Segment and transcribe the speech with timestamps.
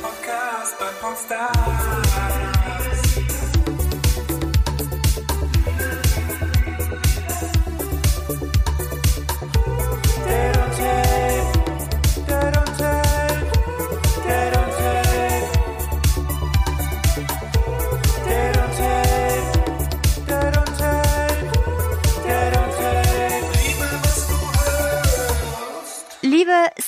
[0.00, 2.49] Podcast bei Popstars.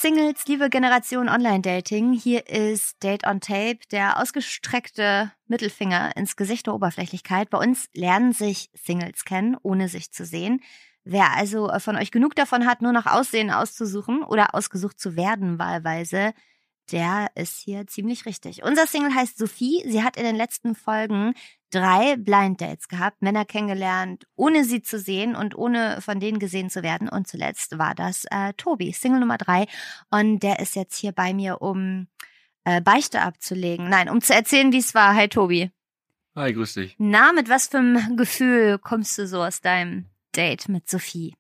[0.03, 6.75] Singles, liebe Generation Online-Dating, hier ist Date on Tape, der ausgestreckte Mittelfinger ins Gesicht der
[6.75, 7.51] Oberflächlichkeit.
[7.51, 10.61] Bei uns lernen sich Singles kennen, ohne sich zu sehen.
[11.05, 15.15] Wer also äh, von euch genug davon hat, nur nach Aussehen auszusuchen oder ausgesucht zu
[15.15, 16.35] werden wahlweise,
[16.91, 18.63] der ist hier ziemlich richtig.
[18.63, 19.83] Unser Single heißt Sophie.
[19.87, 21.35] Sie hat in den letzten Folgen
[21.71, 26.71] drei Blind Dates gehabt, Männer kennengelernt, ohne sie zu sehen und ohne von denen gesehen
[26.71, 27.09] zu werden.
[27.09, 29.67] Und zuletzt war das äh, Tobi, Single Nummer drei.
[30.11, 32.09] Und der ist jetzt hier bei mir, um
[32.65, 33.89] äh, Beichte abzulegen.
[33.89, 35.15] Nein, um zu erzählen, wie es war.
[35.15, 35.71] Hi Tobi.
[36.35, 36.95] Hi, grüß dich.
[36.99, 41.37] Na, mit was für einem Gefühl kommst du so aus deinem Date mit Sophie?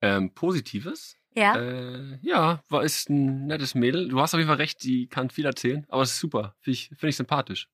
[0.00, 1.16] Ähm, Positives?
[1.36, 1.54] Ja.
[1.56, 4.08] Äh, ja, war ist ein nettes Mädel.
[4.08, 6.54] Du hast auf jeden Fall recht, die kann viel erzählen, aber es ist super.
[6.60, 7.68] Finde ich, find ich sympathisch.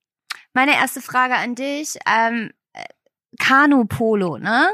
[0.52, 1.96] Meine erste Frage an dich.
[2.06, 2.84] Ähm, äh,
[3.38, 4.68] Kanu-Polo, ne?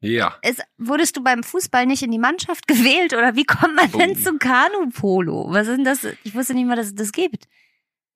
[0.00, 0.36] Ja.
[0.42, 4.16] Ist, wurdest du beim Fußball nicht in die Mannschaft gewählt oder wie kommt man denn
[4.18, 4.20] Oh.
[4.22, 5.46] zum Kanu-Polo?
[5.50, 6.04] Was ist denn das?
[6.24, 7.46] Ich wusste nicht mal, dass es das gibt.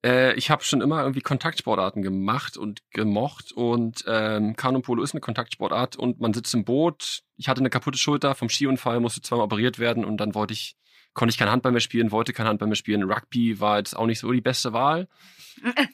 [0.07, 5.19] Äh, ich habe schon immer irgendwie Kontaktsportarten gemacht und gemocht und ähm, Kanupolo ist eine
[5.19, 7.23] Kontaktsportart und man sitzt im Boot.
[7.35, 10.77] Ich hatte eine kaputte Schulter vom Skiunfall, musste zweimal operiert werden und dann wollte ich,
[11.13, 13.03] konnte ich kein Handball mehr spielen, wollte kein Handball mehr spielen.
[13.03, 15.09] Rugby war jetzt auch nicht so die beste Wahl.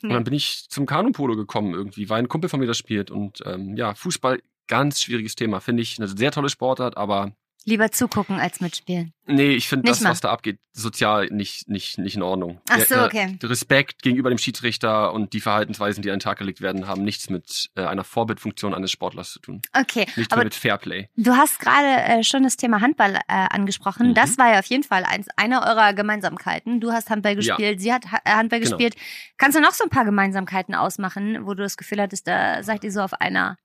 [0.04, 3.10] Und dann bin ich zum Kanupolo gekommen irgendwie, weil ein Kumpel von mir das spielt
[3.10, 5.98] und ähm, ja, Fußball, ganz schwieriges Thema, finde ich.
[5.98, 9.14] Eine sehr tolle Sportart, aber Lieber zugucken als mitspielen.
[9.26, 10.10] Nee, ich finde das, mal.
[10.10, 12.60] was da abgeht, sozial nicht, nicht, nicht in Ordnung.
[12.70, 13.38] Ach so, der- okay.
[13.42, 17.04] Der Respekt gegenüber dem Schiedsrichter und die Verhaltensweisen, die an den Tag gelegt werden, haben
[17.06, 19.62] nichts mit äh, einer Vorbildfunktion eines Sportlers zu tun.
[19.72, 21.08] Okay, Nichts aber mehr mit Fairplay.
[21.16, 21.88] du hast gerade
[22.20, 24.10] äh, schon das Thema Handball äh, angesprochen.
[24.10, 24.14] Mhm.
[24.14, 26.82] Das war ja auf jeden Fall eins, eine eurer Gemeinsamkeiten.
[26.82, 27.56] Du hast Handball Ja.
[27.56, 28.72] gespielt, sie hat ha äh, Handball Genau.
[28.76, 28.96] gespielt.
[29.38, 32.84] Kannst du noch so ein paar Gemeinsamkeiten ausmachen, wo du das Gefühl hattest, da seid
[32.84, 33.56] ihr so auf einer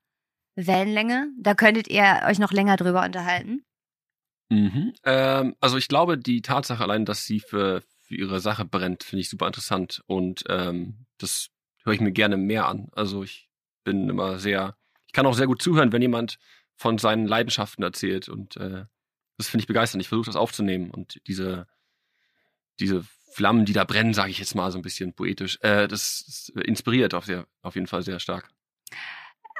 [0.55, 1.27] Wellenlänge?
[1.37, 3.63] Da könntet ihr euch noch länger drüber unterhalten?
[4.49, 4.93] Mhm.
[5.03, 9.21] Ähm, also ich glaube, die Tatsache allein, dass sie für, für ihre Sache brennt, finde
[9.21, 11.49] ich super interessant und ähm, das
[11.83, 12.89] höre ich mir gerne mehr an.
[12.93, 13.49] Also ich
[13.83, 16.37] bin immer sehr, ich kann auch sehr gut zuhören, wenn jemand
[16.75, 18.85] von seinen Leidenschaften erzählt und äh,
[19.37, 20.01] das finde ich begeisternd.
[20.01, 21.67] Ich versuche das aufzunehmen und diese,
[22.79, 26.23] diese Flammen, die da brennen, sage ich jetzt mal so ein bisschen poetisch, äh, das,
[26.25, 28.49] das inspiriert auf, sehr, auf jeden Fall sehr stark.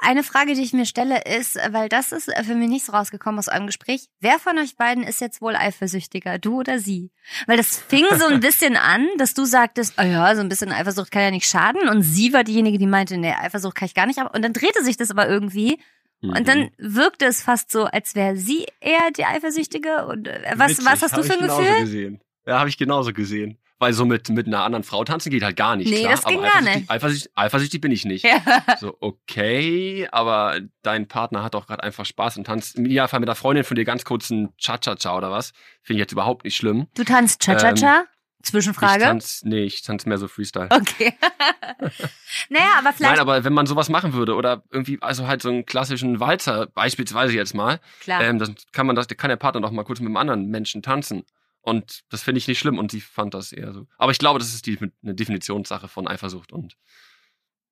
[0.02, 3.38] Eine Frage, die ich mir stelle, ist, weil das ist für mich nicht so rausgekommen
[3.38, 4.06] aus eurem Gespräch.
[4.20, 7.10] Wer von euch beiden ist jetzt wohl eifersüchtiger, du oder sie?
[7.46, 10.72] Weil das fing so ein bisschen an, dass du sagtest, oh ja, so ein bisschen
[10.72, 11.88] Eifersucht kann ja nicht schaden.
[11.88, 14.18] Und sie war diejenige, die meinte, nee, Eifersucht kann ich gar nicht.
[14.18, 14.28] haben.
[14.34, 15.78] Und dann drehte sich das aber irgendwie.
[16.22, 20.06] Und dann wirkte es fast so, als wäre sie eher die Eifersüchtige.
[20.06, 21.80] Und äh, was, Witzig, was hast du für ein Gefühl?
[21.80, 22.20] Gesehen.
[22.46, 23.58] Ja, habe ich genauso gesehen.
[23.80, 25.90] Weil so mit, mit einer anderen Frau tanzen geht halt gar nicht.
[25.90, 26.90] Nee, klar, das ging aber gar eifersüchtig, nicht.
[26.90, 28.24] Eifersüchtig, eifersüchtig bin ich nicht.
[28.24, 28.40] Ja.
[28.78, 33.28] So, okay, aber dein Partner hat doch gerade einfach Spaß und tanzt im Idealfall mit
[33.28, 35.52] einer Freundin von dir ganz kurz ein Cha-Cha-Cha oder was.
[35.82, 36.88] Finde ich jetzt überhaupt nicht schlimm.
[36.94, 38.04] Du tanzt Cha-Cha-Cha?
[38.42, 39.04] Ich Zwischenfrage.
[39.04, 40.68] tanz, nee, ich tanze mehr so Freestyle.
[40.70, 41.12] Okay.
[42.48, 43.00] naja, aber vielleicht.
[43.00, 46.66] Nein, aber wenn man sowas machen würde oder irgendwie, also halt so einen klassischen Walzer,
[46.66, 48.22] beispielsweise jetzt mal, klar.
[48.22, 50.82] ähm, dann kann man das, kann der Partner doch mal kurz mit einem anderen Menschen
[50.82, 51.24] tanzen.
[51.62, 53.86] Und das finde ich nicht schlimm und sie fand das eher so.
[53.98, 56.76] Aber ich glaube, das ist die, eine Definitionssache von Eifersucht und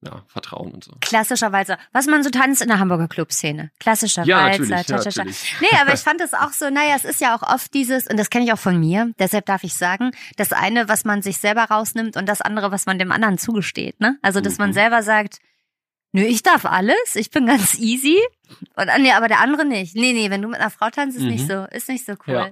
[0.01, 0.93] ja, Vertrauen und so.
[1.01, 1.77] Klassischer Walzer.
[1.93, 3.73] Was man so tanzt in der Hamburger Clubszene.
[3.81, 5.55] Klassischer Ja, Walzer, natürlich, ja, natürlich.
[5.61, 8.17] Nee, aber ich fand es auch so, naja, es ist ja auch oft dieses, und
[8.17, 11.39] das kenne ich auch von mir, deshalb darf ich sagen, das eine, was man sich
[11.39, 13.99] selber rausnimmt und das andere, was man dem anderen zugesteht.
[13.99, 14.19] Ne?
[14.23, 14.75] Also, dass man Mhm.
[14.75, 15.39] selber sagt,
[16.13, 18.19] nö, ich darf alles, ich bin ganz easy.
[18.77, 19.97] Und ah, nee, aber der andere nicht.
[19.97, 21.31] Nee, nee, wenn du mit einer Frau tanzt, ist Mhm.
[21.31, 22.35] nicht so, ist nicht so cool.
[22.35, 22.51] Ja.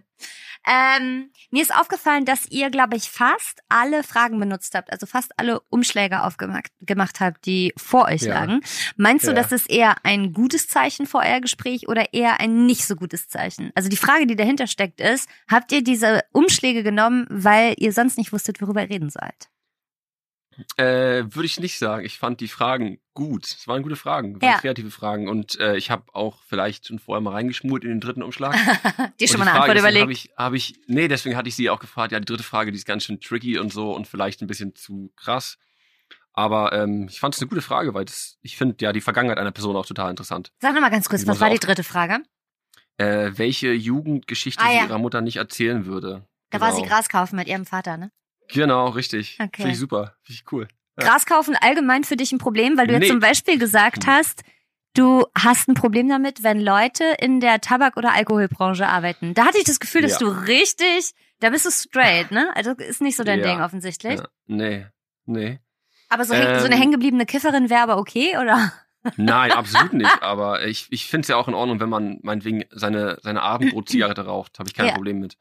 [0.66, 5.38] Ähm, mir ist aufgefallen, dass ihr, glaube ich, fast alle Fragen benutzt habt, also fast
[5.38, 8.34] alle Umschläge aufgemacht gemacht habt, die vor euch Ja.
[8.34, 8.60] lagen.
[8.96, 9.36] Meinst du, Ja.
[9.36, 13.28] das ist eher ein gutes Zeichen vor euer Gespräch oder eher ein nicht so gutes
[13.28, 13.70] Zeichen?
[13.74, 18.18] Also die Frage, die dahinter steckt, ist, habt ihr diese Umschläge genommen, weil ihr sonst
[18.18, 19.48] nicht wusstet, worüber ihr reden sollt?
[20.76, 22.04] Äh, Würde ich nicht sagen.
[22.04, 23.44] Ich fand die Fragen gut.
[23.46, 24.58] Es waren gute Fragen, waren Ja.
[24.58, 25.28] kreative Fragen.
[25.28, 28.54] Und äh, ich habe auch vielleicht schon vorher mal reingeschmult in den dritten Umschlag.
[29.20, 30.10] Dir schon mal die eine Antwort überlegt?
[30.10, 32.12] ich, hab ich, nee, deswegen hatte ich sie auch gefragt.
[32.12, 34.74] Ja, die dritte Frage, die ist ganz schön tricky und so und vielleicht ein bisschen
[34.74, 35.58] zu krass.
[36.32, 39.38] Aber ähm, ich fand es eine gute Frage, weil das, ich finde ja die Vergangenheit
[39.38, 40.52] einer Person auch total interessant.
[40.60, 42.18] Sag noch mal ganz kurz, was war die dritte Frage?
[42.98, 44.80] äh, welche Jugendgeschichte Ah, ja.
[44.82, 46.26] sie ihrer Mutter nicht erzählen würde.
[46.50, 46.94] Da war sie Genau.
[46.94, 48.10] Gras kaufen mit ihrem Vater, ne?
[48.48, 49.36] Genau, richtig.
[49.40, 49.50] Okay.
[49.56, 50.14] Finde ich super.
[50.22, 50.68] Finde ich cool.
[51.00, 51.08] Ja.
[51.08, 53.08] Gras kaufen allgemein für dich ein Problem, weil du jetzt Nee.
[53.08, 54.12] zum Beispiel gesagt Hm.
[54.12, 54.42] hast,
[54.94, 59.34] du hast ein Problem damit, wenn Leute in der Tabak- oder Alkoholbranche arbeiten.
[59.34, 60.18] Da hatte ich das Gefühl, dass Ja.
[60.20, 62.50] du richtig, da bist du straight, ne?
[62.54, 63.46] Also ist nicht so dein Ja.
[63.46, 64.18] Ding offensichtlich.
[64.20, 64.28] Ja.
[64.46, 64.86] Nee,
[65.26, 65.60] nee.
[66.08, 66.80] Aber so, häng- so eine Ähm.
[66.80, 68.72] hängengebliebene Kifferin wäre aber okay, oder?
[69.16, 70.10] Nein, absolut nicht.
[70.22, 74.22] Aber ich, ich finde es ja auch in Ordnung, wenn man meinetwegen seine, seine Abendbrot-Zigarette
[74.26, 74.58] raucht.
[74.58, 74.94] Habe ich kein Ja.
[74.94, 75.36] Problem mit.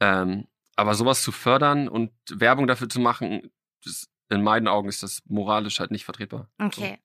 [0.00, 0.46] Ähm,
[0.76, 3.50] aber sowas zu fördern und Werbung dafür zu machen,
[3.84, 6.50] das, in meinen Augen ist das moralisch halt nicht vertretbar.
[6.58, 6.98] Okay.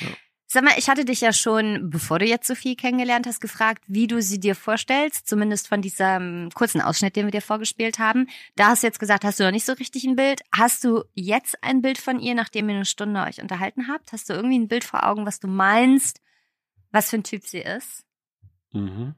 [0.00, 0.08] Ja.
[0.46, 4.06] Sag mal, ich hatte dich ja schon, bevor du jetzt Sophie kennengelernt hast, gefragt, wie
[4.06, 8.28] du sie dir vorstellst, zumindest von diesem kurzen Ausschnitt, den wir dir vorgespielt haben.
[8.54, 10.42] Da hast du jetzt gesagt, hast du noch nicht so richtig ein Bild.
[10.52, 14.12] Hast du jetzt ein Bild von ihr, nachdem ihr eine Stunde euch unterhalten habt?
[14.12, 16.20] Hast du irgendwie ein Bild vor Augen, was du meinst,
[16.92, 18.04] was für ein Typ sie ist?
[18.72, 18.78] So.
[18.78, 19.14] Mhm.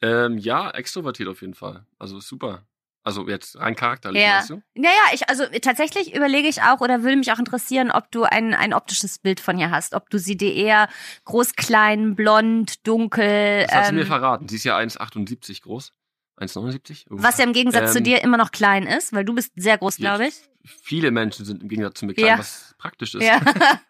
[0.00, 1.84] Ähm, ja, extrovertiert auf jeden Fall.
[1.98, 2.66] Also super.
[3.04, 4.34] Also jetzt rein charakterlich, Ja.
[4.36, 4.62] meinst du?
[4.74, 8.52] Naja, ich, also tatsächlich überlege ich auch oder würde mich auch interessieren, ob du ein,
[8.54, 9.94] ein optisches Bild von ihr hast.
[9.94, 10.88] Ob du sie dir eher
[11.24, 13.62] groß, klein, blond, dunkel.
[13.66, 14.48] Das hat sie mir ähm, verraten.
[14.48, 15.92] Sie ist ja 1,78 groß.
[16.40, 17.06] 1,79?
[17.10, 17.14] Oh.
[17.18, 19.78] Was ja im Gegensatz zu Ähm, dir immer noch klein ist, weil du bist sehr
[19.78, 20.34] groß, glaube ich.
[20.82, 22.38] Viele Menschen sind im Gegensatz zu mir klein, Ja.
[22.38, 23.22] was praktisch ist.
[23.24, 23.40] Ja.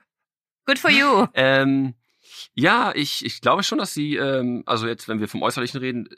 [0.66, 1.26] Good for you.
[1.34, 1.94] Ähm,
[2.54, 6.08] ja, ich, ich glaube schon, dass sie, ähm, also jetzt, wenn wir vom Äußerlichen reden,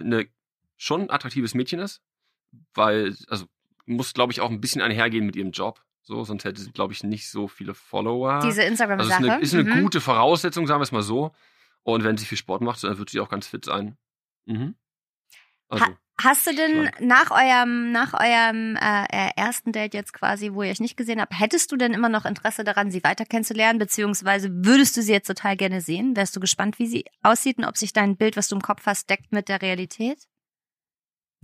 [0.00, 0.26] eine,
[0.76, 2.02] schon ein attraktives Mädchen ist,
[2.74, 3.46] weil, also
[3.86, 5.82] muss, glaube ich, auch ein bisschen einhergehen mit ihrem Job.
[6.02, 8.40] So, sonst hätte sie, glaube ich, nicht so viele Follower.
[8.40, 9.16] Diese also es ist Instagram-Sache.
[9.32, 9.82] eine, ist eine Mhm.
[9.82, 11.32] gute Voraussetzung, sagen wir es mal so.
[11.82, 13.96] Und wenn sie viel Sport macht, dann wird sie auch ganz fit sein.
[14.46, 14.74] Mhm.
[15.68, 15.86] Also,
[16.22, 20.70] Hast du denn nach eurem, nach eurem äh, äh, ersten Date jetzt quasi, wo ihr
[20.70, 23.80] euch nicht gesehen habt, hättest du denn immer noch Interesse daran, sie weiter kennenzulernen?
[23.80, 26.14] Beziehungsweise würdest du sie jetzt total gerne sehen?
[26.16, 28.86] Wärst du gespannt, wie sie aussieht und ob sich dein Bild, was du im Kopf
[28.86, 30.28] hast, deckt mit der Realität?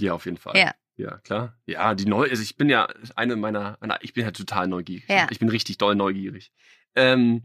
[0.02, 0.56] Ja, auf jeden Fall.
[0.56, 0.75] Ja.
[0.97, 1.56] Ja, klar.
[1.64, 5.08] Ja, die neu, also ich bin ja eine meiner, ich bin ja total neugierig.
[5.08, 5.26] Ja.
[5.31, 6.52] Ich bin richtig doll neugierig.
[6.94, 7.44] Ähm,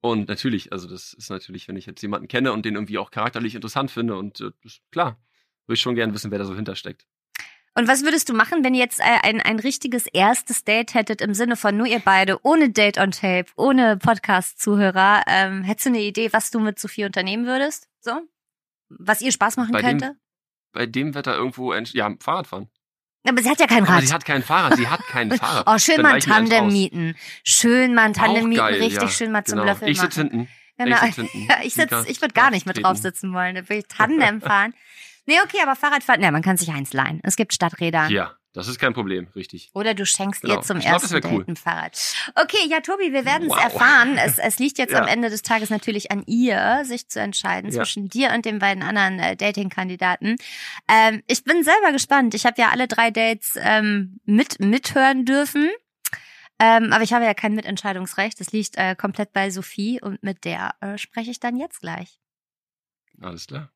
[0.00, 3.10] und natürlich, also das ist natürlich, wenn ich jetzt jemanden kenne und den irgendwie auch
[3.10, 4.50] charakterlich interessant finde und äh,
[4.90, 5.18] klar,
[5.66, 7.06] würde ich schon gerne wissen, wer da so hintersteckt.
[7.74, 11.20] Und was würdest du machen, wenn ihr jetzt äh, ein, ein richtiges erstes Date hättet
[11.20, 15.24] im Sinne von nur ihr beide, ohne Date on Tape, ohne Podcast-Zuhörer?
[15.26, 17.90] Ähm, hättest du eine Idee, was du mit Sophie unternehmen würdest?
[18.00, 18.22] So?
[18.88, 20.16] Was ihr Spaß machen Bei dem könnte?
[20.76, 22.68] Bei dem Wetter irgendwo, ja, Fahrrad fahren.
[23.28, 24.06] Aber sie hat ja kein Aber Rad.
[24.06, 25.64] sie hat kein Fahrrad, sie hat kein Fahrrad.
[25.66, 27.16] Oh, schön mal ein Tandem mieten.
[27.42, 29.70] Schön mal ein Tandem mieten, richtig ja, schön mal zum genau.
[29.72, 30.30] Löffel Ich sitze machen.
[30.30, 30.48] hinten.
[30.78, 30.96] Genau.
[31.06, 31.48] Ich sitz hinten.
[31.50, 33.54] Ja, ich sitz, ich würde gar nicht mit drauf sitzen wollen.
[33.54, 34.74] Da will ich Tandem fahren.
[35.24, 37.20] Nee, okay, aber Fahrradfahren, ja, man kann sich eins leihen.
[37.24, 38.08] Es gibt Stadträder.
[38.10, 39.70] Ja, das ist kein Problem, richtig.
[39.74, 40.54] Oder du schenkst Genau.
[40.56, 41.44] ihr zum glaub, ersten Date cool.
[41.46, 41.96] ein Fahrrad.
[42.34, 43.62] Okay, ja, Tobi, wir werden es Wow.
[43.62, 44.16] erfahren.
[44.18, 45.02] Es, es liegt jetzt Ja.
[45.02, 47.76] am Ende des Tages natürlich an ihr, sich zu entscheiden Ja.
[47.82, 50.36] zwischen dir und den beiden anderen äh, Dating-Kandidaten.
[50.88, 52.34] Ähm, ich bin selber gespannt.
[52.34, 55.70] Ich habe ja alle drei Dates ähm, mit mithören dürfen.
[56.58, 58.40] Ähm, aber ich habe ja kein Mitentscheidungsrecht.
[58.40, 62.18] Das liegt äh, komplett bei Sophie und mit der äh, spreche ich dann jetzt gleich.
[63.20, 63.70] Alles klar.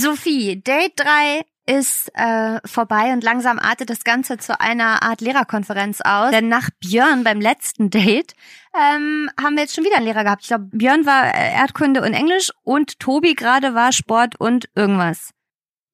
[0.00, 6.00] Sophie, Date 3 ist äh, vorbei und langsam artet das Ganze zu einer Art Lehrerkonferenz
[6.00, 6.30] aus.
[6.30, 8.34] Denn nach Björn beim letzten Date
[8.74, 10.42] ähm, haben wir jetzt schon wieder einen Lehrer gehabt.
[10.42, 15.30] Ich glaube, Björn war äh, Erdkunde und Englisch und Tobi gerade war Sport und irgendwas.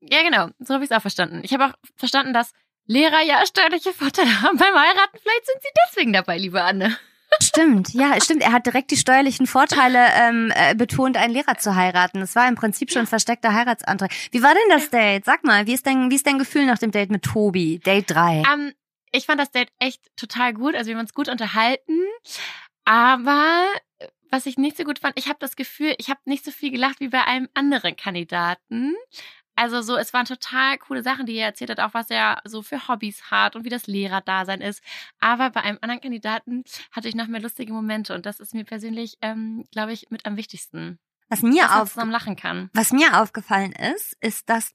[0.00, 0.48] Ja, genau.
[0.58, 1.40] So habe ich es auch verstanden.
[1.44, 2.52] Ich habe auch verstanden, dass
[2.86, 5.18] Lehrer ja steuerliche Vorteile haben beim Heiraten.
[5.22, 6.98] Vielleicht sind sie deswegen dabei, liebe Anne.
[7.40, 8.42] Stimmt, ja, stimmt.
[8.42, 12.20] Er hat direkt die steuerlichen Vorteile ähm, äh, betont, einen Lehrer zu heiraten.
[12.20, 14.10] Das war im Prinzip schon ein versteckter Heiratsantrag.
[14.30, 15.24] Wie war denn das Date?
[15.24, 17.78] Sag mal, wie ist dein, wie ist dein Gefühl nach dem Date mit Tobi?
[17.78, 18.42] Date 3.
[18.52, 18.72] Ähm,
[19.12, 20.74] ich fand das Date echt total gut.
[20.74, 22.00] Also wir haben uns gut unterhalten.
[22.84, 23.64] Aber
[23.98, 26.50] äh, was ich nicht so gut fand, ich habe das Gefühl, ich habe nicht so
[26.50, 28.94] viel gelacht wie bei einem anderen Kandidaten.
[29.62, 32.62] Also so, es waren total coole Sachen, die er erzählt hat, auch was er so
[32.62, 34.82] für Hobbys hat und wie das Lehrerdasein ist.
[35.20, 38.64] Aber bei einem anderen Kandidaten hatte ich noch mehr lustige Momente und das ist mir
[38.64, 40.98] persönlich, ähm, glaube ich, mit am wichtigsten.
[41.28, 42.70] Was mir dass man auf, zusammen lachen kann.
[42.74, 44.72] Was mir aufgefallen ist, ist, dass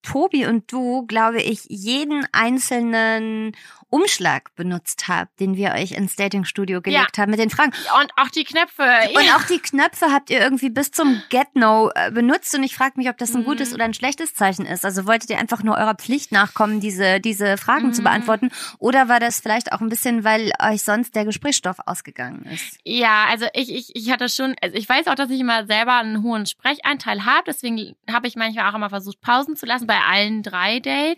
[0.00, 3.54] Tobi und du, glaube ich, jeden einzelnen
[3.90, 7.72] Umschlag benutzt habt, den wir euch ins Datingstudio gelegt haben mit den Fragen.
[7.86, 8.82] Ja, und auch die Knöpfe.
[9.14, 9.36] Und ja.
[9.36, 13.08] auch die Knöpfe habt ihr irgendwie bis zum Get-No äh, benutzt und ich frage mich,
[13.08, 13.44] ob das ein Mhm.
[13.46, 14.84] gutes oder ein schlechtes Zeichen ist.
[14.84, 18.04] Also wolltet ihr einfach nur eurer Pflicht nachkommen, diese, diese Fragen zu Mhm.
[18.04, 18.50] beantworten?
[18.78, 22.78] Oder war das vielleicht auch ein bisschen, weil euch sonst der Gesprächsstoff ausgegangen ist?
[22.84, 25.94] Ja, also ich, ich, ich hatte schon, also ich weiß auch, dass ich immer selber
[25.96, 29.98] einen hohen Sprecheinteil habe, deswegen habe ich manchmal auch immer versucht, Pausen zu lassen bei
[30.00, 31.16] allen drei Dates.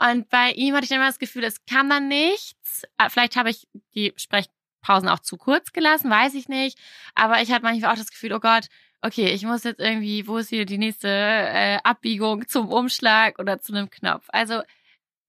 [0.00, 2.84] Und bei ihm hatte ich immer das Gefühl, es kam dann nichts.
[2.98, 6.78] Äh, Vielleicht habe ich die Sprechpausen auch zu kurz gelassen, weiß ich nicht.
[7.14, 8.66] Aber ich hatte manchmal auch das Gefühl, oh Gott,
[9.02, 13.60] okay, ich muss jetzt irgendwie, wo ist hier die nächste äh, Abbiegung zum Umschlag oder
[13.60, 14.24] zu einem Knopf?
[14.28, 14.62] Also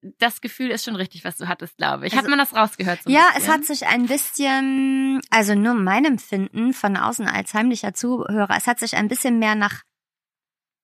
[0.01, 2.13] das Gefühl ist schon richtig, was du hattest, glaube ich.
[2.13, 3.03] Also- Hat man das rausgehört?
[3.03, 3.41] So Ja, bisschen?
[3.41, 8.65] es hat sich ein bisschen, also nur mein Empfinden von außen als heimlicher Zuhörer, es
[8.67, 9.81] hat sich ein bisschen mehr nach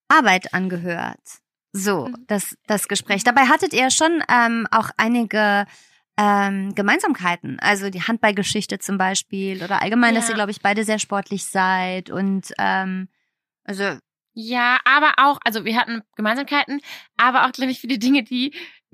[0.09, 1.21] Arbeit angehört.
[1.77, 2.25] So, Mhm.
[2.27, 3.23] das, das Gespräch.
[3.25, 5.65] Dabei hattet ihr schon ähm, auch einige
[6.17, 7.59] ähm, Gemeinsamkeiten.
[7.59, 10.29] Also die Handballgeschichte zum Beispiel oder allgemein, dass Ja.
[10.29, 13.09] ihr, glaube ich, beide sehr sportlich seid und ähm,
[13.65, 13.97] also
[14.33, 16.79] Ja, aber auch, also wir hatten Gemeinsamkeiten,
[17.17, 18.53] aber auch, glaube ich, viele Dinge, die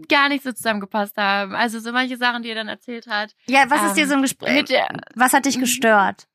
[0.10, 1.54] gar nicht so zusammengepasst haben.
[1.54, 3.36] Also so manche Sachen, die er dann erzählt hat.
[3.48, 4.66] ja, was ist Ähm, dir so ein Gespräch?
[4.66, 5.62] Der, Was hat dich Mhm.
[5.62, 6.28] gestört?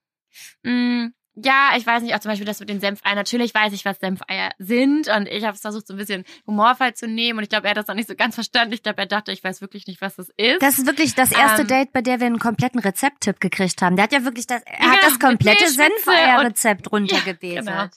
[0.62, 3.14] Mm, ja, ich weiß nicht, auch zum Beispiel das mit den Senfeiern.
[3.14, 6.95] Natürlich weiß ich, was Senfeier sind und ich habe es versucht, so ein bisschen humorvoll
[6.95, 8.73] zu nehmen und ich glaube, er hat das noch nicht so ganz verstanden.
[8.73, 10.62] Ich glaube, er dachte, ich weiß wirklich nicht, was das ist.
[10.62, 13.97] Das ist wirklich das erste Ähm, Date, bei der wir einen kompletten Rezepttipp gekriegt haben.
[13.97, 17.66] Der hat ja wirklich das, er Ja, hat das komplette Senfeier-Rezept runtergebetet.
[17.66, 17.88] genau.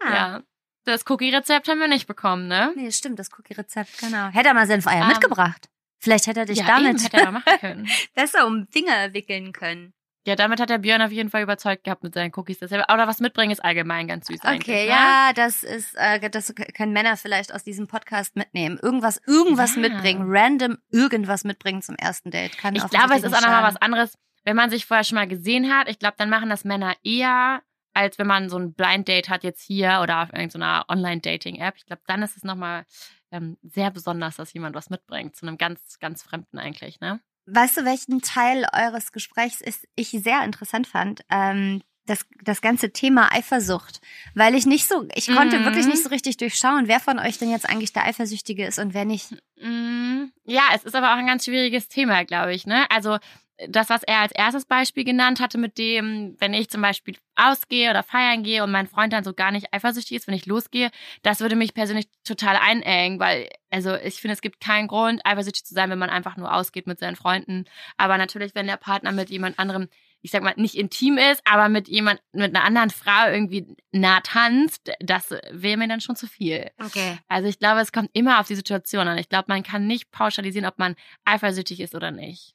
[0.00, 0.14] Ah.
[0.14, 0.42] ja.
[0.84, 2.72] Das Cookie-Rezept haben wir nicht bekommen, ne?
[2.74, 4.28] Nee, stimmt, das Cookie-Rezept, genau.
[4.30, 5.68] Hätte er mal Senfeier Ähm, mitgebracht.
[6.00, 7.88] Vielleicht hätte er dich ja, damit eben, hätte er machen können.
[8.16, 9.92] besser um Finger wickeln können.
[10.24, 12.60] Ja, damit hat der Björn auf jeden Fall überzeugt gehabt mit seinen Cookies.
[12.60, 14.40] Dass er, oder was mitbringen ist allgemein ganz süß.
[14.44, 14.90] Okay, ne?
[14.90, 18.78] ja, das ist, äh, das können Männer vielleicht aus diesem Podcast mitnehmen.
[18.80, 19.80] Irgendwas, irgendwas Ja.
[19.82, 22.56] mitbringen, random irgendwas mitbringen zum ersten Date.
[22.56, 25.26] Kann Ich glaube, es ist auch nochmal was anderes, wenn man sich vorher schon mal
[25.26, 25.88] gesehen hat.
[25.88, 27.62] Ich glaube, dann machen das Männer eher,
[27.92, 31.74] als wenn man so ein Blind Date hat jetzt hier oder auf irgendeiner Online-Dating-App.
[31.76, 32.84] Ich glaube, dann ist es nochmal
[33.32, 35.34] ähm, sehr besonders, dass jemand was mitbringt.
[35.34, 37.20] Zu einem ganz, ganz Fremden eigentlich, ne?
[37.46, 41.22] Weißt du, welchen Teil eures Gesprächs ist, ich sehr interessant fand?
[41.30, 44.00] Ähm, das, das ganze Thema Eifersucht.
[44.34, 45.64] Weil ich nicht so, ich konnte Mhm.
[45.64, 48.92] wirklich nicht so richtig durchschauen, wer von euch denn jetzt eigentlich der Eifersüchtige ist und
[48.92, 49.30] wer nicht.
[49.60, 52.66] Mm, Ja, es ist aber auch ein ganz schwieriges Thema, glaube ich.
[52.66, 52.86] Ne?
[52.90, 53.18] Also
[53.68, 57.90] das, was er als erstes Beispiel genannt hatte, mit dem, wenn ich zum Beispiel ausgehe
[57.90, 60.90] oder feiern gehe und mein Freund dann so gar nicht eifersüchtig ist, wenn ich losgehe,
[61.22, 65.64] das würde mich persönlich total einengen, weil, also ich finde, es gibt keinen Grund, eifersüchtig
[65.64, 67.64] zu sein, wenn man einfach nur ausgeht mit seinen Freunden.
[67.96, 69.88] Aber natürlich, wenn der Partner mit jemand anderem,
[70.20, 74.20] ich sag mal, nicht intim ist, aber mit jemand, mit einer anderen Frau irgendwie nah
[74.20, 76.70] tanzt, das wäre mir dann schon zu viel.
[76.84, 77.18] Okay.
[77.28, 79.18] Also ich glaube, es kommt immer auf die Situation an.
[79.18, 80.94] Ich glaube, man kann nicht pauschalisieren, ob man
[81.24, 82.54] eifersüchtig ist oder nicht.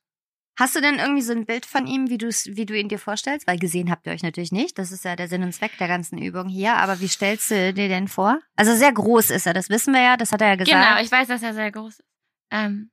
[0.59, 2.97] Hast du denn irgendwie so ein Bild von ihm, wie, du's, wie du ihn dir
[2.97, 3.45] vorstellst?
[3.45, 4.79] Weil gesehen habt ihr euch natürlich nicht.
[4.79, 6.73] Das ist ja der Sinn und Zweck der ganzen Übung hier.
[6.77, 8.39] Aber wie stellst du dir denn vor?
[8.55, 10.75] Also sehr groß ist er, das wissen wir ja, das hat er ja gesagt.
[10.75, 12.03] Genau, ich weiß, dass er sehr groß ist.
[12.49, 12.89] Ähm,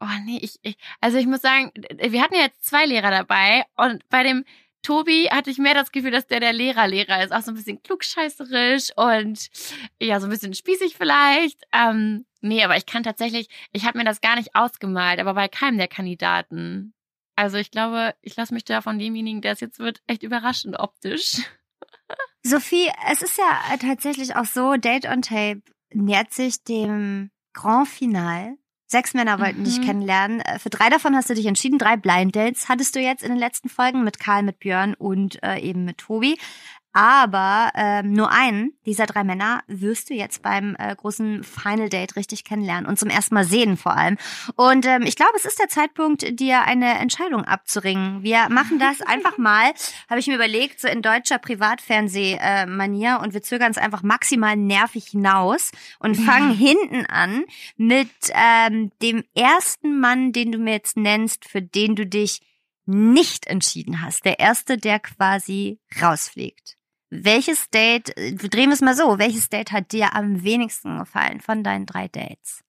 [0.00, 3.64] oh nee, ich, ich, also ich muss sagen, wir hatten ja jetzt zwei Lehrer dabei
[3.76, 4.44] und bei dem
[4.84, 7.32] Tobi hatte ich mehr das Gefühl, dass der der Lehrer-Lehrer ist.
[7.32, 9.50] Auch so ein bisschen klugscheißerisch und
[10.00, 11.62] ja, so ein bisschen spießig vielleicht.
[11.72, 15.48] Ähm, nee, aber ich kann tatsächlich, ich habe mir das gar nicht ausgemalt, aber bei
[15.48, 16.94] keinem der Kandidaten.
[17.34, 20.78] Also ich glaube, ich lasse mich da von demjenigen, der es jetzt wird, echt überraschend
[20.78, 21.42] optisch.
[22.44, 25.62] Sophie, es ist ja tatsächlich auch so, Date on Tape
[25.92, 28.56] nähert sich dem Grand Final.
[28.94, 29.64] Sechs Männer wollten Mhm.
[29.64, 30.40] dich kennenlernen.
[30.40, 31.78] Äh, Für drei davon hast du dich entschieden.
[31.80, 35.42] Drei Blind Dates hattest du jetzt in den letzten Folgen mit Karl, mit Björn und
[35.42, 36.38] äh, eben mit Tobi.
[36.94, 42.14] Aber ähm, nur einen dieser drei Männer wirst du jetzt beim äh, großen Final Date
[42.14, 44.16] richtig kennenlernen und zum ersten Mal sehen vor allem.
[44.54, 48.22] Und ähm, ich glaube, es ist der Zeitpunkt, dir eine Entscheidung abzuringen.
[48.22, 49.72] Wir machen das einfach mal,
[50.08, 55.06] habe ich mir überlegt, so in deutscher Privatfernseh-Manier und wir zögern es einfach maximal nervig
[55.06, 57.44] hinaus und fangen hinten an
[57.76, 62.40] mit ähm, dem ersten Mann, den du mir jetzt nennst, für den du dich
[62.86, 64.24] nicht entschieden hast.
[64.24, 66.76] Der erste, der quasi rausfliegt.
[67.22, 71.40] Welches Date, äh, drehen wir es mal so, welches Date hat dir am wenigsten gefallen
[71.40, 72.64] von deinen drei Dates?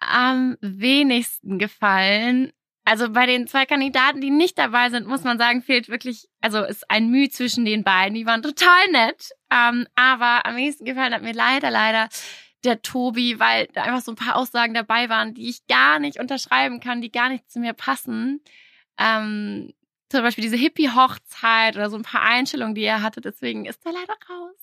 [0.00, 2.52] am wenigsten gefallen.
[2.84, 6.64] Also bei den zwei Kandidaten, die nicht dabei sind, muss man sagen, fehlt wirklich, also
[6.64, 8.14] ist ein Mühe zwischen den beiden.
[8.14, 9.30] Die waren total nett.
[9.50, 12.08] Ähm, aber am wenigsten gefallen hat mir leider, leider
[12.64, 16.18] der Tobi, weil da einfach so ein paar Aussagen dabei waren, die ich gar nicht
[16.18, 18.40] unterschreiben kann, die gar nicht zu mir passen.
[18.98, 19.72] Ähm,
[20.10, 23.20] zum Beispiel diese Hippie-Hochzeit oder so ein paar Einstellungen, die er hatte.
[23.20, 24.56] Deswegen ist er leider raus.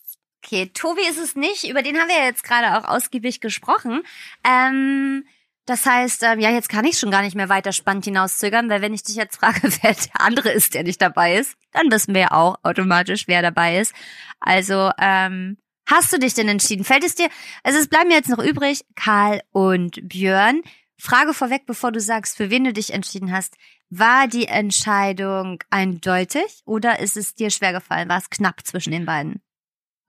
[0.44, 4.04] Okay, Tobi ist es nicht, über den haben wir jetzt gerade auch ausgiebig gesprochen.
[4.46, 5.26] Ähm,
[5.66, 8.82] das heißt, ähm, ja, jetzt kann ich schon gar nicht mehr weiter spannend hinauszögern, weil
[8.82, 12.14] wenn ich dich jetzt frage, wer der andere ist, der nicht dabei ist, dann wissen
[12.14, 13.94] wir ja auch automatisch, wer dabei ist.
[14.40, 16.86] Also, ähm, hast du dich denn entschieden?
[16.86, 17.28] Fällt es dir,
[17.64, 20.62] also es bleiben jetzt noch übrig, Karl und Björn.
[20.98, 23.56] Frage vorweg, bevor du sagst, für wen du dich entschieden hast.
[23.90, 28.10] War die Entscheidung eindeutig oder ist es dir schwer gefallen?
[28.10, 29.42] War es knapp zwischen den beiden?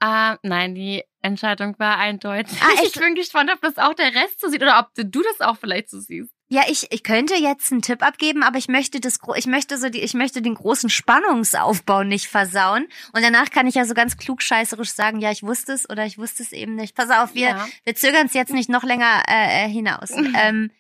[0.01, 2.57] Äh, nein, die Entscheidung war eindeutig.
[2.61, 5.41] Ah, ich bin gespannt, ob das auch der Rest so sieht oder ob du das
[5.41, 6.31] auch vielleicht so siehst.
[6.51, 9.91] Ja, ich, ich könnte jetzt einen Tipp abgeben, aber ich möchte das, ich möchte so
[9.91, 12.87] die, ich möchte den großen Spannungsaufbau nicht versauen.
[13.13, 16.17] Und danach kann ich ja so ganz klugscheißerisch sagen, ja, ich wusste es oder ich
[16.17, 16.95] wusste es eben nicht.
[16.97, 17.69] Pass auf, wir, Ja.
[17.85, 20.11] wir zögern es jetzt nicht noch länger äh, äh, hinaus.
[20.41, 20.71] ähm,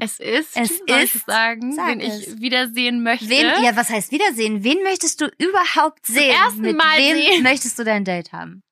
[0.00, 2.26] Es ist, Es ist- sagen, sag wen es.
[2.26, 3.28] ich wiedersehen möchte.
[3.28, 4.62] wen, ja, was heißt Wiedersehen?
[4.62, 6.30] Wen möchtest du überhaupt sehen?
[6.30, 7.42] ersten Mit Mal wem sehen.
[7.42, 8.62] möchtest du dein Date haben?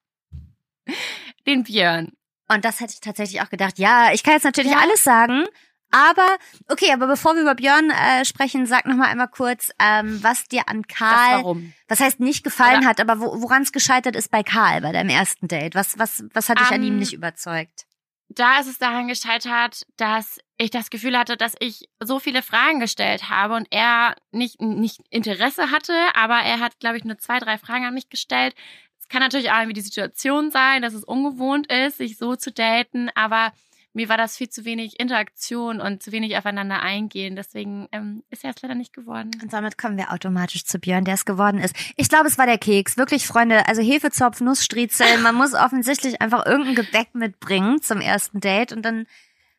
[1.46, 2.12] Den Björn.
[2.48, 3.78] Und das hätte ich tatsächlich auch gedacht.
[3.78, 4.78] Ja, ich kann jetzt natürlich Ja.
[4.80, 5.44] alles sagen.
[5.90, 6.26] Aber,
[6.68, 10.44] okay, aber bevor wir über Björn äh, sprechen, sag noch mal einmal kurz, ähm, was
[10.48, 11.72] dir an Karl, warum?
[11.88, 14.92] was heißt nicht gefallen Oder- hat, aber wo, woran es gescheitert ist bei Karl, bei
[14.92, 15.74] deinem ersten Date.
[15.76, 17.85] Was, was, was hat dich an ihm Ähm, nicht überzeugt?
[18.28, 22.80] Da ist es daran gescheitert, dass ich das Gefühl hatte, dass ich so viele Fragen
[22.80, 27.38] gestellt habe und er nicht, nicht Interesse hatte, aber er hat, glaube ich, nur zwei,
[27.38, 28.54] drei Fragen an mich gestellt.
[28.98, 32.50] Es kann natürlich auch irgendwie die Situation sein, dass es ungewohnt ist, sich so zu
[32.50, 33.52] daten, aber
[33.96, 37.34] mir war das viel zu wenig Interaktion und zu wenig aufeinander eingehen.
[37.34, 39.30] Deswegen ähm, ist er es leider nicht geworden.
[39.42, 41.74] Und damit kommen wir automatisch zu Björn, der es geworden ist.
[41.96, 42.98] Ich glaube, es war der Keks.
[42.98, 45.06] Wirklich, Freunde, also Hefezopf, Nussstriezel.
[45.22, 49.06] Man muss offensichtlich einfach irgendein Gebäck mitbringen zum ersten Date und dann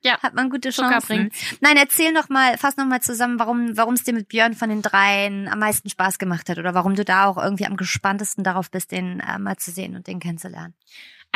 [0.03, 1.07] Ja, hat man gute Zucker Chancen.
[1.07, 1.39] bringt's.
[1.61, 4.69] Nein, erzähl noch mal, fass noch mal zusammen, warum warum es dir mit Björn von
[4.69, 8.43] den dreien am meisten Spaß gemacht hat oder warum du da auch irgendwie am gespanntesten
[8.43, 10.75] darauf bist, den äh, mal zu sehen und den kennenzulernen.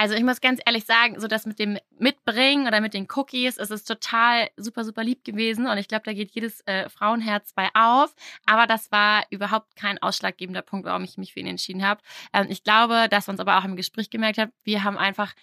[0.01, 3.59] Also ich muss ganz ehrlich sagen, so das mit dem Mitbringen oder mit den Cookies,
[3.59, 7.53] es ist total super, super lieb gewesen und ich glaube, da geht jedes äh, Frauenherz
[7.53, 8.15] bei auf.
[8.47, 12.01] Aber das war überhaupt kein ausschlaggebender Punkt, warum ich mich für ihn entschieden habe.
[12.33, 15.35] Ähm, ich glaube, dass man es aber auch im Gespräch gemerkt hat, wir haben einfach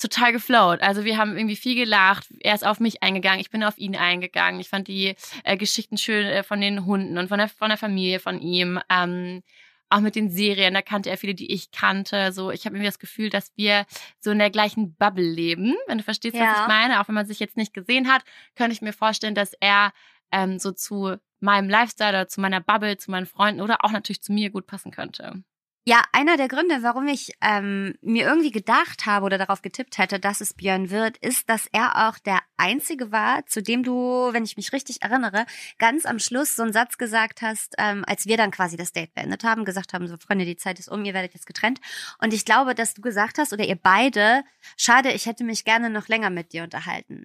[0.00, 0.80] total geflowt.
[0.82, 2.26] Also wir haben irgendwie viel gelacht.
[2.40, 4.60] Er ist auf mich eingegangen, ich bin auf ihn eingegangen.
[4.60, 7.78] Ich fand die äh, Geschichten schön äh, von den Hunden und von der, von der
[7.78, 8.80] Familie von ihm.
[8.90, 9.44] Ähm,
[9.90, 12.32] auch mit den Serien, da kannte er viele, die ich kannte.
[12.32, 13.86] So, ich habe irgendwie das Gefühl, dass wir
[14.20, 15.74] so in der gleichen Bubble leben.
[15.86, 16.62] Wenn du verstehst, was Ja.
[16.62, 18.22] ich meine, auch wenn man sich jetzt nicht gesehen hat,
[18.54, 19.92] könnte ich mir vorstellen, dass er
[20.30, 24.22] ähm, so zu meinem Lifestyle oder zu meiner Bubble, zu meinen Freunden oder auch natürlich
[24.22, 25.42] zu mir gut passen könnte.
[25.88, 30.20] Ja, einer der Gründe, warum ich ähm, mir irgendwie gedacht habe oder darauf getippt hätte,
[30.20, 33.94] dass es Björn wird, ist, dass er auch der Einzige war, zu dem du,
[34.32, 35.46] wenn ich mich richtig erinnere,
[35.78, 39.14] ganz am Schluss so einen Satz gesagt hast, ähm, als wir dann quasi das Date
[39.14, 41.80] beendet haben, gesagt haben, so Freunde, die Zeit ist um, ihr werdet jetzt getrennt.
[42.20, 44.42] Und ich glaube, dass du gesagt hast, oder ihr beide,
[44.76, 47.24] schade, ich hätte mich gerne noch länger mit dir unterhalten.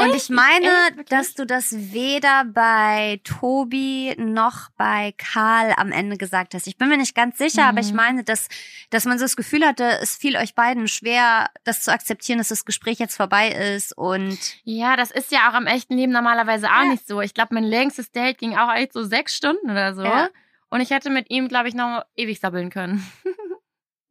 [0.00, 1.12] Und ich meine, Echt?
[1.12, 6.66] Dass du das weder bei Tobi noch bei Karl am Ende gesagt hast.
[6.66, 7.96] Ich bin mir nicht ganz sicher, aber ich Mhm.
[7.96, 8.48] meine, dass,
[8.90, 12.48] dass man so das Gefühl hatte, es fiel euch beiden schwer, das zu akzeptieren, dass
[12.48, 16.68] das Gespräch jetzt vorbei ist und Ja, das ist ja auch im echten Leben normalerweise
[16.68, 16.90] auch Ja.
[16.90, 17.20] nicht so.
[17.20, 20.04] Ich glaube, mein längstes Date ging auch echt so sechs Stunden oder so.
[20.04, 20.28] Ja.
[20.70, 23.06] Und ich hätte mit ihm, glaube ich, noch ewig sabbeln können.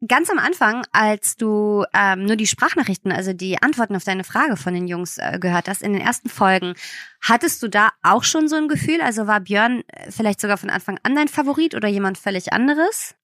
[0.07, 4.57] ganz am Anfang, als du ähm, nur die Sprachnachrichten, also die Antworten auf deine Frage
[4.57, 6.73] von den Jungs äh, gehört hast, in den ersten Folgen,
[7.21, 9.01] hattest du da auch schon so ein Gefühl?
[9.01, 13.15] Also war Björn äh, vielleicht sogar von Anfang an dein Favorit oder jemand völlig anderes?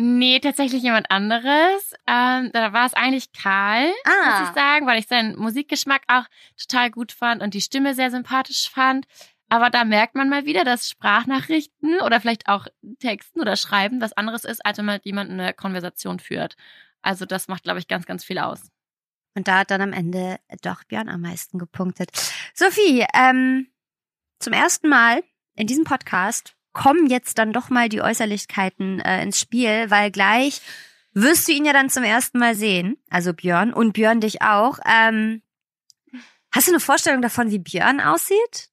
[0.00, 1.92] Nee, tatsächlich jemand anderes.
[2.06, 6.24] Ähm, da war es eigentlich Karl, muss ich sagen, weil ich seinen Musikgeschmack auch
[6.56, 9.06] total gut fand und die Stimme sehr sympathisch fand.
[9.48, 12.66] Aber da merkt man mal wieder, dass Sprachnachrichten oder vielleicht auch
[13.00, 16.56] Texten oder Schreiben was anderes ist, als wenn man mit jemandem eine Konversation führt.
[17.00, 18.70] Also das macht, glaube ich, ganz, ganz viel aus.
[19.34, 22.10] Und da hat dann am Ende doch Björn am meisten gepunktet.
[22.54, 23.68] Sophie, ähm,
[24.38, 25.22] zum ersten Mal
[25.54, 30.60] in diesem Podcast kommen jetzt dann doch mal die Äußerlichkeiten äh, ins Spiel, weil gleich
[31.12, 34.78] wirst du ihn ja dann zum ersten Mal sehen, also Björn und Björn dich auch.
[34.84, 35.42] Ähm,
[36.52, 38.70] hast du eine Vorstellung davon, wie Björn aussieht?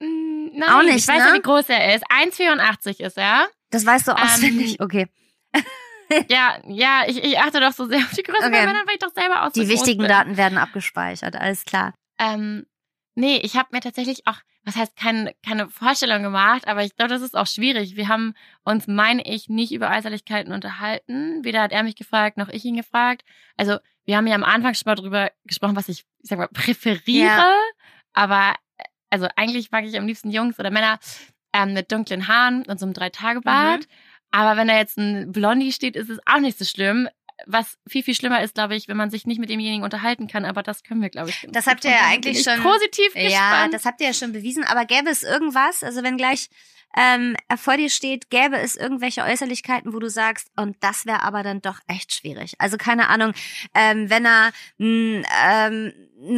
[0.00, 1.28] Nein, Auch nicht, ich weiß ne?
[1.30, 2.04] ja, wie groß er ist.
[2.10, 3.48] 1,84 ist er.
[3.70, 4.80] Das weißt du Ähm, auswendig.
[4.80, 5.08] okay.
[6.28, 8.66] Ja, ja, ich, ich achte doch so sehr auf die Größe Okay.
[8.66, 10.06] weil ich doch selber auch so Die groß wichtigen.
[10.06, 11.94] Daten werden abgespeichert, alles klar.
[12.18, 12.66] Ähm,
[13.14, 17.14] nee, ich habe mir tatsächlich auch, was heißt keine, keine Vorstellung gemacht, aber ich glaube,
[17.14, 17.96] das ist auch schwierig.
[17.96, 21.42] Wir haben uns, meine ich, nicht über Äußerlichkeiten unterhalten.
[21.44, 23.22] Weder hat er mich gefragt, noch ich ihn gefragt.
[23.56, 26.48] Also wir haben ja am Anfang schon mal drüber gesprochen, was ich, ich sag mal,
[26.48, 27.24] präferiere.
[27.26, 27.56] Ja.
[28.12, 28.54] Aber
[29.12, 30.98] also eigentlich mag ich am liebsten Jungs oder Männer
[31.52, 33.80] ähm, mit dunklen Haaren und so einem Drei-Tage-Bart.
[33.80, 33.86] Mhm.
[34.30, 37.08] Aber wenn da jetzt ein Blondie steht, ist es auch nicht so schlimm.
[37.46, 40.44] Was viel, viel schlimmer ist, glaube ich, wenn man sich nicht mit demjenigen unterhalten kann.
[40.44, 41.46] Aber das können wir, glaube ich.
[41.50, 43.74] Das habt ihr ja eigentlich schon- Positiv Ja, gespannt.
[43.74, 44.64] das habt ihr ja schon bewiesen.
[44.64, 46.48] Aber gäbe es irgendwas, also wenn gleich
[46.96, 51.22] ähm, er vor dir steht, gäbe es irgendwelche Äußerlichkeiten, wo du sagst, und das wäre
[51.22, 52.54] aber dann doch echt schwierig.
[52.58, 53.32] Also keine Ahnung,
[53.74, 55.92] ähm, wenn er ein ähm,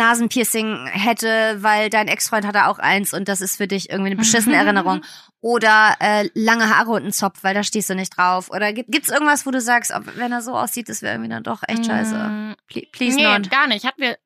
[0.09, 4.17] Nasenpiercing hätte, weil dein Ex-Freund hatte auch eins und das ist für dich irgendwie eine
[4.17, 5.03] beschissene Erinnerung.
[5.41, 8.49] Oder äh, lange Haare und ein Zopf, weil da stehst du nicht drauf.
[8.51, 11.31] Oder gibt, gibt's irgendwas, wo du sagst, ob, wenn er so aussieht, das wäre irgendwie
[11.31, 12.15] dann doch echt scheiße.
[12.15, 13.51] Mm, Ple- Please nee, not.
[13.51, 13.85] gar nicht.
[13.85, 14.17] Hatten wir,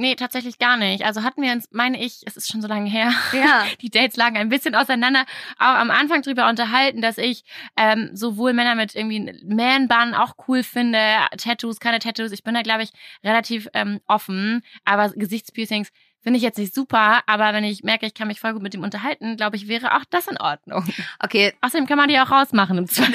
[0.00, 1.04] nee, tatsächlich gar nicht.
[1.04, 3.64] Also hatten wir uns, meine ich, es ist schon so lange her, Ja.
[3.80, 5.24] die Dates lagen ein bisschen auseinander,
[5.58, 7.44] auch am Anfang drüber unterhalten, dass ich
[7.76, 10.98] ähm, sowohl Männer mit irgendwie Man-Bun auch cool finde,
[11.38, 12.32] Tattoos, keine Tattoos.
[12.32, 12.90] Ich bin da, glaube ich,
[13.24, 15.88] relativ ähm, offen, aber Gesichtspiercings
[16.22, 18.74] finde ich jetzt nicht super, aber wenn ich merke, ich kann mich voll gut mit
[18.74, 20.84] ihm unterhalten, glaube ich, wäre auch das in Ordnung.
[21.20, 23.14] Okay, Außerdem kann man die auch rausmachen im Zweifel.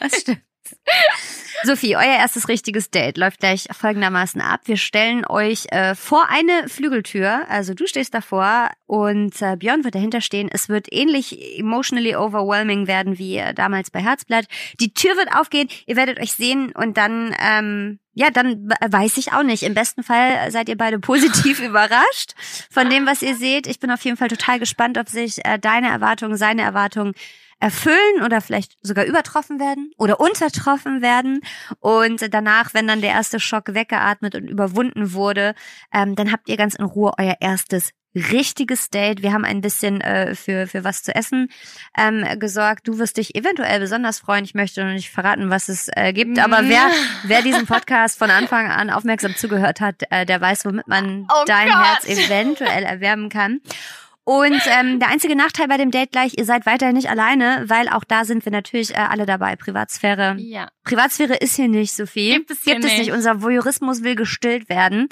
[0.00, 0.40] das stimmt.
[1.64, 4.60] Sophie, euer erstes richtiges Date läuft gleich folgendermaßen ab.
[4.64, 9.94] Wir stellen euch äh, vor eine Flügeltür, also du stehst davor und äh, Björn wird
[9.94, 10.48] dahinter stehen.
[10.50, 14.46] Es wird ähnlich emotionally overwhelming werden wie äh, damals bei Herzblatt.
[14.80, 19.32] Die Tür wird aufgehen, ihr werdet euch sehen und dann, ähm, ja, dann weiß ich
[19.32, 19.62] auch nicht.
[19.62, 22.32] Im besten Fall seid ihr beide positiv überrascht
[22.70, 23.66] von dem, was ihr seht.
[23.66, 27.12] Ich bin auf jeden Fall total gespannt, ob sich äh, deine Erwartungen, seine Erwartungen
[27.60, 31.40] erfüllen oder vielleicht sogar übertroffen werden oder untertroffen werden.
[31.78, 35.54] Und danach, wenn dann der erste Schock weggeatmet und überwunden wurde,
[35.92, 39.22] ähm, dann habt ihr ganz in Ruhe euer erstes richtiges Date.
[39.22, 41.48] Wir haben ein bisschen äh, für, für was zu essen
[41.96, 42.88] ähm, gesorgt.
[42.88, 44.44] Du wirst dich eventuell besonders freuen.
[44.44, 46.40] Ich möchte noch nicht verraten, was es äh, gibt.
[46.40, 46.90] Aber wer,
[47.22, 51.44] wer diesen Podcast von Anfang an aufmerksam zugehört hat, äh, der weiß, womit man Oh
[51.46, 51.84] dein Gott.
[51.84, 53.60] Herz eventuell erwärmen kann.
[54.30, 57.88] Und ähm, der einzige Nachteil bei dem Date gleich, ihr seid weiterhin nicht alleine, weil
[57.88, 59.56] auch da sind wir natürlich äh, alle dabei.
[59.56, 60.36] Privatsphäre.
[60.38, 60.70] Ja.
[60.84, 62.34] Privatsphäre ist hier nicht, Sophie.
[62.34, 63.00] Gibt es hier Gibt es nicht.
[63.00, 63.12] nicht.
[63.12, 65.08] Unser Voyeurismus will gestillt werden.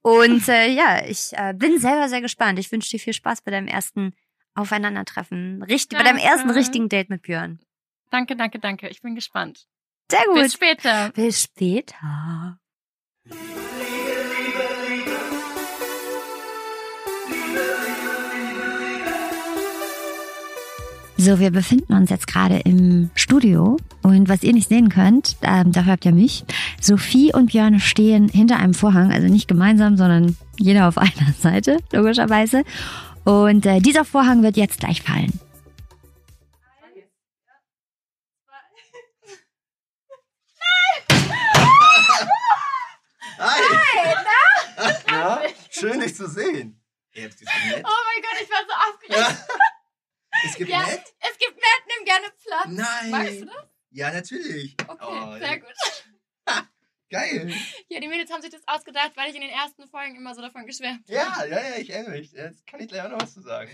[0.00, 2.58] Und äh, ja, ich äh, bin selber sehr gespannt.
[2.58, 4.14] Ich wünsche dir viel Spaß bei deinem ersten
[4.54, 5.62] Aufeinandertreffen.
[5.64, 6.30] Richtig, bei deinem Danke.
[6.30, 7.60] ersten richtigen Date mit Björn.
[8.10, 8.88] Danke, danke, danke.
[8.88, 9.66] Ich bin gespannt.
[10.10, 10.36] Sehr gut.
[10.36, 11.10] Bis später.
[11.14, 12.58] Bis später.
[21.24, 25.72] So, wir befinden uns jetzt gerade im Studio und was ihr nicht sehen könnt, ähm,
[25.72, 26.44] dafür habt ihr mich.
[26.82, 31.78] Sophie und Björn stehen hinter einem Vorhang, also nicht gemeinsam, sondern jeder auf einer Seite,
[31.92, 32.62] logischerweise.
[33.24, 35.40] Und äh, dieser Vorhang wird jetzt gleich fallen.
[43.38, 43.62] Hi!
[45.10, 45.40] Na?
[45.70, 46.78] Schön, dich zu sehen.
[47.16, 47.32] Oh mein
[48.20, 49.46] Gott, ich war so aufgeregt.
[49.48, 49.54] Ja.
[50.44, 51.02] Es gibt Ja, nett?
[51.20, 52.66] es gibt Matt, nimm gerne Platz.
[52.68, 53.10] Nein.
[53.10, 53.68] Magst du das?
[53.90, 54.76] Ja, natürlich.
[54.86, 55.74] Okay, Oh, sehr gut.
[57.10, 57.54] Geil.
[57.88, 60.40] Ja, die Mädels haben sich das ausgedacht, weil ich in den ersten Folgen immer so
[60.42, 61.14] davon geschwärmt habe.
[61.14, 62.32] Ja, ja, ja, ich erinnere mich.
[62.32, 63.70] Jetzt kann ich gleich auch noch was zu sagen.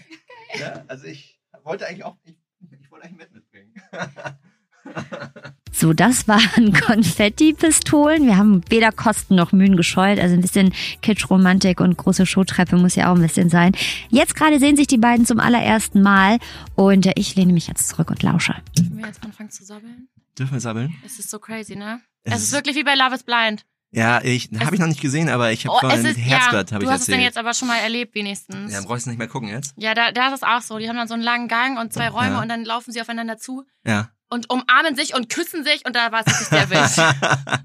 [0.54, 2.36] Ja, also ich wollte eigentlich auch, ich,
[2.80, 3.74] ich wollte eigentlich Matt mitbringen.
[5.80, 8.26] So, das waren Konfetti-Pistolen.
[8.26, 10.18] Wir haben weder Kosten noch Mühen gescheut.
[10.20, 13.72] Also ein bisschen Kitsch-Romantik und große Showtreppe muss ja auch ein bisschen sein.
[14.10, 16.38] Jetzt gerade sehen sich die beiden zum allerersten Mal
[16.74, 18.54] und äh, ich lehne mich jetzt zurück und lausche.
[18.76, 20.08] Können wir jetzt anfangen zu sabbeln?
[20.38, 20.94] Dürfen wir sabbeln?
[21.06, 22.00] Es ist so crazy, ne?
[22.24, 23.64] Es Es, ist ist- wirklich wie bei Love is Blind.
[23.92, 26.74] Ja, ich habe ich noch nicht gesehen, aber ich habe Oh, vorhin ist, Herzblatt ja,
[26.76, 27.22] habe du ich hast es dann erzählt.
[27.24, 28.72] jetzt aber schon mal erlebt, wenigstens.
[28.72, 29.72] Ja, dann brauchst du nicht mehr gucken jetzt.
[29.76, 30.78] Ja, da, da ist es auch so.
[30.78, 32.40] Die haben dann so einen langen Gang und zwei Räume Ja.
[32.42, 34.10] und dann laufen sie aufeinander zu Ja.
[34.28, 37.60] und umarmen sich und küssen sich und da war es wirklich sehr wild.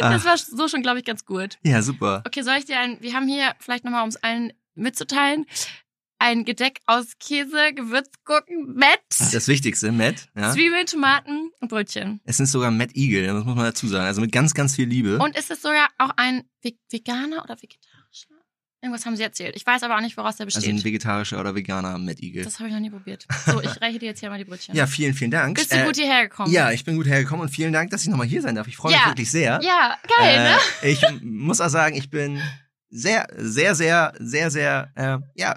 [0.00, 1.58] Das war so schon, glaube ich, ganz gut.
[1.64, 2.22] ja, super.
[2.26, 5.46] Okay, soll ich dir ein, wir haben hier vielleicht nochmal, um es allen mitzuteilen,
[6.22, 9.00] ein Gedeck aus Käse, Gewürzgurken, Met,
[9.32, 10.28] Das Wichtigste, Matt.
[10.36, 10.52] Ja.
[10.52, 12.20] Zwiebeln, Tomaten und Brötchen.
[12.24, 14.06] Es sind sogar Matt Eagle, das muss man dazu sagen.
[14.06, 15.18] Also mit ganz, ganz viel Liebe.
[15.18, 18.28] Und ist es sogar auch ein Ve- veganer oder vegetarischer?
[18.80, 19.54] Irgendwas haben sie erzählt.
[19.56, 20.74] Ich weiß aber auch nicht, woraus der also besteht.
[20.74, 22.44] ein vegetarischer oder veganer Matt Eagle.
[22.44, 23.26] das habe ich noch nie probiert.
[23.46, 24.74] So, ich reiche dir jetzt hier mal die Brötchen.
[24.76, 25.56] Ja, vielen, vielen Dank.
[25.56, 26.52] Bist du Äh, gut hierher gekommen?
[26.52, 28.68] Ja, ich bin gut hergekommen und vielen Dank, dass ich nochmal hier sein darf.
[28.68, 29.06] Ich freue mich Ja.
[29.08, 29.60] wirklich sehr.
[29.62, 30.56] Ja, geil, ne?
[30.82, 32.40] Äh, ich muss auch sagen, ich bin
[32.90, 35.56] sehr, sehr, sehr, sehr, sehr, äh, ja,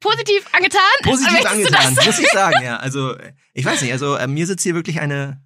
[0.00, 0.80] Positiv angetan?
[1.02, 2.06] positiv angetan, das?
[2.06, 2.76] muss ich sagen, ja.
[2.76, 3.14] Also,
[3.54, 5.40] ich weiß nicht, also äh, mir sitzt hier wirklich eine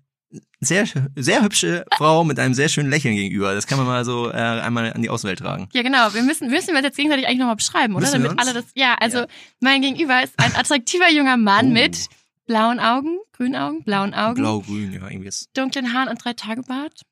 [0.61, 0.87] sehr,
[1.17, 3.55] sehr hübsche Frau mit einem sehr schönen Lächeln gegenüber.
[3.55, 5.69] Das kann man mal so äh, einmal an die Außenwelt tragen.
[5.73, 6.15] Ja, genau.
[6.15, 8.11] Wir müssen, müssen wir uns jetzt gegenseitig eigentlich nochmal beschreiben, oder?
[8.11, 8.65] Damit alle das.
[8.75, 9.27] Ja, also Ja.
[9.61, 11.71] mein Gegenüber ist ein attraktiver junger Mann Oh.
[11.73, 12.07] mit
[12.47, 15.49] blauen Augen, grünen Augen, blauen Augen, Blau-grün, ja, irgendwie ist.
[15.55, 17.03] dunklen Haaren und drei Tage Bart.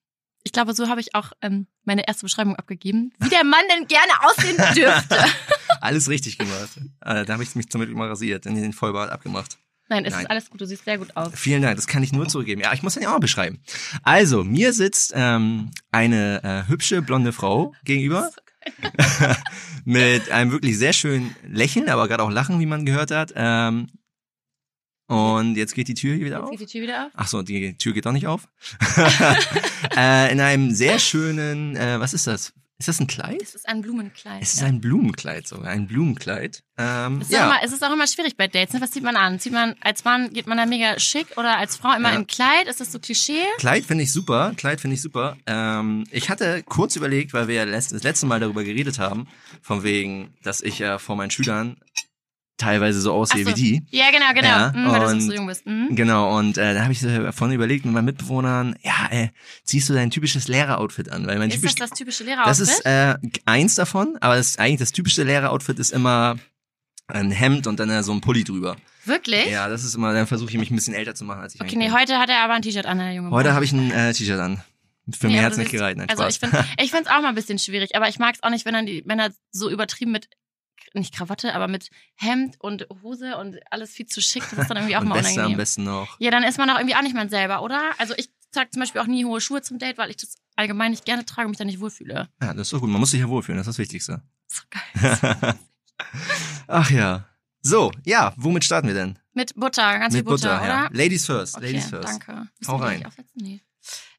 [0.42, 3.12] Ich glaube, so habe ich auch ähm, meine erste Beschreibung abgegeben.
[3.18, 5.18] Wie der Mann denn gerne aussehen dürfte.
[5.80, 6.70] Alles richtig gemacht.
[7.02, 9.58] Äh, da habe ich mich zum Beispiel mal rasiert, in den Vollbart abgemacht.
[9.88, 10.22] Nein, es Nein.
[10.22, 10.60] ist alles gut.
[10.60, 11.32] Du siehst sehr gut aus.
[11.34, 12.60] Vielen Dank, das kann ich nur zurückgeben.
[12.60, 13.58] Ja, ich muss den ja auch mal beschreiben.
[14.04, 18.30] Also, mir sitzt ähm, eine äh, hübsche blonde Frau gegenüber
[19.84, 23.32] mit einem wirklich sehr schönen Lächeln, aber gerade auch Lachen, wie man gehört hat.
[23.34, 23.88] Ähm,
[25.10, 26.50] Und jetzt geht die Tür hier wieder Jetzt auf.
[26.50, 27.12] geht die Tür wieder auf.
[27.16, 28.48] Ach so, die Tür geht doch nicht auf.
[29.96, 32.52] äh, in einem sehr schönen, äh, was ist das?
[32.78, 33.42] Ist das ein Kleid?
[33.42, 34.40] Es ist ein Blumenkleid.
[34.40, 34.66] Es ist ja.
[34.66, 36.62] ein Blumenkleid sogar, ein Blumenkleid.
[36.78, 38.72] Ähm, Es ist, auch ja, immer, es ist auch immer schwierig bei Dates.
[38.72, 38.80] Ne?
[38.80, 39.38] Was zieht man an?
[39.38, 42.16] Zieht man als Mann, geht man da mega schick oder als Frau immer Ja.
[42.16, 42.68] im Kleid?
[42.68, 43.42] Ist das so Klischee?
[43.58, 45.36] Kleid finde ich super, Kleid finde ich super.
[45.46, 49.28] Ähm, ich hatte kurz überlegt, weil wir ja das letzte Mal darüber geredet haben,
[49.60, 51.76] von wegen, dass ich ja vor meinen Schülern
[52.60, 53.50] teilweise so aussehe so.
[53.50, 53.82] wie die.
[53.90, 54.48] Ja, genau, genau.
[54.48, 55.66] Ja, mhm, weil du und- so jung bist.
[55.66, 55.88] Mhm.
[55.96, 59.28] Genau, und äh, da habe ich so davon überlegt mit meinen Mitbewohnern, ja, äh,
[59.64, 61.26] ziehst du dein typisches Lehreroutfit an?
[61.26, 62.60] Weil mein Ist typisch, das das typische das Lehreroutfit?
[62.68, 66.36] ist äh, eins davon, aber das, eigentlich das typische Lehreroutfit ist immer
[67.08, 68.76] ein Hemd und dann äh, so ein Pulli drüber.
[69.04, 69.46] Wirklich?
[69.50, 71.60] Ja, das ist immer, dann versuche ich mich ein bisschen älter zu machen, als ich
[71.60, 71.94] Okay, nee, bin.
[71.98, 73.54] heute hat er aber ein T-Shirt an, der junge Heute Mann.
[73.56, 74.62] habe ich ein äh, T-Shirt an.
[75.18, 76.34] Für Nee, mich hat's du nicht gereicht, nein, Also Spaß.
[76.34, 78.64] ich finde ich find's auch mal ein bisschen schwierig, aber ich mag es auch nicht,
[78.66, 80.28] wenn dann die Männer so übertrieben mit
[80.94, 84.76] nicht Krawatte, aber mit Hemd und Hose und alles viel zu schick, das ist dann
[84.76, 85.56] irgendwie auch mal Weste am unangenehm.
[85.58, 86.16] besten noch.
[86.18, 87.90] Ja, dann ist man auch irgendwie auch nicht man selber, oder?
[87.98, 90.90] Also ich trage zum Beispiel auch nie hohe Schuhe zum Date, weil ich das allgemein
[90.90, 92.28] nicht gerne trage und mich da nicht wohlfühle.
[92.42, 92.90] Ja, das ist doch gut.
[92.90, 94.22] Man muss sich ja wohlfühlen, das ist das Wichtigste.
[94.48, 95.54] So geil.
[96.66, 97.26] Ach ja.
[97.62, 99.18] So, ja, womit starten wir denn?
[99.34, 100.86] Mit Butter, ganz Mit viel Butter, Butter, ja.
[100.86, 100.96] oder?
[100.96, 102.08] Ladies first, Okay, ladies first.
[102.08, 102.48] danke.
[102.66, 103.06] Hau rein.
[103.34, 103.60] Nee.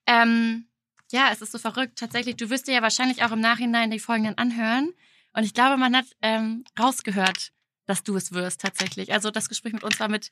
[0.05, 0.65] Ähm,
[1.11, 1.97] ja, es ist so verrückt.
[1.99, 4.93] Tatsächlich, du wirst dir ja wahrscheinlich auch im Nachhinein die Folgen dann anhören.
[5.33, 7.51] Und ich glaube, man hat ähm, rausgehört,
[7.85, 9.13] dass du es wirst tatsächlich.
[9.13, 10.31] Also das Gespräch mit uns war mit,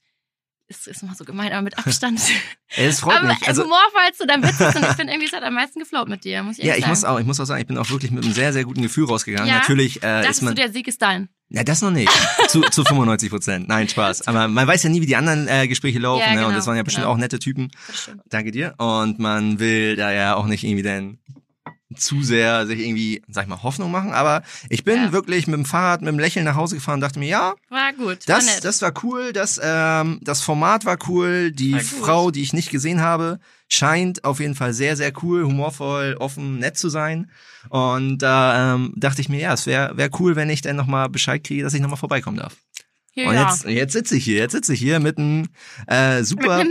[0.68, 2.22] ist, ist immer so gemein, aber mit Abstand.
[2.76, 3.48] Das freut aber mich.
[3.48, 6.10] Also, humorvoll zu deinem Witz ist und ich finde irgendwie, es hat am meisten geflowt
[6.10, 7.78] mit dir, muss ich ja, ehrlich ich muss auch, ich muss auch sagen, ich bin
[7.78, 9.48] auch wirklich mit einem sehr, sehr guten Gefühl rausgegangen.
[9.48, 9.60] Ja?
[9.60, 10.56] Natürlich äh, Dachtest ist man.
[10.56, 11.30] du, der Sieg ist dein?
[11.50, 12.12] Ja, das noch nicht.
[12.48, 13.68] zu, zu 95 Prozent.
[13.68, 14.28] Nein, Spaß.
[14.28, 16.22] Aber man weiß ja nie, wie die anderen äh, Gespräche laufen.
[16.22, 16.42] Ja, ne?
[16.42, 17.14] Und genau, das waren ja bestimmt genau.
[17.14, 17.72] auch nette Typen.
[17.88, 18.12] Das.
[18.30, 18.76] Danke dir.
[18.78, 21.18] Und man will da ja auch nicht irgendwie dann
[21.96, 24.12] zu sehr sich irgendwie, sag ich mal, Hoffnung machen.
[24.14, 25.12] Aber ich bin Ja.
[25.12, 27.94] wirklich mit dem Fahrrad, mit dem Lächeln nach Hause gefahren und dachte mir, ja, War
[27.94, 28.28] gut.
[28.28, 28.64] war das, nett.
[28.66, 31.80] das war cool, das, ähm, das Format war cool, die War.
[31.82, 36.60] Frau, die ich nicht gesehen habe, scheint auf jeden Fall sehr, sehr cool, humorvoll, offen,
[36.60, 37.30] nett zu sein.
[37.70, 41.10] Und da ähm, dachte ich mir, ja, es wäre wär cool, wenn ich dann nochmal
[41.10, 42.56] Bescheid kriege, dass ich nochmal vorbeikommen darf.
[43.12, 43.50] Hier, Und ja.
[43.50, 45.50] jetzt, jetzt sitze ich hier, jetzt sitze ich hier mit einem
[45.88, 46.64] äh, super,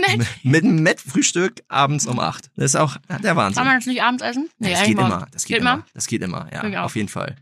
[0.42, 2.51] Mit einem Met-Frühstück abends um acht.
[2.57, 3.57] Das ist auch der Wahnsinn.
[3.57, 4.48] Kann man das nicht abends essen?
[4.59, 7.37] das eigentlich geht immer, das geht immer, das geht immer, ja, auf jeden Fall.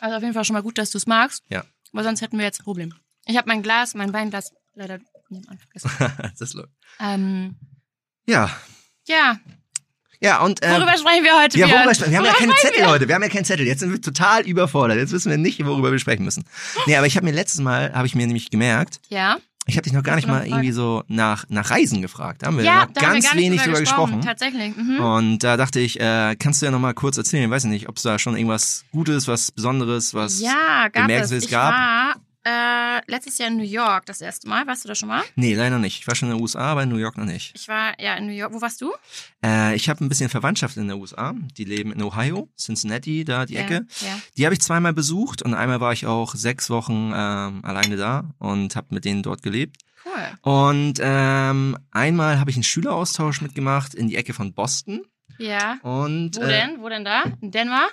[0.00, 1.42] Also auf jeden Fall schon mal gut, dass du es magst.
[1.48, 1.64] Ja.
[1.92, 2.92] Weil sonst hätten wir jetzt ein Problem.
[3.26, 4.98] Ich habe mein Glas, mein Weinglas leider
[5.30, 5.90] nebenan vergessen.
[6.38, 6.72] das läuft.
[7.00, 7.56] ähm,
[8.26, 8.50] Ja,
[9.06, 9.38] ja,
[10.20, 11.58] ja und äh, worüber sprechen wir heute?
[11.58, 12.10] Ja, worüber sprechen?
[12.12, 12.92] Wir haben ja Worüber keine sprechen Zettel wir?
[12.92, 13.08] heute.
[13.08, 13.66] Wir haben ja keinen Zettel.
[13.66, 14.98] Jetzt sind wir total überfordert.
[14.98, 16.44] Jetzt wissen wir nicht, worüber wir sprechen müssen.
[16.86, 19.84] Nee, aber ich habe mir letztes Mal, habe ich mir nämlich gemerkt, Ja, ich habe
[19.84, 20.60] dich noch gar nicht noch mal eine Frage?
[20.62, 22.42] irgendwie so nach, nach Reisen gefragt.
[22.42, 24.20] Da haben wir ja noch da wir ganz nicht wenig drüber drüber gesprochen.
[24.20, 24.76] Tatsächlich.
[24.76, 25.00] Mhm.
[25.00, 27.88] Und da dachte ich, äh, kannst du ja noch mal kurz erzählen, ich weiß nicht,
[27.88, 30.40] ob es da schon irgendwas Gutes, was Besonderes, was...
[30.40, 31.06] ja, gab es.
[31.06, 31.72] bemerkenswertes Ich gab?
[31.72, 34.66] war äh, letztes Jahr in New York das erste Mal.
[34.66, 35.22] Warst du da schon mal?
[35.36, 36.00] Nee, leider nicht.
[36.00, 37.52] Ich war schon in den USA, aber in New York noch nicht.
[37.56, 38.52] Ich war ja in New York.
[38.52, 38.92] Wo warst du?
[39.44, 41.34] Äh, ich habe ein bisschen Verwandtschaft in den USA.
[41.56, 43.86] Die leben in Ohio, Cincinnati, da die Ecke.
[44.00, 44.18] Ja, ja.
[44.36, 48.30] Die habe ich zweimal besucht und einmal war ich auch sechs Wochen ähm, alleine da
[48.38, 49.76] und habe mit denen dort gelebt.
[50.04, 50.38] Cool.
[50.42, 55.02] Und ähm, einmal habe ich einen Schüleraustausch mitgemacht in die Ecke von Boston.
[55.38, 55.78] Ja.
[55.82, 56.82] Und Wo äh, denn?
[56.82, 57.24] Wo denn da?
[57.40, 57.88] In Denver?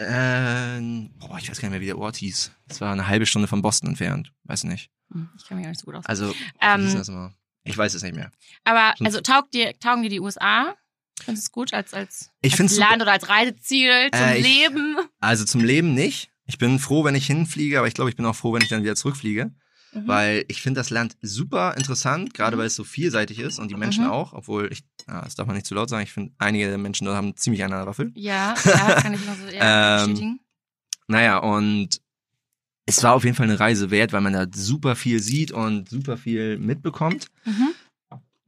[0.00, 2.50] Äh, boah, ich weiß gar nicht mehr, wie der Ort hieß.
[2.68, 4.32] Es war eine halbe Stunde von Boston entfernt.
[4.44, 4.90] Weiß nicht.
[5.12, 6.06] Hm, Ich kann mich auch nicht so gut aus.
[6.06, 7.34] Also, Ähm?
[7.64, 8.32] Ich weiß es nicht mehr.
[8.64, 10.74] Aber also taugt dir, taugen dir die USA?
[11.22, 12.88] Findest du es gut als, als, Ich als find's super.
[12.88, 14.96] Land oder als Reiseziel zum Äh, ich- Leben?
[15.20, 16.30] Also zum Leben nicht.
[16.46, 18.68] Ich bin froh, wenn ich hinfliege, aber ich glaube, ich bin auch froh, wenn ich
[18.68, 19.52] dann wieder zurückfliege.
[19.92, 20.06] Mhm.
[20.06, 23.76] Weil ich finde das Land super interessant, gerade weil es so vielseitig ist und die
[23.76, 24.10] Menschen Mhm.
[24.10, 26.78] auch, obwohl ich, ja, das darf man nicht zu laut sagen, ich finde, einige der
[26.78, 28.12] Menschen dort haben ziemlich eine Waffel.
[28.14, 30.40] Ja, ja, kann ich noch so eher Ähm, bestätigen.
[31.08, 32.00] Naja, und
[32.86, 35.88] es war auf jeden Fall eine Reise wert, weil man da super viel sieht und
[35.88, 37.26] super viel mitbekommt.
[37.44, 37.68] Mhm.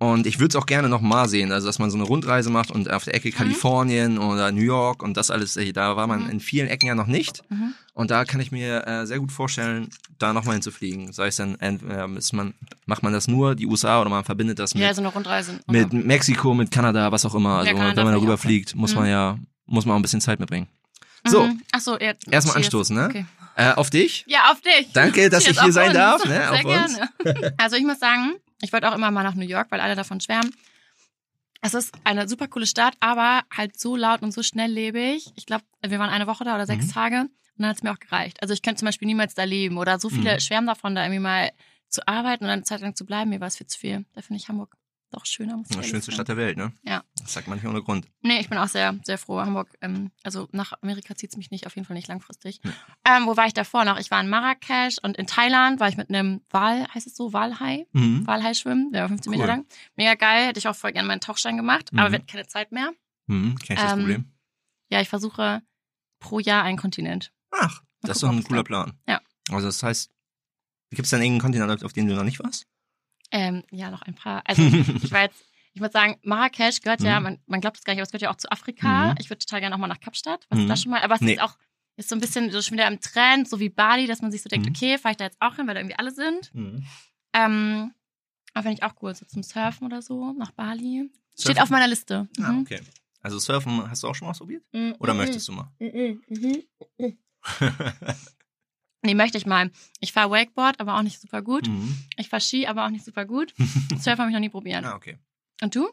[0.03, 2.51] Und ich würde es auch gerne noch mal sehen, also dass man so eine Rundreise
[2.51, 6.09] macht und auf der Ecke Kalifornien oder New York und das alles, äh, da war
[6.09, 6.31] man Mhm.
[6.31, 7.43] in vielen Ecken ja noch nicht.
[7.51, 7.75] Mhm.
[7.95, 11.13] Und da kann ich mir äh, sehr gut vorstellen, da nochmal hinzufliegen.
[11.13, 11.79] Sei es dann, äh,
[12.19, 15.03] ist man, macht man das nur, die USA, oder man verbindet das mit, Ja, so
[15.03, 15.61] eine Rundreise.
[15.69, 17.59] mit Mexiko, mit Kanada, was auch immer.
[17.59, 19.01] Also Ja, Kanada wenn man darüber fliegt, muss Mhm.
[19.03, 20.67] man ja, muss man auch ein bisschen Zeit mitbringen.
[21.25, 21.63] So, Mhm.
[21.71, 22.15] Ach so, ja.
[22.29, 23.07] erstmal anstoßen, ne?
[23.09, 23.27] Okay.
[23.55, 24.25] Äh, auf dich.
[24.27, 24.89] Ja, auf dich.
[24.95, 26.31] Danke, dass Cheers ich hier sein darf, ne?
[26.31, 26.97] Sehr Auf uns.
[27.23, 27.55] gerne.
[27.59, 28.33] Also ich muss sagen,
[28.63, 30.55] ich wollte auch immer mal nach New York, weil alle davon schwärmen.
[31.61, 35.33] Es ist eine super coole Stadt, aber halt so laut und so schnelllebig.
[35.37, 36.93] Ich glaube, wir waren eine Woche da oder sechs Mhm.
[36.93, 38.41] Tage und dann hat es mir auch gereicht.
[38.43, 40.41] Also ich könnte zum Beispiel niemals da leben oder so viele Mhm.
[40.41, 41.53] schwärmen davon, da irgendwie mal
[41.89, 43.31] zu arbeiten und eine Zeit lang zu bleiben.
[43.31, 44.05] Mir war es viel zu viel.
[44.15, 44.77] Da finde ich Hamburg
[45.13, 45.57] doch schöner.
[45.57, 46.15] Muss ich Ja, schönste sagen.
[46.15, 46.73] Stadt der Welt, ne?
[46.83, 47.03] Ja.
[47.21, 48.07] Das sagt man nicht ohne Grund.
[48.23, 49.41] Nee, ich bin auch sehr, sehr froh.
[49.41, 52.61] Hamburg, ähm, also nach Amerika zieht es mich nicht, auf jeden Fall nicht langfristig.
[52.65, 52.73] Nee.
[53.05, 53.99] Ähm, wo war ich davor noch?
[53.99, 57.33] Ich war in Marrakesch und in Thailand war ich mit einem Wal, heißt es so,
[57.33, 57.87] Walhai?
[57.93, 58.27] Mhm.
[58.27, 59.37] Walhai schwimmen, der war 15 Cool.
[59.39, 59.67] Meter lang.
[59.97, 62.13] Mega geil, hätte ich auch voll gerne meinen Tauchschein gemacht, aber Mhm.
[62.13, 62.93] wir hatten keine Zeit mehr.
[63.27, 63.57] Mhm.
[63.59, 64.25] Kenn ich das Ähm, Problem?
[64.91, 65.63] Ja, ich versuche
[66.21, 67.33] pro Jahr einen Kontinent.
[67.51, 68.65] Ach, Mal das ist gucken, doch ob ein cooler.
[68.65, 68.93] Plan.
[69.09, 69.21] Ja.
[69.51, 70.11] Also das heißt,
[70.91, 72.67] gibt es dann irgendeinen Kontinent, auf- auf dem du noch nicht warst?
[73.33, 74.43] Ähm, ja, noch ein paar.
[74.47, 74.63] Also
[75.03, 77.25] ich war jetzt, ich würde sagen, Marrakesch gehört ja, Mhm.
[77.25, 79.09] man, man glaubt es gar nicht, aber es gehört ja auch zu Afrika.
[79.11, 79.15] Mhm.
[79.19, 80.47] Ich würde total gerne auch mal nach Kapstadt.
[80.51, 80.69] Was Mhm.
[80.69, 81.33] da schon mal, aber es Nee.
[81.35, 81.57] ist auch
[81.97, 84.41] ist so ein bisschen so schon wieder im Trend, so wie Bali, dass man sich
[84.43, 84.73] so denkt, Mhm.
[84.75, 86.51] okay, fahre ich da jetzt auch hin, weil da irgendwie alle sind.
[87.35, 87.93] Ähm,
[88.55, 91.11] aber finde ich auch cool, so zum Surfen oder so, nach Bali.
[91.35, 91.63] Steht Surfen?
[91.63, 92.29] auf meiner Liste.
[92.41, 92.61] Ah, Mhm.
[92.63, 92.81] okay.
[93.21, 94.65] Also Surfen hast du auch schon mal ausprobiert?
[94.73, 94.95] Mhm.
[94.99, 95.21] Oder Mhm.
[95.21, 95.71] möchtest du mal?
[99.03, 99.71] Nee, möchte ich mal.
[100.01, 101.69] Ich fahre Wakeboard, aber auch nicht super gut.
[101.69, 101.97] mhm.
[102.17, 103.53] Ich fahre Ski, aber auch nicht super gut.
[103.99, 104.85] Surfen habe ich noch nie probiert.
[104.85, 105.19] ah, okay.
[105.61, 105.89] Und du?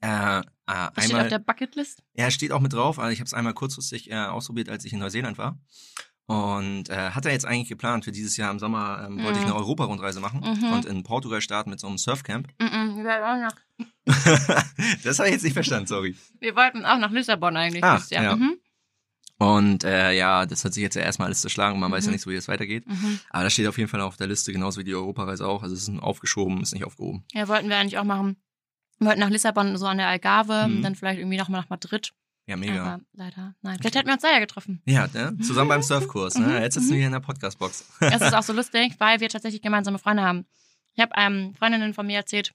[0.00, 2.02] Äh, ah, Was steht auf einmal, der Bucketlist?
[2.14, 2.98] ja, steht auch mit drauf.
[2.98, 5.58] Also ich habe es einmal kurzfristig äh, ausprobiert, als ich in Neuseeland war.
[6.26, 9.50] Und äh, hatte jetzt eigentlich geplant, für dieses Jahr im Sommer ähm, wollte ich Mhm.
[9.52, 10.72] eine Europa-Rundreise machen Mhm.
[10.72, 12.48] und in Portugal starten mit so einem Surfcamp.
[12.60, 13.02] Mhm.
[13.02, 13.52] Nach,
[15.04, 16.16] das habe ich jetzt nicht verstanden, sorry.
[16.40, 17.82] wir wollten auch nach Lissabon eigentlich.
[17.82, 18.00] Jahr.
[18.10, 18.36] ja.
[18.36, 18.56] Mhm.
[19.42, 21.80] Und äh, ja, das hat sich jetzt ja erstmal alles zerschlagen.
[21.80, 22.12] Man weiß ja Mhm.
[22.14, 22.86] nicht so, wie das weitergeht.
[22.86, 23.18] Mhm.
[23.30, 25.62] Aber das steht auf jeden Fall auf der Liste, genauso wie die Europareise auch.
[25.62, 27.24] Also es ist aufgeschoben, ist nicht aufgehoben.
[27.32, 28.36] Ja, wollten wir eigentlich auch machen.
[28.98, 30.76] Wir wollten nach Lissabon, so an der Algarve, Mhm.
[30.76, 32.12] und dann vielleicht irgendwie nochmal nach Madrid.
[32.46, 32.84] Ja, mega.
[32.94, 33.78] Aber leider, nein.
[33.78, 34.82] Vielleicht hätten wir uns da ja getroffen.
[34.84, 35.36] Ja, ne?
[35.42, 36.36] zusammen beim Surfkurs.
[36.36, 36.46] Ne?
[36.46, 36.90] Mhm, Jetzt sitzen mhm.
[36.90, 37.84] wir hier in der Podcastbox.
[38.00, 40.44] Es ist auch so lustig, weil wir tatsächlich gemeinsame Freunde haben.
[40.94, 42.52] Ich habe ähm, Freundinnen von mir erzählt,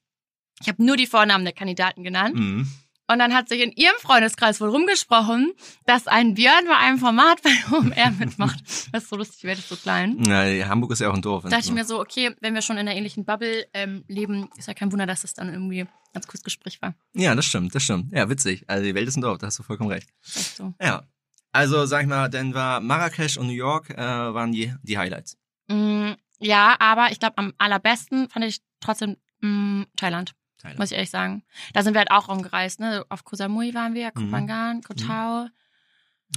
[0.62, 2.36] ich habe nur die Vornamen der Kandidaten genannt.
[2.36, 2.67] Mhm.
[3.10, 5.54] Und dann hat sich in ihrem Freundeskreis wohl rumgesprochen,
[5.86, 8.60] dass ein Björn bei einem Format bei OMR mitmacht.
[8.91, 10.15] Das ist so lustig, die Welt ist so klein.
[10.20, 11.43] Na, Hamburg ist ja auch ein Dorf.
[11.43, 14.50] Da dachte ich mir so, okay, wenn wir schon in einer ähnlichen Bubble ähm, leben,
[14.58, 16.96] ist ja kein Wunder, dass das dann irgendwie ein ganz kurzes Gespräch war.
[17.13, 18.13] Ja, das stimmt, das stimmt.
[18.13, 18.63] Ja, witzig.
[18.67, 20.10] Also die Welt ist ein Dorf, da hast du vollkommen recht.
[20.24, 20.74] Echt so.
[20.82, 21.04] Ja.
[21.52, 25.38] Also, sag ich mal, dann war Marrakesch und New York äh, waren die, die Highlights.
[25.67, 30.80] Mm, ja, aber ich glaube, am allerbesten fand ich trotzdem mm, Thailand, Thailand.
[30.80, 31.43] muss ich ehrlich sagen.
[31.74, 33.06] Da sind wir halt auch rumgereist, ne?
[33.10, 34.30] Auf Koh Samui waren wir, Koh Mhm.
[34.32, 35.48] Phangan, Koh Tao.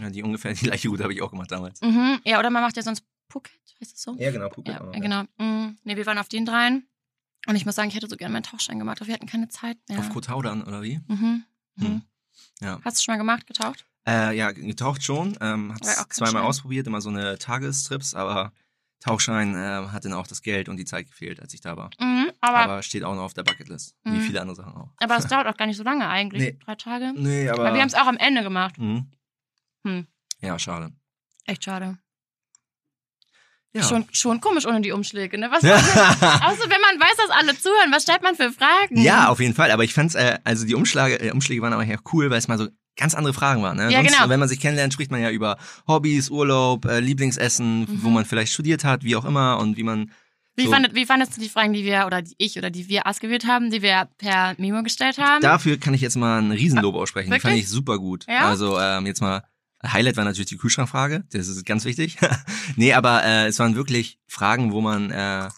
[0.00, 1.80] Ja, die ungefähr die gleiche Route habe ich auch gemacht damals.
[1.80, 2.20] Mhm.
[2.24, 4.16] Ja, oder man macht ja sonst Phuket, heißt das so?
[4.18, 5.22] Ja, genau, Phuket Ja, auch noch, genau.
[5.38, 6.86] Mm, nee, wir waren auf den dreien.
[7.46, 9.48] Und ich muss sagen, ich hätte so gerne meinen Tauchschein gemacht, aber wir hatten keine
[9.48, 9.98] Zeit mehr.
[10.00, 11.00] Auf Koh Tao dann, oder wie?
[11.08, 11.44] Mhm.
[11.76, 11.84] Mhm.
[11.86, 12.02] Hm.
[12.60, 12.80] Ja.
[12.84, 13.86] Hast du schon mal gemacht, getaucht?
[14.06, 15.36] Äh, ja, getaucht schon.
[15.40, 18.52] Ähm, hab's zweimal ausprobiert, immer so eine Tagestrips, aber
[19.00, 21.90] Tauchschein äh, hat dann auch das Geld und die Zeit gefehlt, als ich da war.
[21.98, 23.94] Mhm, aber, aber, Aber steht auch noch auf der Bucketlist.
[24.04, 24.20] Wie Mhm.
[24.20, 24.90] viele andere Sachen auch.
[24.98, 26.42] es dauert auch gar nicht so lange eigentlich.
[26.42, 26.58] Nee.
[26.64, 27.12] Drei Tage.
[27.16, 27.60] Nee, aber.
[27.66, 28.78] Aber wir haben es auch am Ende gemacht.
[28.78, 29.06] Mhm.
[29.86, 30.06] Hm.
[30.42, 30.92] Ja, schade.
[31.46, 31.98] Echt schade.
[33.72, 33.84] Ja.
[33.84, 35.48] Schon, schon komisch ohne die Umschläge, ne?
[35.50, 35.70] Was Außer
[36.70, 39.00] wenn man weiß, dass alle zuhören, was stellt man für Fragen?
[39.00, 39.70] ja, auf jeden Fall.
[39.70, 42.48] Aber ich fand's, äh, also die Umschläge, äh, Umschläge waren aber ja cool, weil es
[42.48, 43.76] mal so ganz andere Fragen waren.
[43.76, 43.90] Ne?
[43.90, 44.28] Ja, Sonst, genau.
[44.28, 45.56] Wenn man sich kennenlernt, spricht man ja über
[45.88, 48.02] Hobbys, Urlaub, äh, Lieblingsessen, Mhm.
[48.02, 50.10] wo man vielleicht studiert hat, wie auch immer und wie man.
[50.56, 52.88] Wie, so, fandet, wie fandest du die Fragen, die wir, oder die ich oder die
[52.88, 55.40] wir ausgewählt haben, die wir per Memo gestellt haben?
[55.40, 57.30] Dafür kann ich jetzt mal ein Riesenlob aussprechen.
[57.30, 57.64] Die fand Wirklich?
[57.64, 58.26] ich super gut.
[58.28, 58.48] Ja?
[58.48, 59.42] Also ähm, jetzt mal,
[59.86, 62.18] Highlight war natürlich die Kühlschrankfrage, das ist ganz wichtig.
[62.76, 65.48] nee, aber äh, es waren wirklich Fragen, wo man äh,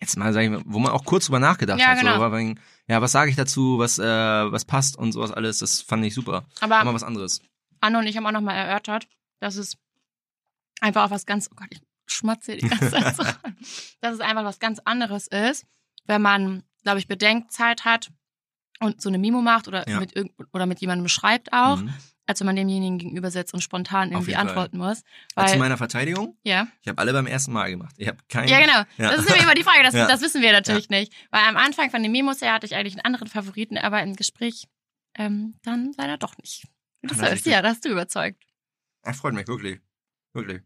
[0.00, 1.98] jetzt mal sag ich mal, wo man auch kurz drüber nachgedacht Ja, hat.
[1.98, 2.18] genau.
[2.18, 2.54] So,
[2.88, 6.14] ja, was sage ich dazu, was, äh, was passt und sowas alles, das fand ich
[6.14, 6.46] super.
[6.60, 7.40] Aber Mal was anderes.
[7.80, 9.06] Anne und ich haben auch nochmal erörtert,
[9.40, 9.76] dass es
[10.80, 13.22] einfach auch was ganz, oh Gott, ich schmatze die ganze Zeit so
[14.00, 15.66] dass es einfach was ganz anderes ist,
[16.06, 18.10] wenn man, glaube ich, Bedenkzeit hat
[18.80, 20.00] und so eine Mimo macht oder, Ja.
[20.00, 21.92] mit, irgend- oder mit jemandem schreibt auch, Mhm.
[22.28, 24.98] Als wenn man demjenigen gegenüber sitzt und spontan irgendwie antworten muss.
[25.00, 26.68] Zu Weil, meiner Verteidigung, ja.
[26.82, 27.94] ich habe alle beim ersten Mal gemacht.
[27.96, 28.48] Ich habe keinen.
[28.48, 28.82] ja, genau.
[28.98, 29.10] Ja.
[29.10, 30.06] Das ist nämlich immer die Frage, das, Ja.
[30.06, 31.12] das wissen wir natürlich nicht.
[31.30, 34.14] Weil am Anfang von den Memos her hatte ich eigentlich einen anderen Favoriten, aber im
[34.14, 34.68] Gespräch
[35.16, 36.68] ähm, dann leider doch nicht.
[37.02, 38.44] Das er ist, sich ja, da hast du überzeugt.
[39.02, 39.80] Das freut mich wirklich,
[40.34, 40.62] wirklich.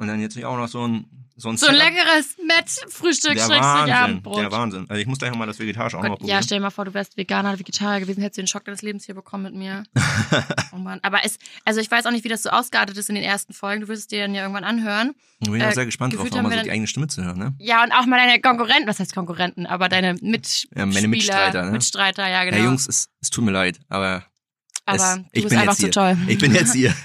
[0.00, 1.04] Und dann jetzt auch noch so ein
[1.36, 3.60] so ein, So ein leckeres Met-Frühstück, Schrägstrich
[3.94, 4.38] Abendbrot.
[4.42, 4.86] der Wahnsinn.
[4.88, 6.42] Also ich muss gleich noch mal das Vegetarische auch noch Gott, ja, probieren.
[6.42, 8.80] stell dir mal vor, du wärst Veganer oder Vegetarier gewesen, hättest du den Schock deines
[8.80, 9.84] Lebens hier bekommen mit mir.
[10.72, 11.00] oh Mann.
[11.02, 13.52] Aber es, also ich weiß auch nicht, wie das so ausgeartet ist in den ersten
[13.52, 13.82] Folgen.
[13.82, 15.14] Du wirst es dir dann ja irgendwann anhören.
[15.40, 17.38] Ich bin auch Äh, sehr gespannt drauf, auch mal so die eigene Stimme zu hören,
[17.38, 17.54] ne?
[17.58, 21.64] Ja, und auch mal deine Konkurrenten, was heißt Konkurrenten, aber deine Mitspieler, Ja, meine Mitstreiter,
[21.66, 21.70] ne?
[21.72, 22.56] Mitstreiter, ja, genau.
[22.58, 24.24] Ja, Jungs, es, es tut mir leid, aber
[24.86, 25.90] aber es, du ich bist bin einfach jetzt hier.
[25.92, 26.16] toll.
[26.26, 26.94] Ich bin jetzt hier.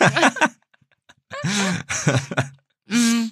[2.87, 3.31] Mhm.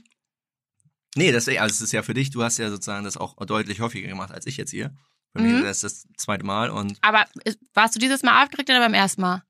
[1.15, 3.79] nee, das, also es ist ja für dich, du hast ja sozusagen das auch deutlich
[3.81, 4.93] häufiger gemacht als ich jetzt hier.
[5.33, 5.65] Bei mir Mhm.
[5.65, 7.25] ist das das zweite Mal und Aber
[7.73, 9.43] warst du dieses Mal aufgeregt oder beim ersten Mal?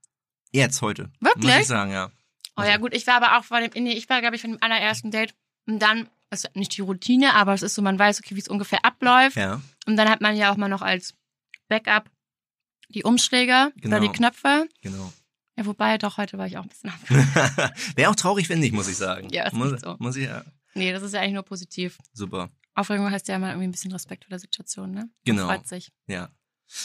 [0.52, 1.10] jetzt heute.
[1.20, 1.46] Wirklich?
[1.52, 2.12] Muss ich sagen, ja.
[2.56, 4.52] Oh ja, gut, ich war aber auch vor dem, nee, ich war, glaube ich, von
[4.52, 5.34] dem allerersten Date.
[5.66, 8.48] Und dann, ist nicht die Routine, aber es ist so, man weiß, okay, wie es
[8.48, 9.36] ungefähr abläuft.
[9.36, 9.62] Ja.
[9.88, 11.16] Und dann hat man ja auch mal noch als
[11.70, 12.10] Backup
[12.90, 13.98] die Umschläge Genau.
[13.98, 14.68] oder die Knöpfe.
[14.82, 15.12] Genau.
[15.56, 16.92] Ja, wobei, doch, heute war ich auch ein bisschen.
[17.96, 19.30] Wäre auch traurig, wenn nicht, muss ich sagen.
[19.32, 19.96] Ja, ist muss, so.
[20.00, 20.44] muss ich ja.
[20.74, 21.98] Nee, das ist ja eigentlich nur positiv.
[22.14, 22.50] Super.
[22.74, 25.02] Aufregung heißt ja immer irgendwie ein bisschen Respekt vor der Situation, ne?
[25.02, 25.46] Man Genau.
[25.46, 25.92] Freut sich.
[26.08, 26.30] Ja.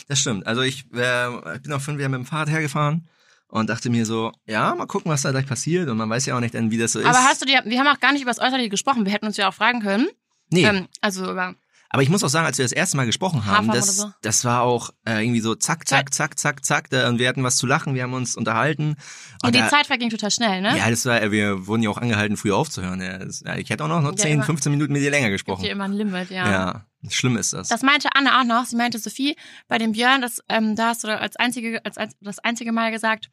[0.07, 0.47] Das stimmt.
[0.47, 3.09] Also ich, äh, ich bin auch fünf Jahre mit dem Fahrrad hergefahren
[3.47, 5.89] und dachte mir so, ja, mal gucken, was da gleich passiert.
[5.89, 7.07] Und man weiß ja auch nicht wie das so ist.
[7.07, 9.07] Aber hast du dir, wir haben auch gar nicht über das Äußerliche gesprochen.
[9.07, 10.09] Wir hätten uns ja auch fragen können.
[10.51, 11.55] Nee, Ähm, also über,
[11.91, 14.13] aber ich muss auch sagen, als wir das erste Mal gesprochen haben, das, so?
[14.23, 16.91] das war auch äh, irgendwie so zack, zack, zack, zack, zack.
[16.91, 18.97] Da, und wir hatten was zu lachen, wir haben uns unterhalten.
[18.99, 20.77] ja, Und die da- Zeit verging total schnell, ne?
[20.77, 23.01] Ja, das war, wir wurden ja auch angehalten, früher aufzuhören.
[23.01, 24.45] Ja, das, ja, ich hätte auch noch, noch Ja, 10, immer.
[24.45, 25.63] 15 Minuten mit dir länger Gibt gesprochen.
[25.63, 26.51] hier immer ein Limit, ja.
[26.51, 27.69] Ja, schlimm ist das.
[27.69, 28.67] Das meinte Anne auch noch.
[28.67, 29.37] Sie meinte, Sophie,
[29.69, 32.91] bei dem Björn, das, ähm, da hast du als einzige, als, als das einzige Mal
[32.91, 33.31] gesagt,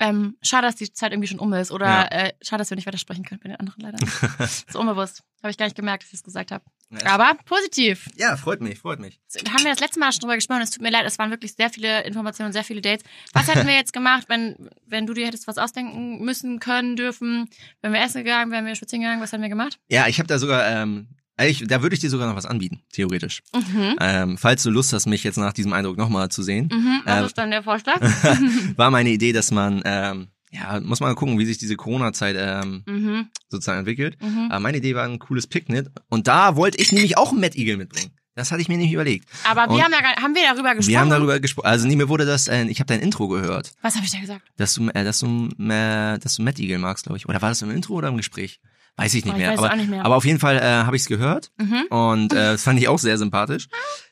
[0.00, 1.70] ähm, schade, dass die Zeit irgendwie schon um ist.
[1.70, 2.04] Oder Ja.
[2.08, 3.98] äh, schade, dass wir nicht weitersprechen können bei den anderen leider.
[4.68, 5.22] so unbewusst.
[5.42, 6.64] Habe ich gar nicht gemerkt, dass ich es gesagt habe.
[7.04, 8.08] Aber positiv.
[8.16, 9.18] ja, freut mich, freut mich.
[9.42, 10.62] Da haben wir das letzte Mal schon drüber gesprochen.
[10.62, 13.04] Es tut mir leid, es waren wirklich sehr viele Informationen, sehr viele Dates.
[13.32, 17.48] Was hätten wir jetzt gemacht, wenn, wenn du dir hättest was ausdenken müssen, können, dürfen?
[17.82, 19.78] Wenn wir essen gegangen, wären wir spazieren gegangen, was hätten wir gemacht?
[19.88, 22.82] Ja, ich habe da sogar, ähm, eigentlich, da würde ich dir sogar noch was anbieten,
[22.92, 23.42] theoretisch.
[23.54, 23.96] Mhm.
[24.00, 27.00] Ähm, falls du Lust hast, mich jetzt nach diesem Eindruck nochmal zu sehen, Mhm.
[27.04, 28.00] Was Äh, ist dann der Vorschlag?
[28.76, 32.82] war meine Idee, dass man, ähm, ja, muss man gucken, wie sich diese Corona-Zeit ähm,
[32.86, 33.28] mhm.
[33.48, 34.16] sozusagen entwickelt.
[34.22, 34.48] Mhm.
[34.50, 37.58] Aber meine Idee war ein cooles Picknick und da wollte ich nämlich auch einen Mad
[37.58, 38.12] Eagle mitbringen.
[38.36, 39.28] Das hatte ich mir nicht überlegt.
[39.48, 40.88] Aber Und- wir haben ja gar, haben wir darüber gesprochen?
[40.90, 43.72] Wir haben darüber gesprochen, also nee, mir wurde das, äh, ich habe dein Intro gehört,
[43.82, 44.42] Was habe ich da gesagt?
[44.56, 47.28] dass du, äh, dass du, äh, dass du Mad Eagle magst, glaube ich.
[47.28, 48.60] Oder war das im Intro oder im Gespräch?
[48.96, 49.50] Weiß ich nicht Oh, ich mehr.
[49.52, 50.04] weiß aber, auch nicht mehr.
[50.04, 51.82] aber auf jeden Fall äh, habe ich es gehört Mhm.
[51.90, 53.68] und äh, das fand ich auch sehr sympathisch.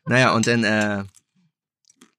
[0.07, 1.05] Naja, und dann, äh,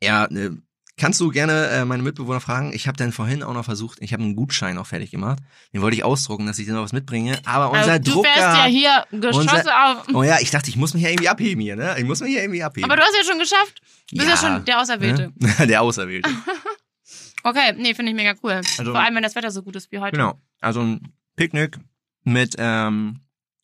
[0.01, 0.51] ja, äh,
[0.97, 2.71] kannst du gerne äh, meine Mitbewohner fragen.
[2.73, 5.39] Ich habe dann vorhin auch noch versucht, ich habe einen Gutschein auch fertig gemacht.
[5.73, 7.39] Den wollte ich ausdrucken, dass ich dir noch was mitbringe.
[7.45, 8.29] Aber unser also, du Drucker...
[8.33, 10.07] fährst ja hier Geschosse unser- auf.
[10.13, 11.95] Oh ja, ich dachte, ich muss mich ja irgendwie abheben hier, ne?
[11.97, 12.89] Ich muss mich ja irgendwie abheben.
[12.89, 13.81] Aber du hast ja schon geschafft.
[14.11, 15.31] Du bist ja, schon der Auserwählte.
[15.35, 15.67] Ne?
[15.67, 16.29] Der Auserwählte.
[17.45, 18.61] Okay, nee, finde ich mega cool.
[18.77, 20.15] Also- Vor allem, wenn das Wetter so gut ist wie heute.
[20.15, 20.39] genau.
[20.61, 21.77] Also ein Picknick
[22.23, 23.19] mit, ähm,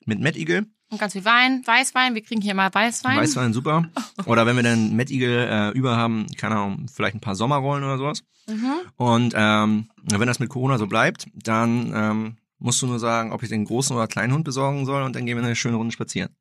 [0.06, 0.66] mit Eagle.
[0.92, 2.16] Und ganz viel Wein, Weißwein.
[2.16, 3.18] Wir kriegen hier mal Weißwein.
[3.18, 3.88] Weißwein, super.
[4.26, 7.84] Oder wenn wir dann Mad Eagle äh, über haben, keine Ahnung, vielleicht ein paar Sommerrollen
[7.84, 8.24] oder sowas.
[8.48, 8.74] Mhm.
[8.96, 13.44] Und ähm, wenn das mit Corona so bleibt, dann ähm, musst du nur sagen, ob
[13.44, 15.92] ich den großen oder kleinen Hund besorgen soll und dann gehen wir eine schöne Runde
[15.92, 16.36] spazieren.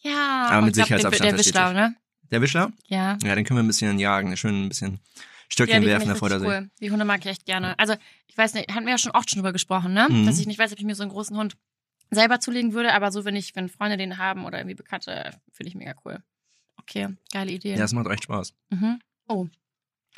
[0.00, 0.46] Ja.
[0.50, 1.96] Aber mit glaub, Sicherheitsabstand, Der, Wischlau, ne?
[2.30, 2.72] Der Wischler?
[2.86, 3.18] Ja.
[3.22, 6.14] Ja, den können wir ein bisschen jagen, schön ein bisschen Ja, Stöckchen die werfen der
[6.14, 6.46] richtig See.
[6.46, 6.70] cool.
[6.80, 7.76] Die Hunde mag ich echt gerne.
[7.78, 7.94] Also,
[8.26, 10.06] ich weiß nicht, hatten wir ja schon oft schon drüber gesprochen, ne?
[10.08, 10.26] Mhm.
[10.26, 11.56] Dass ich nicht weiß, ob ich mir so einen großen Hund
[12.10, 15.68] selber zulegen würde, aber so, wenn ich, wenn Freunde den haben oder irgendwie Bekannte, finde
[15.68, 16.22] ich mega cool.
[16.80, 17.72] Okay, geile Idee.
[17.72, 18.54] Ja, das macht echt Spaß.
[18.70, 19.00] Mhm.
[19.28, 19.46] Oh.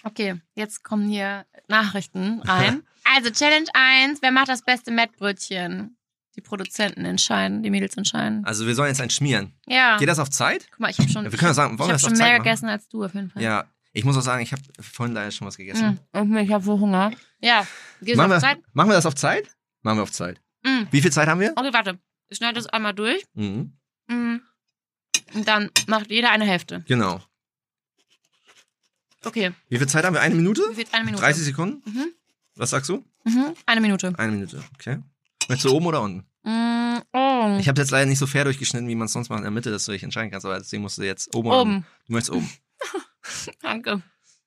[0.04, 2.82] Okay, jetzt kommen hier Nachrichten rein.
[3.16, 5.96] also Challenge 1, wer macht das beste Mettbrötchen?
[6.36, 8.44] Die Produzenten entscheiden, die Mädels entscheiden.
[8.44, 9.52] Also wir sollen jetzt einen schmieren.
[9.66, 9.96] Ja.
[9.98, 10.68] Geht das auf Zeit?
[10.70, 12.44] Guck mal, ich habe schon, Ja, wir können ja sagen, ich hab schon mehr machen?
[12.44, 13.42] gegessen als du auf jeden Fall.
[13.42, 13.64] Ja.
[13.92, 15.98] Ich muss auch sagen, ich habe vorhin leider schon was gegessen.
[16.12, 16.20] Mhm.
[16.20, 17.10] Und ich habe so Hunger.
[17.40, 17.66] Ja,
[18.00, 18.58] gehst du Machen, auf wir, Zeit?
[18.72, 19.48] machen wir das auf Zeit?
[19.82, 20.40] Machen wir auf Zeit.
[20.64, 20.88] Mhm.
[20.90, 21.52] Wie viel Zeit haben wir?
[21.56, 21.98] Okay, warte.
[22.28, 23.24] Ich schneide das einmal durch.
[23.34, 23.72] Mhm.
[24.08, 24.42] Mhm.
[25.34, 26.84] Und dann macht jeder eine Hälfte.
[26.86, 27.20] Genau.
[29.24, 30.20] Okay, Wie viel Zeit haben wir?
[30.22, 30.62] Eine Minute?
[30.70, 30.86] wie viel?
[30.92, 31.22] Eine Minute.
[31.22, 31.82] 30 Sekunden?
[31.90, 32.08] Mhm.
[32.56, 33.04] Was sagst du?
[33.24, 33.54] Mhm.
[33.66, 34.12] Eine Minute.
[34.18, 34.98] Eine Minute, okay.
[35.48, 36.26] Möchtest du oben oder unten?
[36.42, 37.02] Mhm.
[37.12, 37.56] Oh.
[37.58, 39.50] Ich habe jetzt leider nicht so fair durchgeschnitten, wie man es sonst macht in der
[39.50, 41.76] Mitte, dass du dich entscheiden kannst, aber deswegen musst du jetzt oben oder unten.
[41.76, 41.86] Oben.
[42.06, 42.50] Du möchtest oben.
[43.62, 44.02] Danke.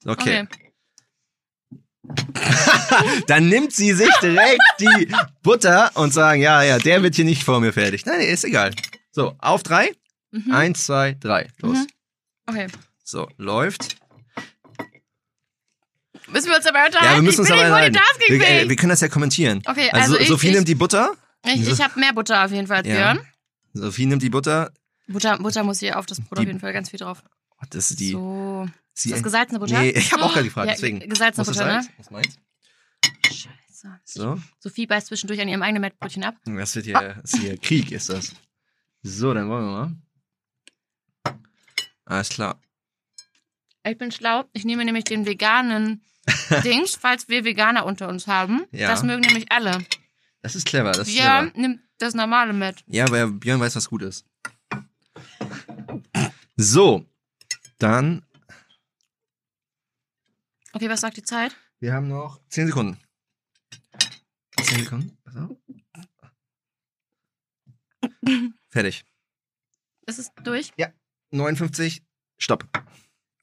[0.05, 0.47] Okay.
[3.27, 5.07] Dann nimmt sie sich direkt die
[5.41, 8.05] Butter und sagen, ja, ja, der wird hier nicht vor mir fertig.
[8.05, 8.71] Nein, nee, ist egal.
[9.11, 9.91] So, auf drei.
[10.31, 10.51] Mhm.
[10.51, 11.49] Eins, zwei, drei.
[11.59, 11.77] Los.
[11.77, 11.87] Mhm.
[12.47, 12.67] Okay.
[13.03, 13.97] So, läuft.
[16.29, 17.05] Müssen wir uns aber unterhalten?
[17.11, 17.99] Ja, wir müssen uns ich bin aber nicht
[18.29, 19.61] wir, äh, wir können das ja kommentieren.
[19.65, 21.11] Okay, Also, also, ich, Sophie ich, nimmt die Butter.
[21.45, 23.13] ich, ich habe mehr Butter auf jeden Fall als Ja.
[23.13, 23.27] Björn.
[23.73, 24.71] Sophie nimmt die Butter.
[25.07, 27.23] Butter, Butter muss hier auf das Brot Die- auf jeden Fall ganz viel drauf.
[27.61, 28.11] Oh, das ist die.
[28.11, 28.67] so.
[28.93, 29.79] Sie, Ist das gesalzene Butter?
[29.79, 30.99] Nee, ich habe auch gerade gefragt, Ja, deswegen.
[30.99, 31.87] ge- gesalzene Butter, ne?
[31.97, 32.39] Was meinst
[33.25, 33.49] Scheiße.
[34.05, 34.41] So.
[34.59, 36.35] Sophie beißt zwischendurch an ihrem eigenen Mettbrötchen ab.
[36.45, 38.33] Das wird hier, das ist hier Krieg, ist das.
[39.01, 39.71] So, dann wollen wir
[41.25, 41.35] mal.
[42.05, 42.61] Alles klar.
[43.85, 44.45] Ich bin schlau.
[44.53, 46.01] Ich nehme nämlich den veganen
[46.63, 48.63] Dings, falls wir Veganer unter uns haben.
[48.71, 48.87] Ja.
[48.87, 49.85] Das mögen nämlich alle.
[50.41, 51.67] Das ist clever, das ist Björn clever.
[51.67, 52.83] nimmt das normale mit.
[52.87, 54.25] Ja, weil Björn weiß, was gut ist.
[56.55, 57.05] So,
[57.79, 58.25] dann,
[60.73, 61.55] Okay, was sagt die Zeit?
[61.79, 62.97] wir haben noch 10 Sekunden.
[64.61, 65.17] 10 Sekunden.
[65.23, 65.51] Pass auf.
[68.69, 69.05] Fertig.
[70.07, 70.71] Ist es durch?
[71.31, 72.03] 59,
[72.37, 72.65] stopp.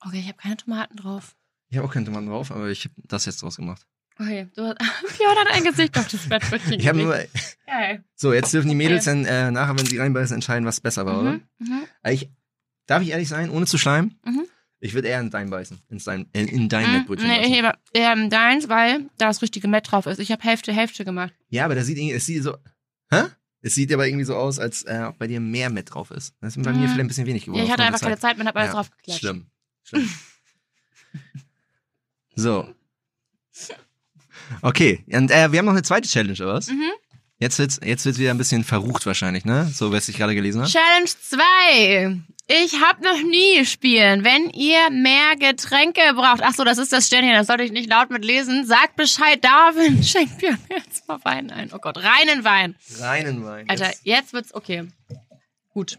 [0.01, 1.37] Okay, ich habe keine Tomaten drauf.
[1.68, 3.87] Ich habe auch keine Tomaten drauf, aber ich habe das jetzt draus gemacht.
[4.18, 4.78] Okay, du hast,
[5.18, 7.24] Björn hat ein Gesicht auf das Mettbrötchen Ich habe nur.
[7.66, 8.05] Geil.
[8.16, 11.20] So, jetzt dürfen die Mädels dann äh, nachher, wenn sie reinbeißen, entscheiden, was besser war,
[11.20, 11.33] oder?
[11.35, 11.83] Mhm, mhm.
[12.09, 12.31] Ich,
[12.87, 14.18] darf ich ehrlich sein, ohne zu schleimen?
[14.24, 14.47] Mhm.
[14.83, 15.78] Ich würde eher in dein beißen.
[15.91, 17.53] In dein, in, in dein Hm, Mettbrötchen nee, beißen.
[17.53, 20.18] ich hebe ähm, deins, weil da das richtige Mett drauf ist.
[20.18, 21.35] Ich habe Hälfte, Hälfte gemacht.
[21.51, 22.57] Ja, aber das sieht irgendwie, es sieht so.
[23.11, 23.24] Hä?
[23.62, 26.35] Es sieht aber irgendwie so aus, als äh, bei dir mehr Mett drauf ist.
[26.41, 26.83] Das ist bei mir Mhm.
[26.89, 27.59] vielleicht ein bisschen wenig geworden.
[27.61, 29.20] Ja, ich hatte einfach keine Zeit und habe alles Ja, drauf geklatscht.
[29.20, 29.47] Schlimm.
[29.83, 30.09] Schlimm.
[32.35, 32.74] so.
[34.62, 36.68] Okay, und äh, wir haben noch eine zweite Challenge, oder was?
[36.68, 36.91] Mhm.
[37.41, 39.66] Jetzt wird's, jetzt wird's wieder ein bisschen verrucht wahrscheinlich, ne?
[39.74, 40.70] So, was ich gerade gelesen habe.
[40.70, 42.20] Challenge 2.
[42.49, 44.24] Ich habe noch nie spielen.
[44.24, 47.88] Wenn ihr mehr Getränke braucht, ach so, das ist das Sternchen, das sollte ich nicht
[47.88, 48.66] laut mitlesen.
[48.66, 51.70] Sagt Bescheid, Darwin schenkt mir jetzt mal Wein ein.
[51.72, 52.76] Oh Gott, reinen Wein.
[52.99, 53.70] Reinen Wein.
[53.70, 54.88] Alter, Jetzt- jetzt wird's okay.
[55.72, 55.99] Gut.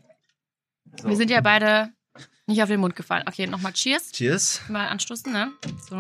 [1.02, 1.10] so.
[1.10, 1.90] Wir sind ja beide
[2.46, 3.24] nicht auf den Mund gefallen.
[3.28, 4.12] Okay, nochmal Cheers.
[4.12, 4.62] Cheers.
[4.70, 5.52] Mal anstoßen, ne?
[5.90, 5.96] So.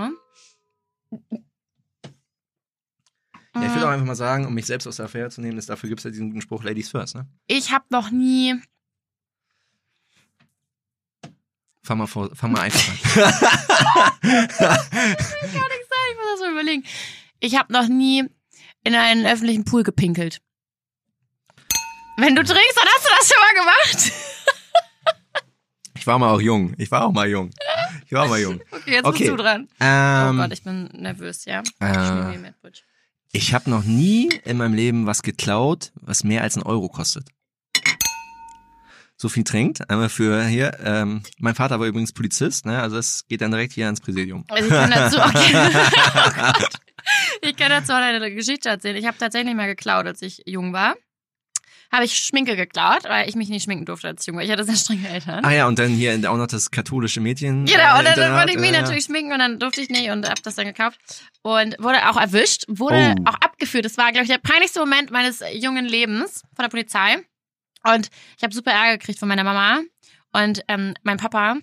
[3.61, 5.57] Ja, ich würde auch einfach mal sagen, um mich selbst aus der Affäre zu nehmen,
[5.57, 7.27] ist dafür gibt's ja diesen guten Spruch Ladies first, ne?
[7.47, 8.59] Ich habe noch nie.
[11.83, 13.33] Fang mal, vor, fang mal einfach an.
[14.23, 14.59] Ich
[16.17, 16.83] muss das mal überlegen.
[17.39, 18.25] Ich habe noch nie
[18.83, 20.41] in einen öffentlichen Pool gepinkelt.
[22.17, 24.11] Wenn du trinkst, dann hast du das schon mal gemacht.
[25.95, 26.73] ich war mal auch jung.
[26.77, 27.49] Ich war auch mal jung.
[28.05, 28.61] Ich war auch mal jung.
[28.71, 29.17] Okay, jetzt Okay.
[29.19, 29.67] bist du dran.
[29.79, 31.61] Ähm, oh Gott, ich bin nervös, ja.
[31.63, 32.85] Ich äh, Mettbrötchen.
[33.33, 37.29] Ich habe noch nie in meinem Leben was geklaut, was mehr als ein Euro kostet.
[39.15, 39.89] So viel trinkt.
[39.89, 40.77] Einmal für hier.
[40.83, 42.81] Ähm, mein Vater war übrigens Polizist, ne?
[42.81, 44.43] Also das geht dann direkt hier ans Präsidium.
[44.49, 45.53] Also ich kann dazu, okay.
[46.25, 46.75] oh Gott.
[47.41, 48.97] Ich kann dazu auch eine Geschichte erzählen.
[48.97, 50.95] Ich habe tatsächlich mal geklaut, als ich jung war.
[51.91, 54.43] Habe ich Schminke geklaut, weil ich mich nicht schminken durfte, als ich jung war.
[54.43, 55.43] Ich hatte sehr strenge Eltern.
[55.43, 57.65] Ah ja, und dann hier auch noch das katholische Mädchen.
[57.65, 59.89] Genau, äh, und dann Internat, wollte ich mich äh, natürlich schminken und dann durfte ich
[59.89, 60.99] nicht und hab das dann gekauft.
[61.41, 63.23] Und wurde auch erwischt, wurde Oh.
[63.29, 63.83] auch abgeführt.
[63.83, 67.17] Das war, glaube ich, der peinlichste Moment meines jungen Lebens von der Polizei.
[67.83, 69.81] Und ich habe super Ärger gekriegt von meiner Mama.
[70.31, 71.57] Und ähm, mein Papa,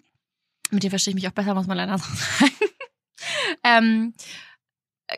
[0.71, 2.05] mit dem verstehe ich mich auch besser, muss man leider so
[2.39, 2.53] sagen,
[3.65, 4.15] ähm,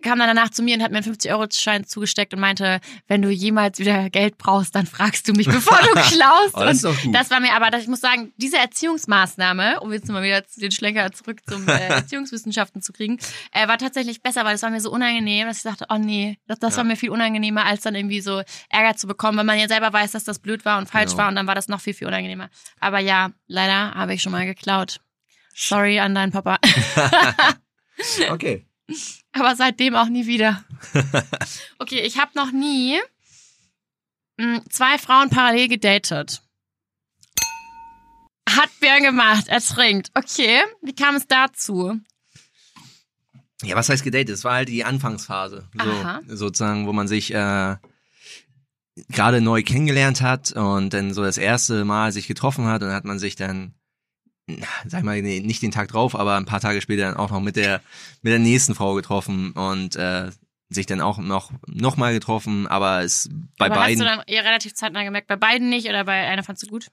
[0.02, 3.28] kam dann danach zu mir und hat mir einen 50-Euro-Schein zugesteckt und meinte, wenn du
[3.30, 6.54] jemals wieder Geld brauchst, dann fragst du mich, bevor du klaust.
[6.54, 10.22] Oh, das und das war mir aber, ich muss sagen, diese Erziehungsmaßnahme, um jetzt mal
[10.22, 13.18] wieder den Schlenker zurück zum äh, Erziehungswissenschaften zu kriegen,
[13.52, 16.38] äh, war tatsächlich besser, weil es war mir so unangenehm, dass ich dachte, oh nee,
[16.46, 16.78] das, das Ja.
[16.78, 19.92] war mir viel unangenehmer, als dann irgendwie so Ärger zu bekommen, weil man ja selber
[19.92, 21.22] weiß, dass das blöd war und falsch Genau.
[21.22, 22.48] war und dann war das noch viel, viel unangenehmer.
[22.78, 25.00] Aber ja, leider habe ich schon mal geklaut.
[25.54, 26.58] Sorry an deinen Papa.
[28.30, 28.66] okay.
[29.32, 30.64] Aber seitdem auch nie wieder.
[31.78, 32.98] Okay, ich habe noch nie
[34.36, 36.42] mh, zwei Frauen parallel gedatet.
[38.48, 40.10] Hat Björn gemacht, er trinkt.
[40.14, 41.98] Okay, wie kam es dazu?
[43.62, 44.30] Ja, was heißt gedatet?
[44.30, 45.68] Es war halt die Anfangsphase.
[46.26, 47.76] So, sozusagen, wo man sich äh,
[49.08, 52.96] gerade neu kennengelernt hat und dann so das erste Mal sich getroffen hat und dann
[52.96, 53.74] hat man sich dann,
[54.86, 57.40] sag mal, nee, nicht den Tag drauf, aber ein paar Tage später dann auch noch
[57.40, 57.80] mit der
[58.22, 60.30] mit der nächsten Frau getroffen und äh,
[60.68, 63.28] sich dann auch noch noch mal getroffen, aber es
[63.58, 66.26] bei Aber beiden hast du dann eher relativ zeitnah gemerkt, bei beiden nicht oder bei
[66.26, 66.88] einer fandst du gut?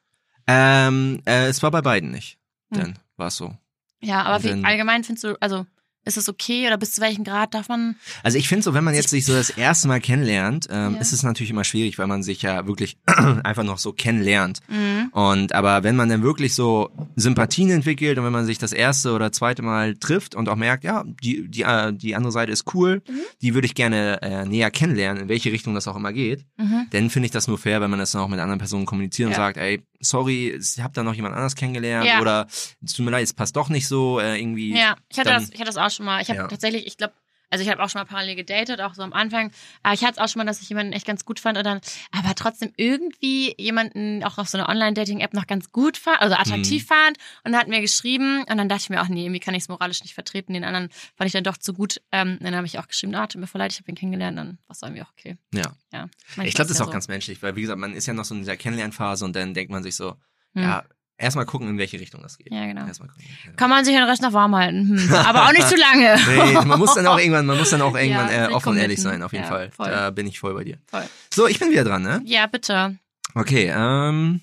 [0.47, 2.37] ähm, äh, es war bei beiden nicht.
[2.71, 2.79] Hm.
[2.79, 3.55] Dann war es so.
[4.01, 5.65] Ja, aber wie allgemein findest du, also
[6.07, 7.95] ist es okay oder bis zu welchem Grad darf man?
[8.23, 10.99] Also ich finde so, wenn man jetzt sich so das erste Mal kennenlernt, ähm, Ja.
[11.01, 12.97] ist es natürlich immer schwierig, weil man sich ja wirklich
[13.43, 14.59] einfach noch so kennenlernt.
[14.67, 15.09] Mhm.
[15.11, 19.11] Und aber wenn man dann wirklich so Sympathien entwickelt und wenn man sich das erste
[19.13, 22.73] oder zweite Mal trifft und auch merkt, ja, die die äh, die andere Seite ist
[22.73, 23.19] cool, Mhm.
[23.41, 26.87] die würde ich gerne äh, näher kennenlernen, in welche Richtung das auch immer geht, Mhm.
[26.91, 29.27] dann finde ich das nur fair, wenn man das dann auch mit anderen Personen kommuniziert
[29.27, 29.37] und Ja.
[29.37, 32.21] sagt, ey, sorry, ich habe da noch jemand anders kennengelernt Ja.
[32.21, 34.71] oder es tut mir leid, es passt doch nicht so äh, irgendwie.
[34.77, 36.21] Ja, ich hatte dann- das, ich hatte das auch schon mal.
[36.21, 36.47] Ich habe Ja.
[36.47, 37.13] tatsächlich, ich glaube,
[37.49, 39.53] also ich habe auch schon mal parallel gedatet, auch so am Anfang.
[39.81, 41.63] Aber ich hatte es auch schon mal, dass ich jemanden echt ganz gut fand und
[41.65, 41.79] dann,
[42.11, 46.83] aber trotzdem irgendwie jemanden auch auf so einer Online-Dating-App noch ganz gut fand, also attraktiv
[46.83, 46.87] Mhm.
[46.87, 49.63] fand und hat mir geschrieben und dann dachte ich mir auch, nee, irgendwie kann ich
[49.63, 50.51] es moralisch nicht vertreten.
[50.55, 52.01] Den anderen fand ich dann doch zu gut.
[52.11, 54.37] Ähm, dann habe ich auch geschrieben, ah, tut mir voll leid, ich habe ihn kennengelernt,
[54.37, 55.37] dann war es irgendwie auch okay.
[55.53, 55.71] Ja.
[55.93, 56.09] Ja.
[56.43, 56.91] Ich glaube, das ist ja auch so.
[56.91, 59.53] ganz menschlich, weil wie gesagt, man ist ja noch so in dieser Kennenlernphase und dann
[59.53, 60.17] denkt man sich so,
[60.53, 60.63] Hm.
[60.63, 60.83] ja,
[61.17, 62.51] erstmal gucken, in welche Richtung das geht.
[62.51, 62.85] Ja, genau.
[62.85, 63.25] Erstmal gucken.
[63.55, 64.97] Kann man sich den Rest noch warm halten.
[64.99, 65.13] Hm.
[65.13, 66.17] Aber auch nicht zu lange.
[66.27, 68.77] Nee, man muss dann auch irgendwann, man muss dann auch irgendwann Ja, äh, offen und
[68.77, 69.71] ehrlich sein, auf jeden Ja, Fall.
[69.71, 69.89] voll.
[69.89, 70.77] Da bin ich voll bei dir.
[70.87, 71.03] Voll.
[71.33, 72.21] So, ich bin wieder dran, ne?
[72.25, 72.97] Ja, bitte.
[73.33, 74.41] Okay, ähm,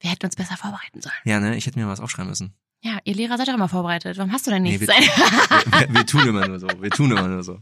[0.00, 1.14] Wir hätten uns besser vorbereiten sollen.
[1.24, 2.54] ja, ne, ich hätte mir was aufschreiben müssen.
[2.82, 4.18] Ja, ihr Lehrer seid doch immer vorbereitet.
[4.18, 4.86] Warum hast du denn Nee, nichts?
[4.86, 4.94] wir,
[5.88, 7.58] wir, wir tun immer nur so, wir tun immer nur so.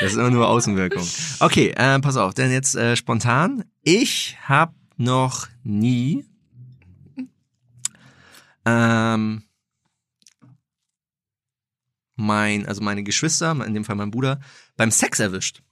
[0.00, 1.06] Das ist immer nur Außenwirkung.
[1.38, 3.64] Okay, äh, pass auf, denn jetzt äh, spontan.
[3.82, 6.24] Ich habe noch nie
[8.64, 9.44] ähm,
[12.16, 14.40] mein, also meine Geschwister, in dem Fall mein Bruder,
[14.76, 15.62] beim Sex erwischt.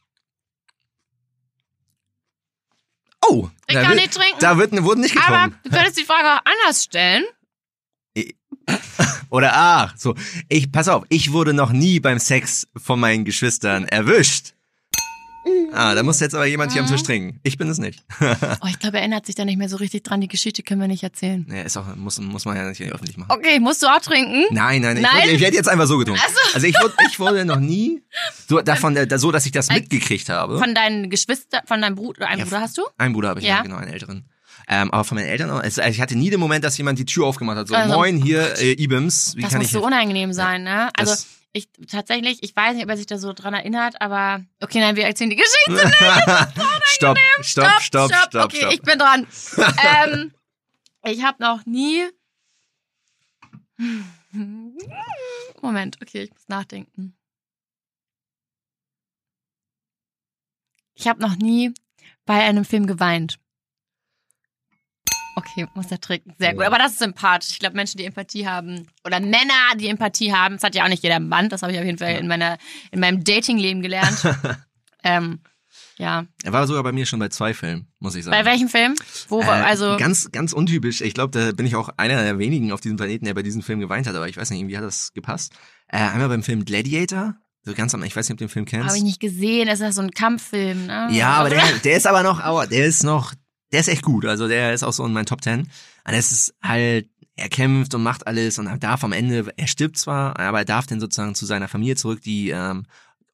[3.25, 4.39] Oh, ich da, kann wird, nicht trinken.
[4.41, 5.61] da wird, wurden nicht aber getrunken.
[5.63, 7.25] du könntest die Frage auch anders stellen.
[9.31, 10.15] Oder ach, so.
[10.49, 14.55] Ich, pass auf, ich wurde noch nie beim Sex von meinen Geschwistern erwischt.
[15.73, 17.41] Ah, da muss jetzt aber jemand hier am Tisch trinken.
[17.43, 18.05] Ich bin es nicht.
[18.21, 20.21] Oh, ich glaube, er erinnert sich da nicht mehr so richtig dran.
[20.21, 21.47] Die Geschichte können wir nicht erzählen.
[21.51, 23.31] Ja, ist auch, muss, muss man ja nicht öffentlich machen.
[23.33, 24.45] Okay, musst du auch trinken?
[24.51, 25.23] Nein, nein, ich, Nein?
[25.23, 26.21] Wurde, ich werde jetzt einfach so getrunken.
[26.25, 26.55] Ach so.
[26.55, 28.03] Also ich wurde, ich wurde noch nie
[28.49, 30.59] so davon, äh, so dass ich das mitgekriegt habe.
[30.59, 32.83] Von deinen Geschwistern, von deinem Bruder, einen Ja, Bruder hast du?
[32.99, 33.63] Einen Bruder habe ich, ja, Ja?
[33.63, 34.25] genau, einen älteren.
[34.69, 35.61] Ähm, aber von meinen Eltern auch.
[35.61, 37.69] Also ich hatte nie den Moment, dass jemand die Tür aufgemacht hat.
[37.69, 39.93] So, Also- moin, hier, äh, Ibims, wie das kann muss ich so helfen?
[39.93, 40.91] unangenehm sein, ne?
[40.97, 44.45] Also Das- ich tatsächlich, ich weiß nicht, ob er sich da so dran erinnert, aber
[44.61, 45.93] okay, nein, wir erzählen die Geschichte.
[46.85, 48.73] stopp, stopp, stopp, stopp, okay, stopp.
[48.73, 49.27] ich bin dran.
[50.05, 50.33] ähm,
[51.05, 52.09] ich habe noch nie.
[55.61, 57.17] Moment, okay, ich muss nachdenken.
[60.95, 61.75] Ich habe noch nie
[62.25, 63.39] bei einem Film geweint.
[65.37, 66.35] Okay, muss er trinken.
[66.39, 66.63] Sehr gut.
[66.63, 66.67] Ja.
[66.69, 67.51] Aber das ist sympathisch.
[67.53, 70.89] Ich glaube, Menschen, die Empathie haben, oder Männer, die Empathie haben, das hat ja auch
[70.89, 72.59] nicht jeder Mann, das habe ich auf jeden Fall in, meiner,
[72.91, 74.23] in meinem Datingleben gelernt.
[75.05, 75.41] ähm,
[75.97, 76.25] ja.
[76.43, 78.37] Er war sogar bei mir schon bei zwei Filmen, muss ich sagen.
[78.37, 78.95] Bei welchem Film?
[79.29, 79.97] Wo Äh, war, also.
[79.97, 81.01] ganz, ganz untypisch.
[81.01, 83.63] Ich glaube, da bin ich auch einer der wenigen auf diesem Planeten, der bei diesem
[83.63, 85.53] Film geweint hat, aber ich weiß nicht, irgendwie hat das gepasst.
[85.89, 88.65] Äh, einmal beim Film Gladiator, so ganz am, ich weiß nicht, ob du den Film
[88.65, 88.89] kennst.
[88.89, 91.09] Habe ich nicht gesehen, das ist ja so ein Kampffilm, ne?
[91.13, 93.35] Ja, aber der, der ist aber noch, aber der ist noch,
[93.73, 94.25] der ist echt gut.
[94.27, 95.61] Also der ist auch so in meinen Top Ten.
[95.61, 99.67] Und es ist halt, er kämpft und macht alles und er darf am Ende, er
[99.67, 102.85] stirbt zwar, aber er darf dann sozusagen zu seiner Familie zurück, die ähm,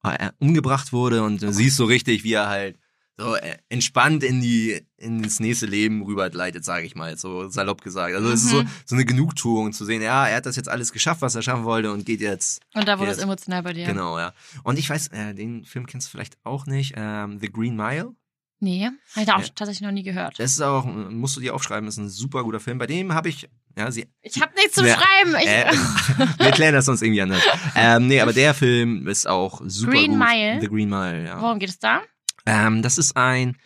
[0.04, 2.78] äh, umgebracht wurde und du siehst so richtig, wie er halt
[3.20, 8.14] so äh, entspannt in die ins nächste Leben rübergleitet, sage ich mal, so salopp gesagt.
[8.14, 8.68] Also es ist so Mhm.
[8.86, 11.64] so eine Genugtuung zu sehen, ja, er hat das jetzt alles geschafft, was er schaffen
[11.64, 13.86] wollte und geht jetzt Und da wurde es emotional bei dir.
[13.86, 14.32] genau, ja.
[14.62, 18.14] Und ich weiß, äh, den Film kennst du vielleicht auch nicht, ähm, The Green Mile.
[18.60, 19.46] Nee, habe ich auch Ja.
[19.54, 20.38] tatsächlich noch nie gehört.
[20.40, 22.78] Das ist auch, musst du dir aufschreiben, ist ein super guter Film.
[22.78, 24.96] Bei dem habe ich, ja, sie, Ich habe nichts zum Ja.
[24.96, 25.36] Schreiben.
[25.40, 25.70] Ich, äh,
[26.38, 27.42] wir erklären das sonst irgendwie anders.
[27.76, 30.18] Ähm, nee, aber der Film ist auch super Green gut.
[30.18, 30.60] Mile?
[30.60, 31.40] The Green Mile, ja.
[31.40, 32.02] Worum geht es da?
[32.46, 33.56] Ähm, das ist ein,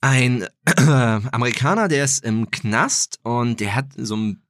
[0.00, 0.48] ein äh,
[1.32, 4.42] Amerikaner, der ist im Knast und der hat so ein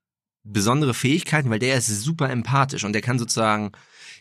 [0.45, 3.73] besondere Fähigkeiten, weil der ist super empathisch und der kann sozusagen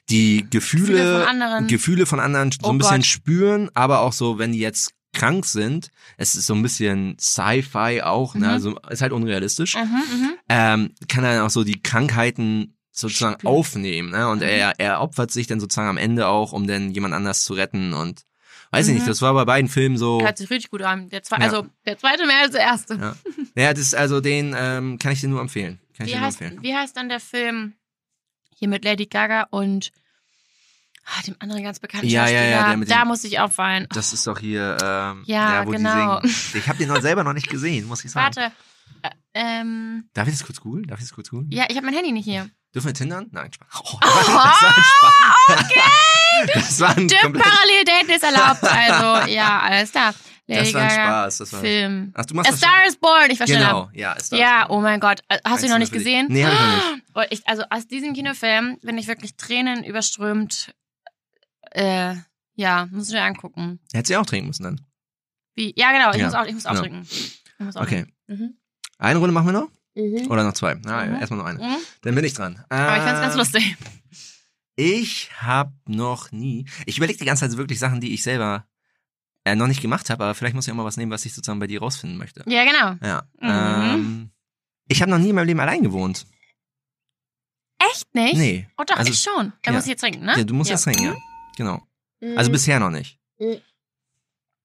[0.10, 1.68] die Gefühle, Gefühle von anderen.
[1.68, 3.06] Gefühle von anderen so Oh ein bisschen Gott.
[3.06, 8.02] spüren, aber auch so, wenn die jetzt krank sind, es ist so ein bisschen Sci-Fi
[8.02, 8.48] auch, ne?
[8.48, 8.52] Mhm.
[8.54, 10.34] also ist halt unrealistisch, Mhm, mhm.
[10.50, 13.54] ähm, kann er auch so die Krankheiten sozusagen Spüren.
[13.56, 14.28] aufnehmen, ne?
[14.30, 14.48] Und Mhm.
[14.50, 17.94] er, er opfert sich dann sozusagen am Ende auch, um dann jemand anders zu retten
[17.94, 18.24] und
[18.72, 19.00] weiß ich Mhm.
[19.00, 20.22] nicht, das war bei beiden Filmen so.
[20.22, 21.10] Hört sich richtig gut an.
[21.10, 21.44] Der zwei, Ja.
[21.44, 22.96] Also der zweite mehr als der erste.
[22.96, 23.16] Ja.
[23.56, 25.80] Ja, das ist also den ähm, kann ich dir nur empfehlen.
[25.98, 26.64] Kann Wie dir nur heißt, empfehlen.
[26.64, 27.74] wie heißt dann der Film
[28.56, 29.92] hier mit Lady Gaga und
[31.18, 32.68] ah, dem anderen ganz bekannten Ja, ja, ja, Schauspieler?
[32.68, 33.88] der mit da dem- muss ich weinen.
[33.94, 36.22] Das ist doch hier, ähm, Ja, wo genau.
[36.54, 38.36] Ich habe den noch selber noch nicht gesehen, muss ich sagen.
[38.36, 38.52] Warte.
[39.04, 40.86] Äh, ähm, Darf ich das kurz googeln?
[40.88, 41.50] Darf ich das kurz googeln?
[41.52, 42.50] ja, ich habe mein Handy nicht hier.
[42.74, 43.28] Dürfen wir tindern?
[43.32, 43.68] Nein, Spaß.
[43.84, 44.46] Oh, das war
[44.78, 45.66] ein Spaß.
[45.66, 45.82] Okay.
[46.54, 48.64] Das war ein komplett, parallel daten ist erlaubt.
[48.64, 50.14] Also, ja, alles klar.
[50.48, 51.38] Lady das war ein Spaß.
[51.38, 52.12] Das war, Film.
[52.16, 53.68] Ach, du machst A Star is Born, ich war schneller.
[53.68, 54.40] Genau, ja, ist das.
[54.40, 55.20] Ja, oh mein Gott.
[55.46, 56.28] Hast du ihn noch nicht gesehen?
[56.30, 56.98] Nee, hab ich noch nicht.
[57.32, 60.74] Ich, also aus diesem Kinofilm bin ich wirklich Tränen überströmt.
[61.72, 62.16] Äh,
[62.56, 63.80] ja, muss ich mir angucken.
[63.94, 64.82] Hättest du ja auch trinken müssen dann.
[65.56, 65.74] Wie?
[65.78, 66.82] Ja, genau, ich Ja, muss auch, ich muss auch genau.
[66.82, 67.08] trinken.
[67.60, 68.06] Muss auch Okay.
[68.28, 68.58] trinken.
[68.98, 69.70] Eine Runde machen wir noch?
[69.96, 70.30] Mhm.
[70.32, 70.76] Oder noch zwei?
[70.86, 71.16] Ja, Mhm.
[71.16, 71.60] erstmal noch eine.
[71.60, 71.78] Mhm.
[72.02, 72.64] Dann bin ich dran.
[72.70, 73.78] Aber ich find's ganz Ähm, lustig.
[74.76, 76.66] Ich habe noch nie.
[76.86, 78.66] Ich überlege die ganze Zeit wirklich Sachen, die ich selber
[79.44, 81.34] äh, noch nicht gemacht habe, aber vielleicht muss ich auch mal was nehmen, was ich
[81.34, 82.44] sozusagen bei dir rausfinden möchte.
[82.48, 82.96] Ja, genau.
[83.06, 83.24] Ja.
[83.42, 83.50] Mhm.
[83.50, 84.32] Ähm,
[84.88, 86.26] ich habe noch nie in meinem Leben allein gewohnt.
[87.92, 88.36] Echt nicht?
[88.36, 88.68] Nee.
[88.78, 89.52] Oh doch, Also, ich schon.
[89.64, 89.74] Da ja.
[89.74, 90.36] muss ich jetzt trinken, ne?
[90.38, 90.76] Ja, du musst ja.
[90.76, 91.16] das trinken, ja.
[91.58, 91.82] Genau.
[92.22, 92.38] Mhm.
[92.38, 93.20] Also bisher noch nicht.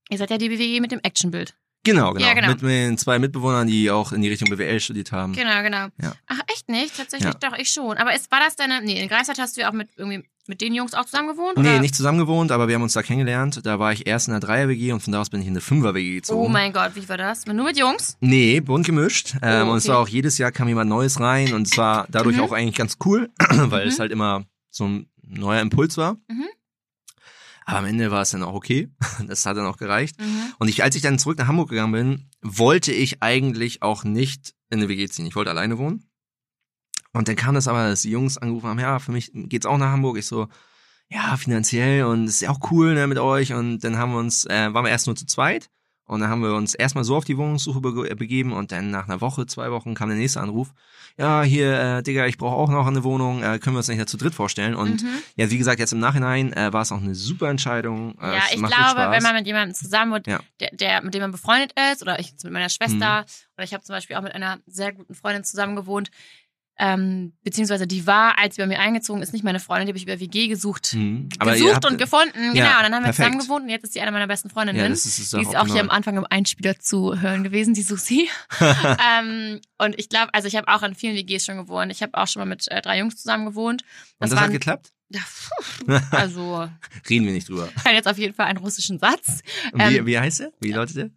[0.09, 1.55] Ihr seid ja die BWG mit dem Actionbild.
[1.85, 2.27] Genau, genau.
[2.27, 2.49] Ja, genau.
[2.49, 5.33] Mit den zwei Mitbewohnern, die auch in die Richtung BWL studiert haben.
[5.35, 5.87] Genau, genau.
[6.03, 6.15] Ja.
[6.27, 6.97] Ach, echt nicht?
[6.97, 7.39] Tatsächlich Ja.
[7.51, 7.97] doch, ich schon.
[7.97, 8.83] Aber ist, war das deine.
[8.83, 11.57] Nee, in Greifswald hast du ja auch mit irgendwie mit den Jungs auch zusammen gewohnt?
[11.57, 11.81] Nee, oder?
[11.81, 13.65] nicht zusammen gewohnt, aber wir haben uns da kennengelernt.
[13.65, 15.61] Da war ich erst in der Dreier-WG und von da aus bin ich in eine
[15.61, 16.41] Fünfer-WG gezogen.
[16.45, 17.47] Oh mein Gott, wie war das?
[17.47, 18.17] Nur mit Jungs?
[18.21, 19.35] Nee, bunt gemischt.
[19.43, 19.95] Ähm, Oh, Und es okay.
[19.95, 22.43] war auch jedes Jahr kam jemand Neues rein und es war dadurch Mhm.
[22.43, 23.91] auch eigentlich ganz cool, weil Mhm.
[23.91, 26.15] es halt immer so ein neuer Impuls war.
[26.29, 26.47] Mhm.
[27.67, 28.89] Aber am Ende war es dann auch okay.
[29.27, 30.19] Das hat dann auch gereicht.
[30.21, 30.55] Mhm.
[30.59, 34.55] Und ich, als ich dann zurück nach Hamburg gegangen bin, wollte ich eigentlich auch nicht
[34.71, 35.27] in eine WG ziehen.
[35.27, 36.09] Ich wollte alleine wohnen.
[37.13, 39.79] Und dann kam das aber, dass die Jungs angerufen haben, ja, für mich geht's auch
[39.79, 40.17] nach Hamburg.
[40.19, 40.49] Ich so,
[41.09, 43.53] ja, finanziell und ist ja auch cool ne, mit euch.
[43.53, 45.69] Und dann haben wir uns, äh, waren wir erst nur zu zweit.
[46.07, 49.09] Und dann haben wir uns erstmal so auf die Wohnungssuche bege begeben und dann nach
[49.09, 50.73] einer Woche, zwei Wochen kam der nächste Anruf.
[51.19, 53.99] Ja, hier, äh, Digga, ich brauche auch noch eine Wohnung, äh, können wir uns nicht
[53.99, 54.75] ja zu dritt vorstellen.
[54.75, 55.09] Und Mhm.
[55.37, 58.17] ja, wie gesagt, jetzt im Nachhinein äh, war es auch eine super Entscheidung.
[58.21, 60.39] Äh, Ja, ich glaube, wenn man mit jemandem zusammen wohnt, Ja.
[60.39, 60.43] Mhm.
[60.61, 63.25] der, der, mit dem man befreundet ist, oder ich jetzt mit meiner Schwester,
[63.57, 66.11] oder ich habe zum Beispiel auch mit einer sehr guten Freundin zusammen gewohnt,
[66.79, 69.99] Ähm, beziehungsweise die war, als sie bei mir eingezogen ist, nicht meine Freundin, die habe
[69.99, 70.93] ich über WG gesucht.
[70.95, 71.29] Mhm.
[71.31, 72.51] Gesucht habt- und gefunden, genau.
[72.51, 73.17] Und dann haben wir perfekt.
[73.17, 74.81] zusammen gewohnt und jetzt ist sie eine meiner besten Freundinnen.
[74.81, 77.73] Ja, das ist, ist die ist auch hier am Anfang im Einspieler zu hören gewesen,
[77.73, 78.29] die Susi.
[78.61, 81.91] ähm, und ich glaube, also ich habe auch in vielen WGs schon gewohnt.
[81.93, 83.83] Ich habe auch schon mal mit äh, drei Jungs zusammen gewohnt.
[84.19, 84.93] Und das hat waren- geklappt?
[85.09, 85.21] Ja,
[85.87, 86.69] puh, also
[87.09, 87.69] Reden wir nicht drüber.
[87.93, 89.41] jetzt auf jeden Fall einen russischen Satz.
[89.73, 90.53] Und wie, Ähm, wie heißt er?
[90.61, 91.11] Wie lautet er?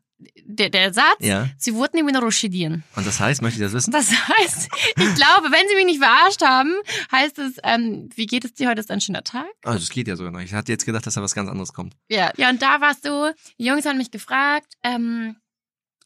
[0.44, 1.48] Der, der Satz, Ja.
[1.58, 2.84] sie wurden ihm in Rushidien.
[2.96, 3.92] Und das heißt, möchte ich das wissen?
[3.92, 6.74] Das heißt, ich glaube, wenn sie mich nicht verarscht haben,
[7.12, 8.82] heißt es, ähm, wie geht es dir heute?
[8.82, 9.46] Ist ein schöner Tag?
[9.66, 10.42] Oh, das geht ja sogar noch.
[10.42, 11.96] Ich hatte jetzt gedacht, dass da was ganz anderes kommt.
[12.10, 12.32] Ja.
[12.36, 15.38] Ja, und da warst du, die Jungs haben mich gefragt, ähm,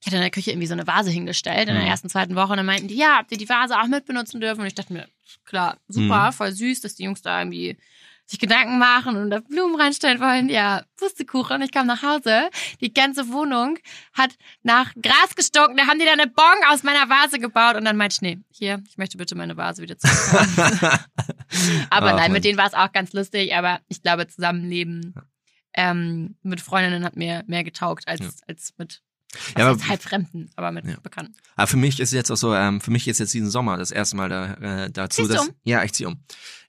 [0.01, 1.89] ich hatte in der Küche irgendwie so eine Vase hingestellt in der Mhm.
[1.89, 4.61] ersten, zweiten Woche und dann meinten die, ja, habt ihr die Vase auch mitbenutzen dürfen?
[4.61, 5.07] Und ich dachte mir,
[5.45, 6.33] klar, super, Mhm.
[6.33, 7.77] voll süß, dass die Jungs da irgendwie
[8.25, 10.49] sich Gedanken machen und da Blumen reinstellen wollen.
[10.49, 11.61] Ja, Pustekuchen.
[11.61, 12.49] Ich kam nach Hause.
[12.81, 13.77] Die ganze Wohnung
[14.13, 14.31] hat
[14.63, 15.75] nach Gras gestunken.
[15.77, 18.39] Da haben die dann eine Bong aus meiner Vase gebaut und dann meinte ich, nee,
[18.49, 20.79] hier, ich möchte bitte meine Vase wieder zurückhaben.
[21.89, 25.13] aber Ach, nein, mit denen war es auch ganz lustig, aber ich glaube, Zusammenleben
[25.73, 28.29] ähm, mit Freundinnen hat mir mehr getaugt als, Ja.
[28.47, 29.01] als mit
[29.57, 30.95] Ja, ja, aber- halb Fremden, aber mit Ja.
[31.01, 31.33] Bekannten.
[31.55, 33.91] Aber für mich ist jetzt auch so, ähm, für mich ist jetzt diesen Sommer das
[33.91, 34.53] erste Mal da,
[34.85, 35.55] äh, dazu, Ziehst du dass um?
[35.63, 36.17] ja, ich ziehe um.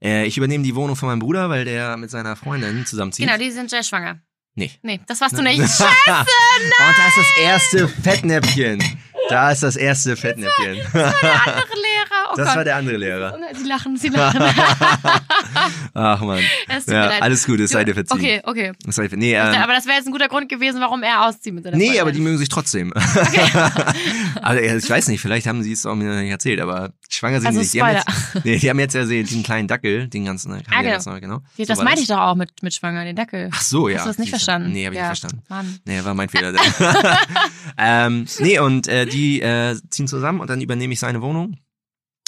[0.02, 3.26] Äh, ich übernehme die Wohnung von meinem Bruder, weil der mit seiner Freundin zusammenzieht.
[3.26, 4.20] Genau, die sind sehr schwanger.
[4.56, 4.70] Nee.
[4.82, 5.50] Nee, das warst du Ne?
[5.50, 5.60] nicht.
[5.80, 8.82] Und da ist das erste Fettnäpfchen.
[9.28, 10.76] Da ist das erste Fettnäpfchen.
[10.92, 11.04] Der
[11.46, 12.23] andere Lehrer.
[12.34, 12.56] Oh Das Gott.
[12.56, 13.38] war der andere Lehrer.
[13.54, 14.40] Sie lachen, sie lachen.
[15.94, 16.42] Ach man.
[16.88, 18.18] Ja, alles gut, es sei dir verziehen.
[18.18, 18.72] Okay, okay.
[18.86, 21.54] Es sei Nee, ähm, aber das wäre jetzt ein guter Grund gewesen, warum er auszieht
[21.54, 22.02] mit seiner nee Freundin.
[22.02, 22.92] aber die mögen sich trotzdem.
[24.42, 27.40] also ja, ich weiß nicht, vielleicht haben sie es auch mir nicht erzählt, aber schwanger
[27.40, 27.74] sind Also die nicht.
[27.74, 30.92] Die haben, jetzt, nee, die haben jetzt ja diesen kleinen Dackel, den ganzen, Ah, genau.
[30.92, 31.40] ganz neu, genau.
[31.56, 33.50] Das So meinte ich doch auch mit, mit Schwanger, den Dackel.
[33.52, 33.98] Ach so, ja.
[33.98, 34.72] Hast du das nicht verstanden?
[34.72, 35.10] Nee, habe ich ja.
[35.10, 35.44] nicht verstanden.
[35.48, 35.78] Mann.
[35.84, 36.52] Nee, war mein Fehler.
[37.78, 41.56] ähm, nee, und äh, die äh, ziehen zusammen und dann übernehme ich seine Wohnung.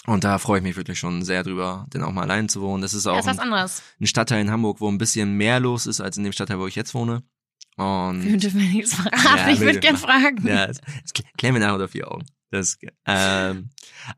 [0.07, 2.80] Und da freue ich mich wirklich schon sehr drüber, denn auch mal allein zu wohnen.
[2.82, 3.82] Das ist Ja, auch ist was ein, anderes.
[4.00, 6.66] ein Stadtteil in Hamburg, wo ein bisschen mehr los ist als in dem Stadtteil, wo
[6.66, 7.22] ich jetzt wohne.
[7.76, 9.16] Und Wir dürfen mir nichts verraten.
[9.26, 10.46] Ja, ich würde gern fragen.
[10.46, 12.24] ja, das, das klären wir nachher unter vier Augen.
[12.52, 13.70] Das, ähm,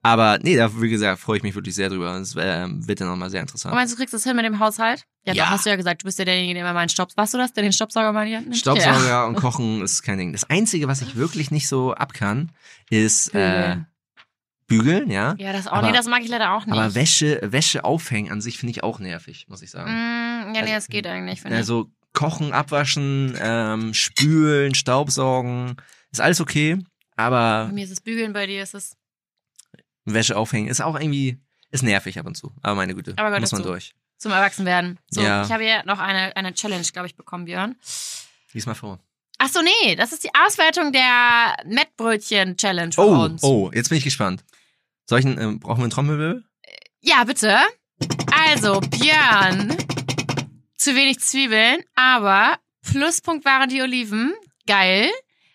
[0.03, 2.13] aber nee, da wie gesagt freue ich mich wirklich sehr drüber.
[2.19, 3.73] Das ähm, wird dann nochmal sehr interessant.
[3.73, 5.05] Und meinst du, du kriegst das hin mit dem Haushalt?
[5.25, 5.49] Ja, Ja.
[5.51, 6.03] hast du ja gesagt.
[6.03, 7.17] Du bist ja derjenige, der immer meinen Staubs...
[7.17, 8.57] Warst du das, der den Staubsauger mal Hand nimmt?
[8.59, 9.25] Staubsauger Ja.
[9.25, 10.33] und Kochen ist kein Ding.
[10.33, 12.53] Das Einzige, was ich wirklich nicht so ab kann,
[12.91, 13.79] ist äh,
[14.69, 15.11] Bügeln.
[15.11, 15.35] ja.
[15.39, 15.73] Ja, das auch.
[15.73, 16.75] Aber- nee, das mag ich leider auch nicht.
[16.77, 19.91] Aber Wäsche, Wäsche aufhängen an sich finde ich auch nervig, muss ich sagen.
[19.91, 21.61] Mm, ja, nee, Also- das geht eigentlich, finde ich.
[21.61, 25.77] Also kochen, abwaschen, ähm, spülen, Staubsaugen,
[26.13, 26.79] ist alles okay.
[27.17, 28.95] Bei Aber mir ist es Bügeln, bei dir ist es...
[30.05, 31.39] Wäsche aufhängen ist auch irgendwie,
[31.71, 32.53] ist nervig ab und zu.
[32.63, 33.73] Aber meine Güte, Aber muss man dazu.
[33.73, 33.95] durch.
[34.17, 34.99] Zum Erwachsenwerden.
[35.11, 35.45] So, Ja.
[35.45, 37.77] ich habe hier noch eine, eine Challenge, glaube ich, bekommen, Björn.
[38.53, 38.99] Lies mal vor.
[39.39, 43.43] Ach so, nee, das ist die Auswertung der Mettbrötchen-Challenge Oh, uns.
[43.43, 44.45] oh, jetzt bin ich gespannt.
[45.09, 46.45] Solchen, ähm, brauchen wir einen Trommelwirbel?
[47.01, 47.57] Ja, bitte.
[48.31, 49.75] Also, Björn,
[50.77, 54.35] zu wenig Zwiebeln, aber Pluspunkt waren die Oliven.
[54.67, 55.09] Geil.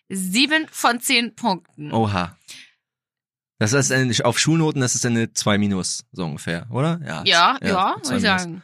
[0.09, 1.93] Sieben von zehn Punkten.
[1.93, 2.35] Oha.
[3.59, 6.99] Das ist ein, auf Schulnoten, das ist eine 2 minus, so ungefähr, oder?
[7.05, 8.63] Ja, Ja, ja, zwei würde ich sagen.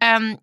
[0.00, 0.38] Ähm,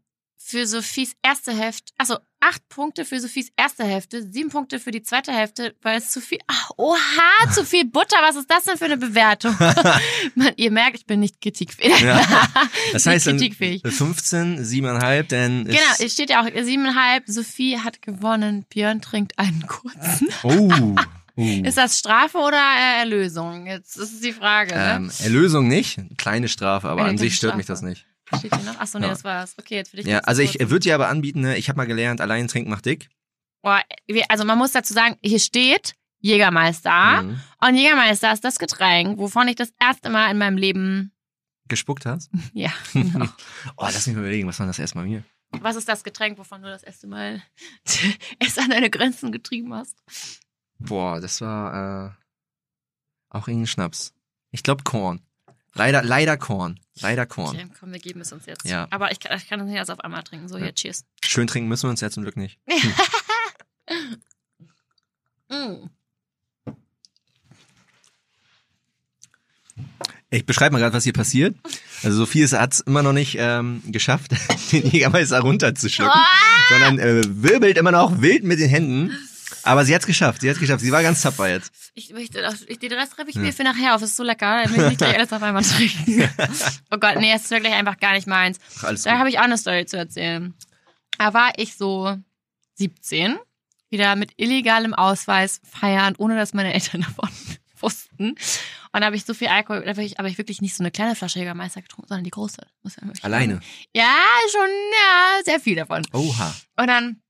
[0.50, 5.04] für Sophies erste Hälfte, also acht Punkte für Sophies erste Hälfte, sieben Punkte für die
[5.04, 8.78] zweite Hälfte, weil es zu viel, ach, oha, zu viel Butter, was ist das denn
[8.78, 9.56] für eine Bewertung?
[10.36, 12.00] Man, ihr merkt, ich bin nicht kritikfähig.
[12.02, 12.20] Ja.
[12.94, 13.84] Das heißt kritikfähig.
[13.86, 19.68] 15, 7,5, denn Genau, es steht ja auch siebeneinhalb, Sophie hat gewonnen, Björn trinkt einen
[19.68, 20.30] kurzen.
[20.44, 20.50] Oh.
[20.50, 20.96] Uh.
[21.64, 23.66] Ist das Strafe oder äh, Erlösung?
[23.66, 24.96] Jetzt ist es die Frage, ne?
[24.98, 27.82] ähm, Erlösung nicht, kleine Strafe, aber Eine an sich stört mich Strafe.
[27.86, 28.09] das nicht.
[28.38, 28.80] Steht hier noch?
[28.80, 29.12] Achso, nee, Ja.
[29.12, 29.56] das war's.
[29.58, 31.86] Okay, jetzt will ich Ja, also ich würde dir aber anbieten, ne, ich habe mal
[31.86, 33.10] gelernt, allein trinken macht dick.
[33.62, 33.82] Boah,
[34.30, 37.24] also man muss dazu sagen, hier steht Jägermeister.
[37.24, 37.40] Mhm.
[37.62, 41.12] Und Jägermeister ist das Getränk, wovon ich das erste Mal in meinem Leben,
[41.68, 42.30] Gespuckt hast?
[42.54, 43.26] ja, genau.
[43.78, 45.24] Oh, lass mich mal überlegen, was war das erstmal mir?
[45.52, 47.42] Was ist das Getränk, wovon du das erste Mal
[48.40, 49.98] es an deine Grenzen getrieben hast?
[50.78, 52.12] Boah, das war äh,
[53.30, 54.14] auch irgendein Schnaps.
[54.52, 55.22] Ich glaube Korn.
[55.80, 56.78] Leider, leider Korn.
[57.00, 57.56] Leider Korn.
[57.56, 58.66] Okay, komm, wir geben es uns jetzt.
[58.66, 58.88] Ja.
[58.92, 60.50] Aber ich kann, ich kann das nicht alles auf einmal trinken.
[60.50, 60.66] So, Ja.
[60.66, 61.06] hier, cheers.
[61.24, 62.60] Schön trinken müssen wir uns ja zum Glück nicht.
[65.52, 65.90] Mm.
[70.30, 71.56] Ich beschreibe mal gerade, was hier passiert.
[72.04, 74.32] Also Sophie hat es immer noch nicht ähm, geschafft,
[74.72, 76.28] den Jägermeister runterzuschlucken, Ah!
[76.70, 79.12] sondern äh, wirbelt immer noch wild mit den Händen.
[79.64, 80.82] Aber sie hat es geschafft, sie hat es geschafft.
[80.82, 81.72] Sie war ganz tapfer jetzt.
[82.08, 84.02] Ich möchte, das- ich, den Rest schreibe ich mir für nachher auf.
[84.02, 84.64] Es ist so lecker.
[84.64, 86.30] Ich will nicht gleich alles auf einmal trinken.
[86.92, 88.58] oh Gott, nee, es ist wirklich einfach gar nicht meins.
[88.84, 90.54] Ach, Da habe ich auch eine Story zu erzählen.
[91.18, 92.16] Da war ich so
[92.76, 93.38] 17,
[93.90, 97.30] wieder mit illegalem Ausweis feiern, ohne dass meine Eltern davon
[97.82, 98.30] wussten.
[98.92, 100.84] Und da habe ich so viel Alkohol, da habe ich, aber ich wirklich nicht so
[100.84, 102.62] eine kleine Flasche Jägermeister getrunken, sondern die große.
[102.84, 103.56] Muss ja Alleine.
[103.56, 103.66] sagen.
[103.94, 104.16] Ja,
[104.52, 106.06] schon, ja, sehr viel davon.
[106.14, 106.56] Oha.
[106.78, 107.22] Und dann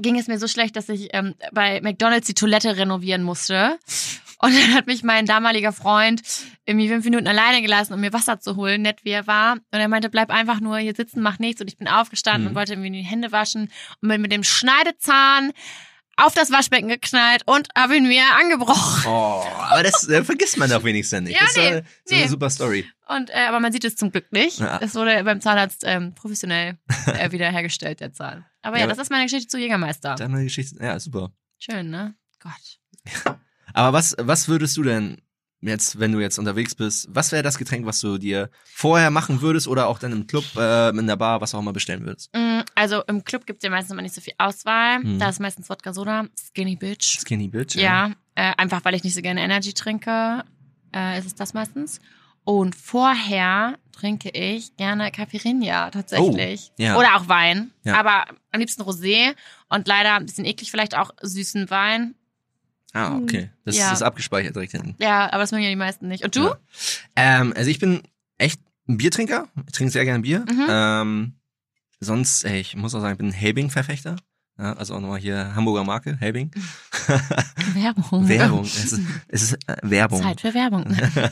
[0.00, 3.78] ging es mir so schlecht, dass ich ähm, bei McDonalds die Toilette renovieren musste.
[4.40, 6.22] Und dann hat mich mein damaliger Freund
[6.66, 9.52] irgendwie fünf Minuten alleine gelassen, um mir Wasser zu holen, nett wie er war.
[9.52, 11.60] Und er meinte, bleib einfach nur hier sitzen, mach nichts.
[11.60, 12.48] Und ich bin aufgestanden Mhm.
[12.48, 13.70] und wollte irgendwie die Hände waschen
[14.00, 15.52] und bin mit dem Schneidezahn
[16.16, 19.04] auf das Waschbecken geknallt und habe ihn mir angebrochen.
[19.06, 21.40] Oh, aber das äh, vergisst man doch wenigstens nicht.
[21.40, 22.28] Ja, das ist, nee, äh, so eine nee.
[22.28, 22.86] super Story.
[23.08, 24.60] Und äh, aber man sieht es zum Glück nicht.
[24.60, 24.78] Ja.
[24.80, 28.44] Es wurde beim Zahnarzt ähm, professionell äh, wiederhergestellt, der Zahn.
[28.62, 30.14] Aber ja, Ja, das ist meine Geschichte zu Jägermeister.
[30.14, 31.32] Deine Geschichte, ja, super.
[31.58, 32.14] Schön, ne?
[32.40, 33.36] Gott.
[33.74, 35.20] Aber was, was würdest du denn
[35.62, 39.40] jetzt, wenn du jetzt unterwegs bist, was wäre das Getränk, was du dir vorher machen
[39.40, 42.30] würdest oder auch dann im Club, äh, in der Bar, was auch immer bestellen würdest?
[42.34, 45.00] Mm, Also im Club gibt es ja meistens immer nicht so viel Auswahl.
[45.00, 45.18] Mhm.
[45.18, 47.18] Da ist meistens Wodka Soda, Skinny Bitch.
[47.20, 47.76] Skinny Bitch?
[47.76, 50.44] Ja, äh, einfach weil ich nicht so gerne Energy trinke,
[50.94, 52.00] äh, ist es das meistens.
[52.44, 56.72] Und vorher trinke ich gerne Caipirinha tatsächlich.
[56.72, 56.96] Oh, ja.
[56.96, 57.70] Oder auch Wein.
[57.84, 58.00] Ja.
[58.00, 59.34] Aber am liebsten Rosé
[59.68, 62.16] und leider ein bisschen eklig vielleicht auch süßen Wein.
[62.92, 63.50] Ah, okay.
[63.64, 63.92] Das Ja.
[63.92, 64.94] ist abgespeichert direkt hinten.
[64.98, 66.24] Ja, aber das mögen ja die meisten nicht.
[66.24, 66.44] Und du?
[66.44, 66.56] Ja.
[67.16, 68.02] Ähm, also ich bin
[68.38, 69.48] echt ein Biertrinker.
[69.66, 70.40] Ich trinke sehr gerne Bier.
[70.40, 70.66] Mhm.
[70.68, 71.32] Ähm,
[72.00, 74.16] sonst, ey, ich muss auch sagen, ich bin ein Helbing-Verfechter.
[74.58, 76.50] Ja, also auch nochmal hier Hamburger Marke, Helbing.
[77.74, 78.28] Werbung.
[78.28, 78.64] Werbung.
[78.64, 80.20] Es ist, es ist äh, Werbung.
[80.20, 80.84] Zeit für Werbung.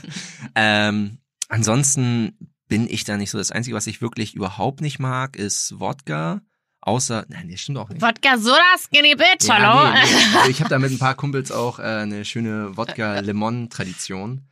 [0.55, 2.33] ähm, ansonsten
[2.69, 3.37] bin ich da nicht so.
[3.39, 6.41] Das Einzige, was ich wirklich überhaupt nicht mag, ist Wodka.
[6.83, 8.01] Außer, nein, das stimmt auch nicht.
[8.01, 9.93] Wodka Soda, Skinny Bitch, Ja, hallo?
[9.93, 10.37] nee, nee.
[10.39, 14.43] Also ich habe da mit ein paar Kumpels auch äh, eine schöne Wodka-Lemon-Tradition.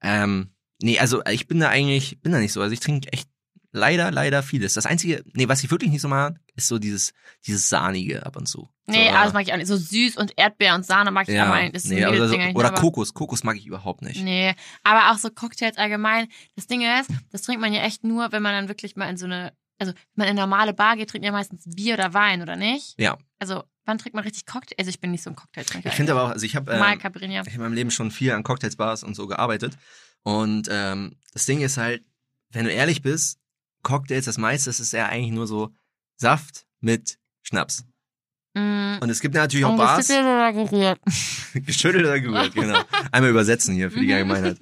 [0.00, 2.60] Ähm, nee, also ich bin da eigentlich, bin da nicht so.
[2.60, 3.28] Also ich trinke echt
[3.72, 4.74] leider, leider vieles.
[4.74, 7.12] Das Einzige, nee, was ich wirklich nicht so mag, ist so dieses,
[7.46, 8.68] dieses Sahnige ab und zu.
[8.86, 9.66] Nee, so, aber das mag ich auch nicht.
[9.66, 12.56] So süß und Erdbeer und Sahne mag ich ja, auch ist nee, so, Mädelsding eigentlich,
[12.56, 13.14] oder Kokos.
[13.14, 14.22] Kokos mag ich überhaupt nicht.
[14.22, 14.54] Nee,
[14.84, 16.28] aber auch so Cocktails allgemein.
[16.56, 19.16] Das Ding ist, das trinkt man ja echt nur, wenn man dann wirklich mal in
[19.16, 21.94] so eine, also wenn man in eine normale Bar geht, trinkt man ja meistens Bier
[21.94, 22.94] oder Wein, oder nicht?
[22.98, 23.18] Ja.
[23.38, 24.76] Also, wann trinkt man richtig Cocktail?
[24.78, 25.88] Also ich bin nicht so ein Cocktailtrinker.
[25.88, 27.42] Ich finde aber auch, also ich habe ähm, Caipirinha.
[27.42, 29.76] ich hab in meinem Leben schon viel an Cocktails, Bars und so gearbeitet.
[30.22, 32.04] Und ähm, das Ding ist halt,
[32.50, 33.38] wenn du ehrlich bist,
[33.82, 35.70] Cocktails, das meiste, das ist ja eigentlich nur so
[36.16, 37.84] Saft mit Schnaps.
[38.54, 38.98] Mm.
[39.00, 41.00] Und es gibt natürlich auch Bars, Ungeschüttelt oder gerührt?
[41.66, 42.80] geschüttelt oder gerührt, genau.
[43.12, 44.58] Einmal übersetzen hier für die Allgemeinheit.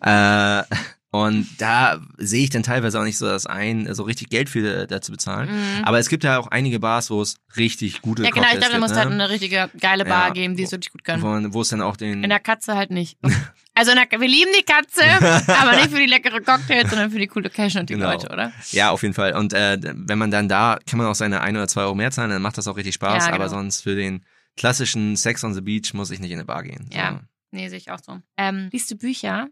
[0.00, 0.62] äh,
[1.14, 4.88] und da sehe ich dann teilweise auch nicht so das ein, so richtig Geld für
[4.88, 5.48] da zu bezahlen.
[5.48, 5.84] Mm.
[5.84, 8.60] Aber es gibt ja auch einige Bars, wo es richtig gute Ja, genau, ich Cocktails
[8.60, 9.14] glaube, da muss gibt, halt ne?
[9.14, 10.32] eine richtige geile Bar Ja.
[10.32, 11.22] geben, die es wirklich gut können.
[11.22, 13.16] wo, wo es dann auch den In der Katze halt nicht.
[13.76, 15.02] Also in der, wir lieben die Katze,
[15.60, 18.12] aber nicht für die leckere Cocktails, sondern für die coole Location und die Genau.
[18.12, 18.52] Leute, oder?
[18.70, 19.34] Ja, auf jeden Fall.
[19.34, 22.12] Und äh, wenn man dann da, kann man auch seine ein oder zwei Euro mehr
[22.12, 23.24] zahlen, dann macht das auch richtig Spaß.
[23.24, 23.34] Ja, genau.
[23.36, 24.24] Aber sonst für den
[24.56, 26.88] klassischen Sex on the Beach muss ich nicht in eine Bar gehen.
[26.92, 27.20] Ja.
[27.50, 28.20] Nee, sehe ich auch so.
[28.36, 29.48] Ähm, liest du Bücher?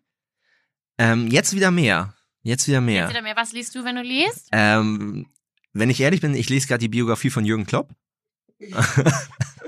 [1.02, 2.14] Ähm, jetzt wieder mehr.
[2.42, 3.02] Jetzt wieder mehr.
[3.02, 3.36] Jetzt wieder mehr.
[3.36, 4.48] Was liest du, wenn du liest?
[4.52, 5.26] Ähm,
[5.72, 7.90] wenn ich ehrlich bin, ich lese gerade die Biografie von Jürgen Klopp.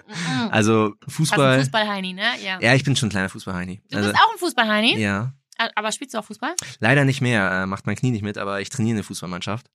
[0.06, 0.48] Mhm.
[0.50, 1.54] Also Fußball.
[1.54, 2.26] ein Fußball-Heini, ne?
[2.42, 2.60] Ja.
[2.60, 3.80] Ja, ich bin schon ein kleiner Fußballheini.
[3.90, 4.98] Du Also, bist auch ein Fußball-Heini?
[4.98, 5.32] ja.
[5.76, 6.54] Aber spielst du auch Fußball?
[6.80, 9.70] Leider nicht mehr, äh, macht mein Knie nicht mit, aber ich trainiere eine Fußballmannschaft.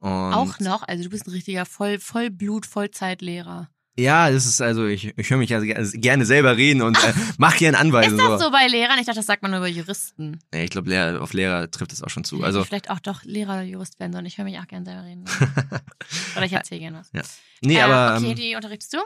[0.00, 0.82] Auch noch?
[0.86, 3.68] Also du bist ein richtiger Voll Vollblut, Vollzeitlehrer.
[3.96, 7.12] Ja, das ist also, ich, ich höre mich ja ge- gerne selber reden und äh,
[7.38, 8.18] mach gerne Anweisungen.
[8.18, 8.98] Ist das so bei Lehrern?
[8.98, 10.40] Ich dachte, das sagt man nur über Juristen.
[10.52, 12.42] Nee, ich glaube, Lehrer, auf Lehrer trifft es auch schon zu.
[12.42, 14.26] Also, ich vielleicht auch doch Lehrer oder Jurist werden sollen.
[14.26, 15.24] Ich höre mich auch gerne selber reden.
[16.36, 17.10] oder ich erzähle gerne was.
[17.12, 17.22] Ja.
[17.62, 18.98] nee, Äh, aber Okay, ähm, die unterrichtest du?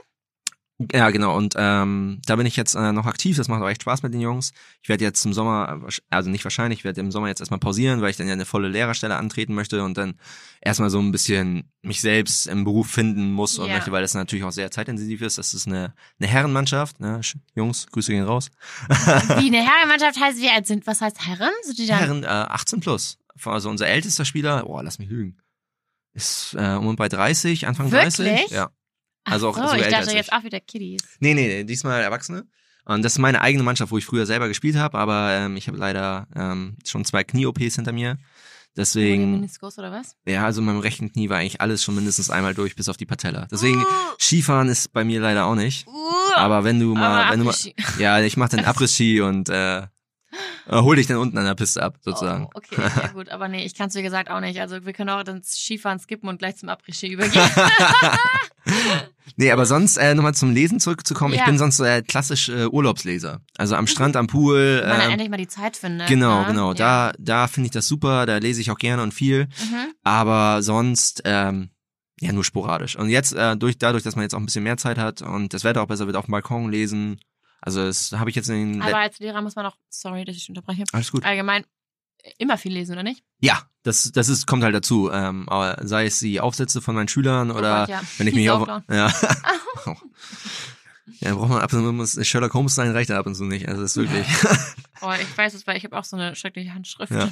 [0.92, 1.36] Ja, genau.
[1.36, 3.36] Und ähm, da bin ich jetzt äh, noch aktiv.
[3.36, 4.52] Das macht auch echt Spaß mit den Jungs.
[4.82, 7.58] Ich werde jetzt im Sommer, äh, also nicht wahrscheinlich, ich werde im Sommer jetzt erstmal
[7.58, 10.18] pausieren, weil ich dann ja eine volle Lehrerstelle antreten möchte und dann
[10.60, 13.74] erstmal so ein bisschen mich selbst im Beruf finden muss und Ja.
[13.74, 15.36] möchte, weil das natürlich auch sehr zeitintensiv ist.
[15.38, 17.00] Das ist eine, eine Herrenmannschaft.
[17.00, 17.20] Ne?
[17.56, 18.50] Jungs, Grüße gehen raus.
[18.88, 18.94] Wie
[19.48, 20.86] eine Herrenmannschaft heißt, wie alt sind?
[20.86, 21.50] Was heißt Herren?
[21.62, 21.98] Sind die dann?
[21.98, 23.18] Herren äh, 18 plus.
[23.44, 25.36] Also unser ältester Spieler, boah, lass mich lügen,
[26.12, 28.16] ist äh, um und bei 30, Anfang Wirklich?
[28.16, 28.50] 30.
[28.50, 28.70] Ja.
[29.30, 30.32] Also auch Ach so, ich älter dachte jetzt ich.
[30.32, 31.02] auch wieder Kiddies.
[31.20, 32.44] Nee, nee, nee, diesmal Erwachsene.
[32.84, 35.68] Und das ist meine eigene Mannschaft, wo ich früher selber gespielt habe, aber ähm, ich
[35.68, 38.16] habe leider ähm, schon zwei Knie-OPs hinter mir.
[38.76, 40.14] Deswegen, Meniskus oder was?
[40.26, 42.96] ja, also in meinem rechten Knie war eigentlich alles schon mindestens einmal durch, bis auf
[42.96, 43.46] die Patella.
[43.50, 43.84] Deswegen, Uh,
[44.20, 45.86] Skifahren ist bei mir leider auch nicht.
[45.88, 45.92] uh,
[46.36, 47.54] Aber wenn du mal, aber wenn du mal,
[47.98, 49.82] ja, ich mach den Après-Ski und äh,
[50.70, 52.46] hol dich dann unten an der Piste ab, sozusagen.
[52.46, 54.60] Oh, okay, ja gut, aber nee, ich kann es wie gesagt auch nicht.
[54.60, 57.42] Also wir können auch dann Skifahren skippen und gleich zum Après-Ski übergehen.
[59.36, 61.34] nee, aber sonst äh, nochmal zum Lesen zurückzukommen.
[61.34, 61.46] Ich Ja.
[61.46, 63.40] bin sonst äh, klassisch äh, Urlaubsleser.
[63.56, 64.80] Also am Strand, am Pool.
[64.82, 66.08] Wenn man ähm, endlich mal die Zeit findet.
[66.08, 66.46] genau, ne?
[66.48, 66.68] genau.
[66.72, 66.74] Ja.
[66.74, 68.26] Da, da finde ich das super.
[68.26, 69.44] Da lese ich auch gerne und viel.
[69.46, 69.92] Mhm.
[70.04, 71.70] Aber sonst ähm,
[72.20, 72.96] ja nur sporadisch.
[72.96, 75.54] Und jetzt äh, durch dadurch, dass man jetzt auch ein bisschen mehr Zeit hat und
[75.54, 77.20] das Wetter auch besser wird, auf dem Balkon lesen.
[77.60, 78.82] Also das habe ich jetzt in den...
[78.82, 81.24] Aber als Lehrer muss man auch, sorry, dass ich unterbreche, Alles gut.
[81.24, 81.64] allgemein
[82.38, 83.22] immer viel lesen, oder nicht?
[83.40, 85.10] Ja, das, das ist, kommt halt dazu.
[85.10, 88.02] Ähm, aber sei es die Aufsätze von meinen Schülern oder oh Gott, ja.
[88.18, 88.62] wenn ich mich auf...
[88.62, 88.84] auflauen.
[88.90, 89.12] Ja.
[91.20, 93.68] ja, braucht man ab und zu, muss Sherlock Holmes sein, reicht ab und zu nicht.
[93.68, 94.26] Also das ist wirklich...
[95.00, 97.12] Oh, ich weiß es, weil ich habe auch so eine schreckliche Handschrift.
[97.12, 97.30] Ja.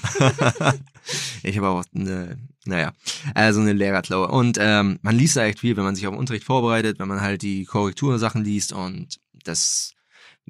[1.43, 2.93] ich habe auch eine, naja,
[3.35, 4.29] also eine Lehrerklaue.
[4.29, 7.09] Und ähm, man liest da echt viel, wenn man sich auf den Unterricht vorbereitet, wenn
[7.09, 9.95] man halt die Korrektursachen liest und das,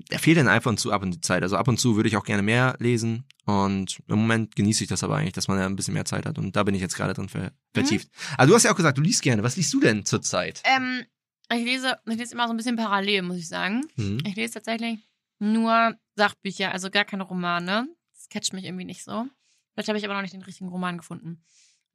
[0.09, 1.43] da fehlt dann einfach und zu ab und zu Zeit.
[1.43, 4.89] Also ab und zu würde ich auch gerne mehr lesen und im Moment genieße ich
[4.89, 6.81] das aber eigentlich, dass man da ein bisschen mehr Zeit hat und da bin ich
[6.81, 8.09] jetzt gerade drin ver vertieft.
[8.37, 9.43] Also du hast ja auch gesagt, du liest gerne.
[9.43, 10.63] Was liest du denn zurzeit?
[10.65, 11.05] Ähm,
[11.53, 13.83] ich lese, ich lese immer so ein bisschen parallel, muss ich sagen.
[13.97, 14.19] Hm?
[14.27, 14.99] Ich lese tatsächlich
[15.39, 17.89] nur Sachbücher, also gar keine Romane.
[18.15, 19.27] Das catcht mich irgendwie nicht so.
[19.73, 21.45] Vielleicht habe ich aber noch nicht den richtigen Roman gefunden.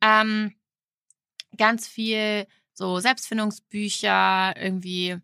[0.02, 0.54] Ähm,
[1.58, 5.18] ganz viel so Selbstfindungsbücher, irgendwie,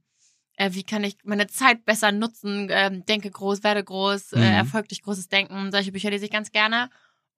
[0.58, 4.42] äh, wie kann ich meine Zeit besser nutzen, ähm, denke groß, werde groß, Mhm.
[4.42, 5.72] äh, Erfolg durch großes Denken.
[5.72, 6.90] Solche Bücher lese ich ganz gerne.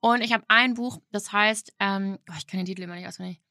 [0.01, 3.07] Und ich habe ein Buch, das heißt, ähm, oh, ich kann den Titel immer nicht
[3.07, 3.41] auswendig.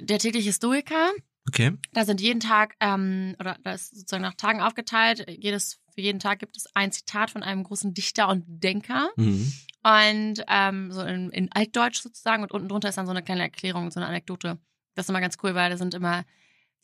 [0.00, 1.10] Der tägliche Stoiker.
[1.48, 1.72] Okay.
[1.92, 5.24] Da sind jeden Tag, ähm, oder da ist sozusagen nach Tagen aufgeteilt.
[5.28, 9.08] Jedes, für jeden Tag gibt es ein Zitat von einem großen Dichter und Denker.
[9.16, 9.52] Mhm.
[9.82, 12.42] Und ähm, so in, in Altdeutsch sozusagen.
[12.42, 14.58] Und unten drunter ist dann so eine kleine Erklärung, so eine Anekdote.
[14.94, 16.24] Das ist immer ganz cool, weil da sind immer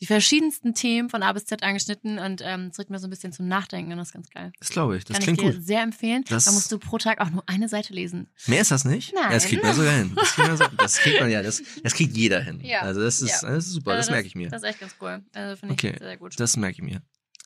[0.02, 3.10] die verschiedensten Themen von A bis Z angeschnitten und ähm, es regt mir so ein
[3.10, 4.52] bisschen zum Nachdenken und das ist ganz geil.
[4.58, 5.04] Das glaube ich.
[5.04, 5.64] Das Kann klingt ich dir gut.
[5.66, 6.22] sehr empfehlen.
[6.28, 8.28] Das- da musst du pro Tag auch nur eine Seite lesen.
[8.46, 9.14] Mehr ist das nicht?
[9.14, 9.24] Nein.
[9.24, 10.12] Ja, das kriegt man sogar hin.
[10.14, 12.60] Das kriegt, man, so, das kriegt man ja, das, das kriegt jeder hin.
[12.62, 12.80] Ja.
[12.82, 13.48] Also das ist, Ja.
[13.50, 14.50] das ist super, Also das merke ich mir.
[14.50, 15.24] Das ist echt ganz cool.
[15.34, 15.90] Also finde Okay.
[15.94, 16.38] ich sehr, sehr gut.
[16.38, 17.00] Das merke ich mir.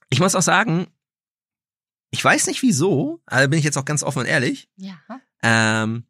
[0.08, 0.88] Ich muss auch sagen,
[2.10, 4.68] ich weiß nicht wieso, also bin ich jetzt auch ganz offen und ehrlich.
[4.76, 4.98] ja.
[5.42, 6.04] Ähm,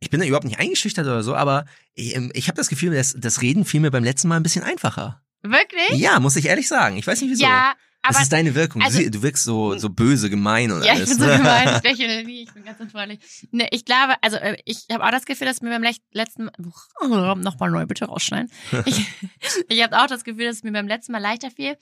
[0.00, 1.64] ich bin da überhaupt nicht eingeschüchtert oder so, aber
[1.94, 4.44] ich, ähm, ich habe das Gefühl, das, das Reden fiel mir beim letzten Mal ein
[4.44, 5.20] bisschen einfacher.
[5.42, 5.98] Wirklich?
[6.00, 6.96] Ja, muss ich ehrlich sagen.
[6.96, 7.44] Ich weiß nicht wieso.
[7.44, 8.82] Ja, das aber ist deine Wirkung.
[8.82, 11.10] also- du, wirkst so, so böse, gemein und Ja, ich alles.
[11.10, 11.68] bin so gemein.
[11.76, 13.20] Ich lächle nie, ich bin ganz unfreundlich.
[13.50, 15.82] Ne, ich glaube, also äh, ich habe auch das Gefühl, dass mir beim
[16.12, 16.52] letzten Mal,
[17.02, 18.50] oh, nochmal neu, bitte rausschneiden.
[18.86, 19.06] Ich,
[19.68, 21.76] ich habe auch das Gefühl, dass es mir beim letzten Mal leichter fiel,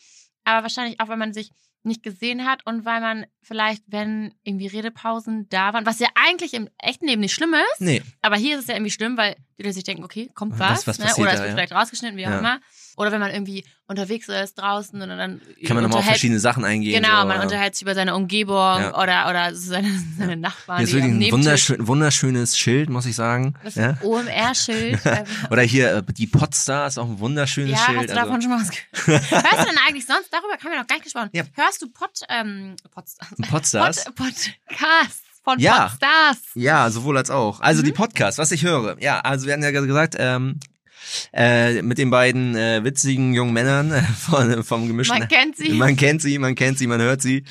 [0.44, 1.50] aber wahrscheinlich auch, weil man sich
[1.82, 6.52] nicht gesehen hat und weil man vielleicht, wenn irgendwie Redepausen da waren, was ja eigentlich
[6.54, 9.36] im echten Leben nicht schlimm ist, nee, aber hier ist es ja irgendwie schlimm, weil
[9.56, 11.22] die Leute sich denken, okay, kommt Was- was, was ne?
[11.22, 11.54] oder es wird ja.
[11.54, 12.38] vielleicht rausgeschnitten, wie auch Ja.
[12.40, 12.60] immer.
[12.96, 16.64] Oder wenn man irgendwie unterwegs ist draußen und dann kann man nochmal auf verschiedene Sachen
[16.64, 17.02] eingehen.
[17.02, 17.42] Genau, so, man ja.
[17.42, 19.00] unterhält sich über seine Umgebung Ja.
[19.00, 19.88] oder, oder seine,
[20.18, 20.78] seine Nachbarn.
[20.78, 23.54] Hier ist wirklich ein wunderschön, wunderschönes Schild, muss ich sagen.
[23.62, 23.96] Das Ja?
[24.02, 25.00] OMR-Schild.
[25.50, 27.98] Oder hier, äh, die Podstar ist auch ein wunderschönes ja, Schild.
[27.98, 29.30] hast du davon also, schon mal was gehört?
[29.30, 30.32] Hörst du denn eigentlich sonst?
[30.32, 31.30] Darüber haben wir noch gar nicht gesprochen.
[31.32, 31.44] Ja.
[31.54, 33.28] Hörst du Pod, ähm, Podstars?
[33.48, 34.04] Podstars?
[34.06, 35.88] Pod, Podcasts von Ja.
[35.88, 36.38] Podstars?
[36.54, 37.60] Ja, sowohl als auch.
[37.60, 37.86] Also Mhm.
[37.86, 38.96] die Podcasts, was ich höre.
[39.00, 40.58] Ja, also wir hatten ja gerade gesagt, ähm,
[41.32, 45.18] äh, mit den beiden äh, witzigen jungen Männern äh, von, vom gemischten.
[45.18, 45.72] Man kennt sie.
[45.72, 47.44] Man kennt sie, man kennt sie, man hört sie.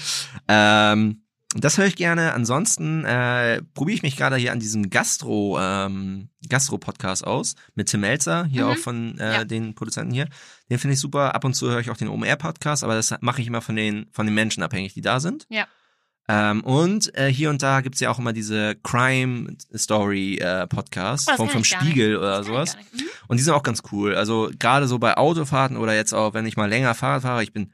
[0.47, 1.22] Ähm,
[1.58, 2.34] das höre ich gerne.
[2.34, 7.88] Ansonsten äh, probiere ich mich gerade hier an diesem Gastro ähm, Gastro Podcast aus mit
[7.88, 8.72] Tim Melzer, hier Mhm.
[8.72, 9.43] auch von äh, Ja.
[9.45, 10.28] den Produzenten hier.
[10.70, 11.34] Den finde ich super.
[11.34, 13.76] Ab und zu höre ich auch den OMR Podcast, aber das mache ich immer von
[13.78, 15.45] den von den Menschen abhängig, die da sind.
[15.49, 15.66] Ja.
[16.28, 21.28] Ähm, und äh, hier und da gibt's ja auch immer diese Crime Story äh, Podcasts
[21.32, 22.17] Oh, vom, vom Spiegel nicht.
[22.17, 22.76] oder Das sowas.
[22.93, 23.01] Mhm.
[23.28, 24.15] Und die sind auch ganz cool.
[24.15, 27.53] Also gerade so bei Autofahrten oder jetzt auch, wenn ich mal länger Fahrrad fahre, ich
[27.53, 27.71] bin,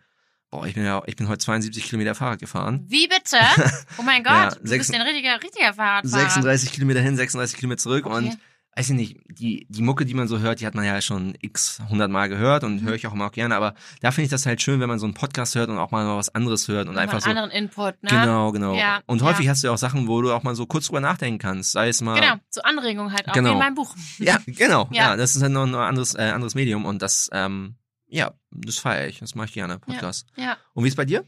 [0.49, 2.85] boah, ich bin ja, ich bin heute 72 Kilometer Fahrrad gefahren.
[2.89, 3.37] Wie bitte?
[3.97, 6.23] Oh mein Gott, Ja, du sechs- bist ein richtiger, richtiger Fahrradfahrer.
[6.25, 8.15] 36 Kilometer hin, 36 Kilometer zurück Okay.
[8.15, 8.37] und
[8.75, 11.35] weiß ich nicht, die, die Mucke, die man so hört, die hat man ja schon
[11.41, 12.85] x hundert Mal gehört und Mhm.
[12.87, 14.97] höre ich auch immer auch gerne, aber da finde ich das halt schön, wenn man
[14.97, 17.41] so einen Podcast hört und auch mal was anderes hört und Nochmal einfach einen so.
[17.43, 18.09] anderen Input, ne?
[18.09, 18.73] Genau, genau.
[18.75, 19.51] Ja, und häufig ja.
[19.51, 21.73] hast du ja auch Sachen, wo du auch mal so kurz drüber nachdenken kannst.
[21.73, 22.19] Sei es mal.
[22.19, 23.49] Genau, zur Anregung halt auch, Genau.
[23.49, 23.93] wie in meinem Buch.
[24.19, 24.87] Ja, genau.
[24.91, 25.09] Ja.
[25.11, 27.75] Ja, das ist halt noch ein anderes, äh, anderes Medium und das, ähm,
[28.07, 29.19] ja, das feiere ich.
[29.19, 30.27] Das mache ich gerne, Podcast.
[30.37, 30.55] Ja.
[30.73, 31.25] Und wie ist bei dir?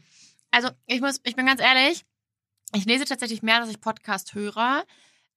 [0.50, 2.04] Also ich muss, ich bin ganz ehrlich,
[2.74, 4.84] ich lese tatsächlich mehr, dass ich Podcast höre.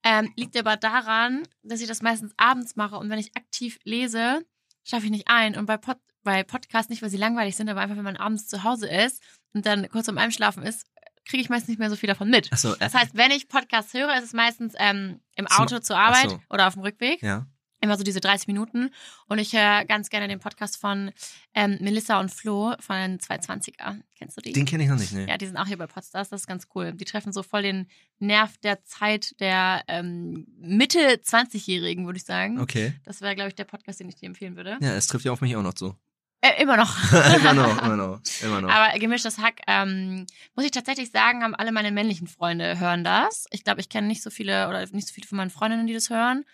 [0.03, 4.45] Ähm, liegt aber daran, dass ich das meistens abends mache und wenn ich aktiv lese,
[4.83, 5.55] schaffe ich nicht ein.
[5.57, 8.47] Und bei, Pod, bei Podcasts nicht, weil sie langweilig sind, aber einfach, wenn man abends
[8.47, 9.21] zu Hause ist
[9.53, 10.85] und dann kurz vorm Einschlafen ist,
[11.25, 12.51] kriege ich meistens nicht mehr so viel davon mit.
[12.53, 15.97] Achso, äh, Das heißt, wenn ich Podcast höre, ist es meistens ähm, im Auto zur
[15.97, 16.39] Arbeit so.
[16.49, 17.21] oder auf dem Rückweg.
[17.21, 17.45] ja.
[17.79, 18.91] Immer so diese 30 Minuten.
[19.27, 21.11] Und ich höre ganz gerne den Podcast von
[21.53, 24.01] ähm, Melissa und Flo von den 220er.
[24.17, 24.53] Kennst du die?
[24.53, 25.27] Den kenne ich noch nicht, ne.
[25.27, 26.93] Ja, die sind auch hier bei Podstars, das ist ganz cool.
[26.93, 27.87] Die treffen so voll den
[28.19, 32.59] Nerv der Zeit der ähm, Mitte 20-Jährigen, würde ich sagen.
[32.59, 32.93] Okay.
[33.03, 34.77] Das wäre, glaube ich, der Podcast, den ich dir empfehlen würde.
[34.81, 35.95] Ja, es trifft ja auf mich auch noch zu.
[36.41, 36.95] Äh, immer noch.
[37.35, 38.69] immer noch, immer noch, immer noch.
[38.69, 43.45] Aber gemischtes Hack, ähm, muss ich tatsächlich sagen, haben alle meine männlichen Freunde hören das.
[43.51, 45.93] Ich glaube, ich kenne nicht so viele oder nicht so viele von meinen Freundinnen, die
[45.93, 46.45] das hören.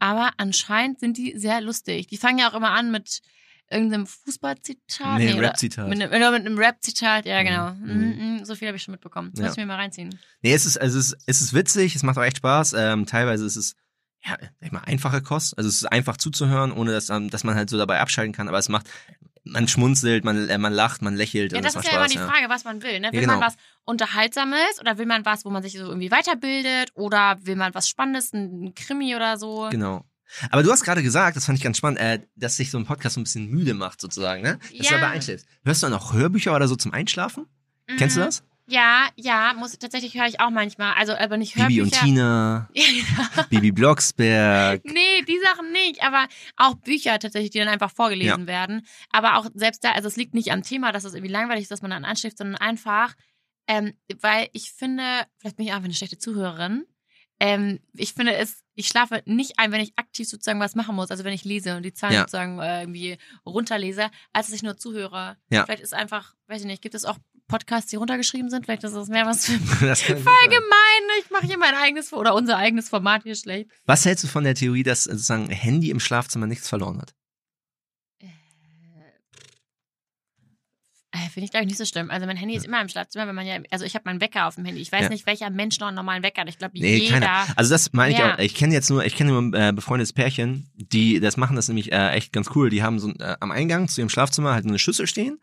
[0.00, 2.08] Aber anscheinend sind die sehr lustig.
[2.08, 3.20] Die fangen ja auch immer an mit
[3.70, 5.18] irgendeinem Fußballzitat.
[5.18, 5.88] Nee, oder Rap-Zitat.
[5.88, 7.72] Mit, mit einem Rap-Zitat, ja, genau.
[7.74, 7.86] Mhm.
[7.86, 8.36] Mhm.
[8.38, 8.44] Mhm.
[8.44, 9.32] So viel habe ich schon mitbekommen.
[9.36, 9.44] Ja.
[9.44, 10.18] Muss ich mir mal reinziehen.
[10.42, 12.72] Nee, es ist, also es ist, es ist witzig, es macht auch echt Spaß.
[12.72, 13.76] Ähm, teilweise ist es,
[14.24, 15.56] ja, sag ich mal, einfache Kost.
[15.56, 18.48] Also es ist einfach zuzuhören, ohne dass, ähm, dass man halt so dabei abschalten kann.
[18.48, 18.88] Aber es macht,
[19.44, 21.52] man schmunzelt, man, äh, man lacht, man lächelt.
[21.52, 23.00] Ja, und das ist ja immer die Frage, was man will.
[23.00, 23.06] Ne?
[23.08, 23.34] Ja, Will genau.
[23.38, 27.56] man was Unterhaltsames oder will man was, wo man sich so irgendwie weiterbildet oder will
[27.56, 29.68] man was Spannendes, ein Krimi oder so?
[29.70, 30.04] Genau.
[30.50, 32.86] Aber du hast gerade gesagt, das fand ich ganz spannend, äh, dass sich so ein
[32.86, 34.58] Podcast so ein bisschen müde macht, sozusagen, ne?
[34.60, 35.00] Dass du Ja.
[35.00, 35.46] dabei einschläfst.
[35.64, 37.46] Hörst du dann auch Hörbücher oder so zum Einschlafen?
[37.98, 38.24] Kennst du Mhm.
[38.26, 38.44] das?
[38.70, 40.94] Ja, ja, muss tatsächlich höre ich auch manchmal.
[40.94, 41.68] Also aber nicht Hörbücher.
[41.68, 43.48] Bibi und Tina, Ja, genau.
[43.48, 44.84] Bibi Blocksberg.
[44.84, 48.86] Nee, die Sachen nicht, aber auch Bücher tatsächlich, die dann einfach vorgelesen werden.
[49.10, 51.70] Aber auch selbst da, also es liegt nicht am Thema, dass es irgendwie langweilig ist,
[51.70, 53.14] dass man dann anschläft, sondern einfach,
[53.66, 55.02] ähm, weil ich finde,
[55.38, 56.84] vielleicht bin ich einfach eine schlechte Zuhörerin.
[57.42, 61.10] Ähm, ich finde es, ich schlafe nicht ein, wenn ich aktiv sozusagen was machen muss,
[61.10, 62.20] also wenn ich lese und die Zahlen Ja.
[62.20, 63.16] sozusagen äh, irgendwie
[63.46, 65.38] runterlese, als dass ich nur zuhöre.
[65.48, 65.64] Ja.
[65.64, 67.16] Vielleicht ist einfach, weiß ich nicht, gibt es auch
[67.50, 68.64] Podcasts, die runtergeschrieben sind?
[68.64, 71.02] Vielleicht ist das mehr was für Das voll gemein.
[71.20, 73.70] Ich mache hier mein eigenes oder unser eigenes Format hier schlecht.
[73.86, 77.12] Was hältst du von der Theorie, dass äh, sozusagen Handy im Schlafzimmer nichts verloren hat?
[81.12, 82.08] Äh, Finde ich, glaube ich, nicht so schlimm.
[82.08, 84.46] Also mein Handy ist immer im Schlafzimmer, wenn man ja, also ich habe meinen Wecker
[84.46, 84.80] auf dem Handy.
[84.80, 85.08] Ich weiß Ja.
[85.08, 86.48] nicht, welcher Mensch noch einen normalen Wecker hat.
[86.48, 87.18] Ich glaube, Nee, jeder.
[87.18, 87.46] keiner.
[87.56, 88.34] Also das meine ich Ja.
[88.34, 88.38] auch.
[88.38, 91.66] Ich kenne jetzt nur, ich kenne nur ein äh, befreundetes Pärchen, die das machen das
[91.66, 92.70] nämlich äh, echt ganz cool.
[92.70, 95.40] Die haben so äh, am Eingang zu ihrem Schlafzimmer halt eine Schüssel stehen,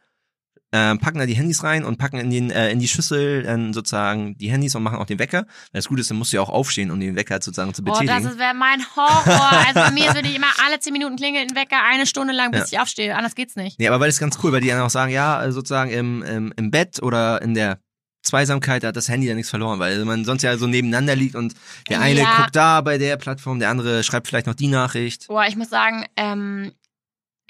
[0.72, 3.74] äh, packen da die Handys rein und packen in den äh, in die Schüssel dann
[3.74, 5.44] sozusagen die Handys und machen auch den Wecker.
[5.72, 7.82] Weil das Gute ist, dann musst du ja auch aufstehen, um den Wecker sozusagen zu
[7.84, 8.28] Oh, das betätigen.
[8.30, 9.52] ist- wäre mein Horror.
[9.68, 12.52] Also bei mir würde ich immer alle zehn Minuten klingeln, den Wecker eine Stunde lang,
[12.52, 13.16] bis ich aufstehe.
[13.16, 13.80] Anders geht's nicht.
[13.80, 15.90] nee, aber weil das ist ganz cool, weil die dann auch sagen, ja, äh, sozusagen
[15.92, 17.80] im, im, im Bett oder in der
[18.24, 21.54] Zweisamkeit hat das Handy ja nichts verloren, weil man sonst ja so nebeneinander liegt und
[21.88, 22.36] der eine Ja.
[22.38, 25.28] guckt da bei der Plattform, der andere schreibt vielleicht noch die Nachricht.
[25.28, 26.74] Boah, ich muss sagen, ähm,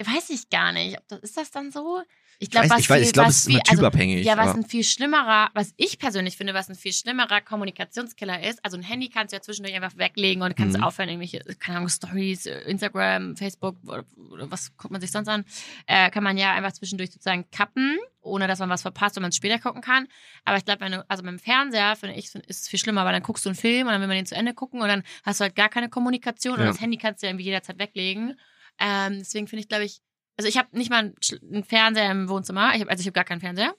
[0.00, 0.96] weiß ich gar nicht.
[0.98, 2.00] Ob das, ist das dann so?
[2.40, 4.24] Ich glaube, was ich, weiß, viel- ich glaube, was es ist viel- immer typabhängig.
[4.24, 8.64] Ja, was ein viel schlimmerer, was ich persönlich finde, was ein viel schlimmerer Kommunikationskiller ist.
[8.64, 10.84] Also ein Handy kannst du ja zwischendurch einfach weglegen und kannst Mhm.
[10.84, 15.44] aufhören, irgendwelche, keine Ahnung, Stories, Instagram, Facebook was guckt man sich sonst an,
[15.86, 19.30] äh, kann man ja einfach zwischendurch sozusagen kappen, ohne dass man was verpasst und man
[19.30, 20.06] es später gucken kann.
[20.44, 23.04] Aber ich glaube, wenn du, also beim Fernseher, finde ich, find- ist es viel schlimmer,
[23.04, 24.86] weil dann guckst du einen Film und dann will man den zu Ende gucken und
[24.88, 26.66] dann hast du halt gar keine Kommunikation und Ja.
[26.66, 28.38] das Handy kannst du ja irgendwie jederzeit weglegen.
[28.78, 30.00] Ähm, deswegen finde ich, glaube ich,
[30.38, 31.12] also ich habe nicht mal
[31.42, 32.74] einen, Fernseher im Wohnzimmer.
[32.74, 33.74] Ich hab, also ich habe gar keinen Fernseher,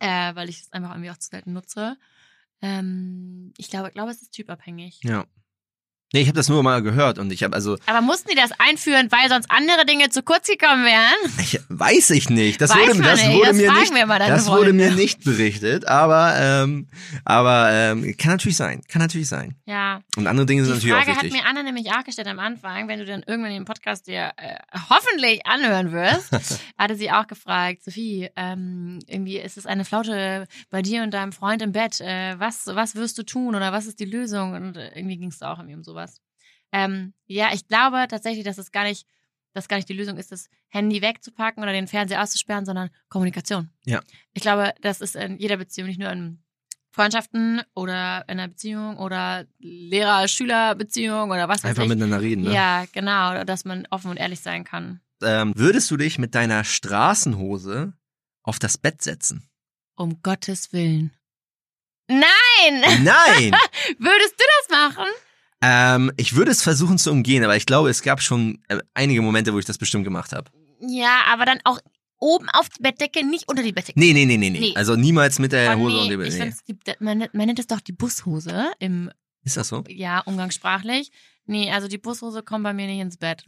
[0.00, 1.98] äh, weil ich es einfach irgendwie auch zu selten nutze.
[2.62, 5.00] Ähm, ich glaube, glaube, es ist typabhängig.
[5.02, 5.26] Ja.
[6.14, 8.50] Nee, ich habe das nur mal gehört und ich habe also, Aber mussten die das
[8.58, 11.32] einführen, weil sonst andere Dinge zu kurz gekommen wären?
[11.40, 12.60] ich, weiß ich nicht.
[12.60, 13.34] Das Weiß wurde, das nicht.
[13.34, 13.92] wurde Das mir nicht,
[14.28, 14.72] das wurde Freunde.
[14.74, 16.86] mir nicht berichtet, aber ähm,
[17.24, 19.56] aber ähm, kann natürlich sein, kann natürlich sein.
[19.64, 20.00] Ja.
[20.16, 21.42] Und andere Dinge sind Die natürlich Frage auch hat wichtig.
[21.42, 24.56] mir Anna nämlich auch gestellt am Anfang, wenn du dann irgendwann den Podcast dir äh,
[24.90, 26.30] hoffentlich anhören wirst,
[26.78, 31.32] hatte sie auch gefragt, Sophie, ähm, irgendwie ist es eine Flaute bei dir und deinem
[31.32, 32.00] Freund im Bett.
[32.02, 34.52] Äh, was, was wirst du tun oder was ist die Lösung?
[34.52, 36.01] Und äh, irgendwie ging es auch irgendwie um sowas.
[36.72, 39.06] Ähm, ja, ich glaube tatsächlich, dass es gar nicht,
[39.52, 43.70] dass gar nicht die Lösung ist, das Handy wegzupacken oder den Fernseher auszusperren, sondern Kommunikation.
[43.84, 44.00] Ja.
[44.32, 46.42] Ich glaube, das ist in jeder Beziehung, nicht nur in
[46.92, 51.88] Freundschaften oder in einer Beziehung oder Lehrer-Schüler-Beziehung oder was weiß Einfach ich.
[51.88, 52.44] miteinander reden.
[52.44, 52.54] Ne?
[52.54, 55.00] Ja, genau, dass man offen und ehrlich sein kann.
[55.22, 57.94] Ähm, würdest du dich mit deiner Straßenhose
[58.42, 59.48] auf das Bett setzen?
[59.96, 61.12] Um Gottes Willen.
[62.08, 62.24] Nein!
[63.02, 63.52] Nein!
[63.98, 65.06] Würdest du das machen?
[65.62, 69.22] Ähm, ich würde es versuchen zu umgehen, aber ich glaube, es gab schon äh, einige
[69.22, 70.50] Momente, wo ich das bestimmt gemacht habe.
[70.80, 71.78] Ja, aber dann auch
[72.18, 73.98] oben auf die Bettdecke, nicht unter die Bettdecke.
[73.98, 74.72] Nee, nee, nee, nee, nee.
[74.76, 76.52] Also niemals mit der Oh, Hose nee, und dem ich nee.
[76.68, 79.10] die, man, nennt- man nennt es doch die Bushose im
[79.44, 79.82] Ist das so?
[79.88, 81.10] ja, umgangssprachlich.
[81.46, 83.44] Nee, also die Bushose kommt bei mir nicht ins Bett.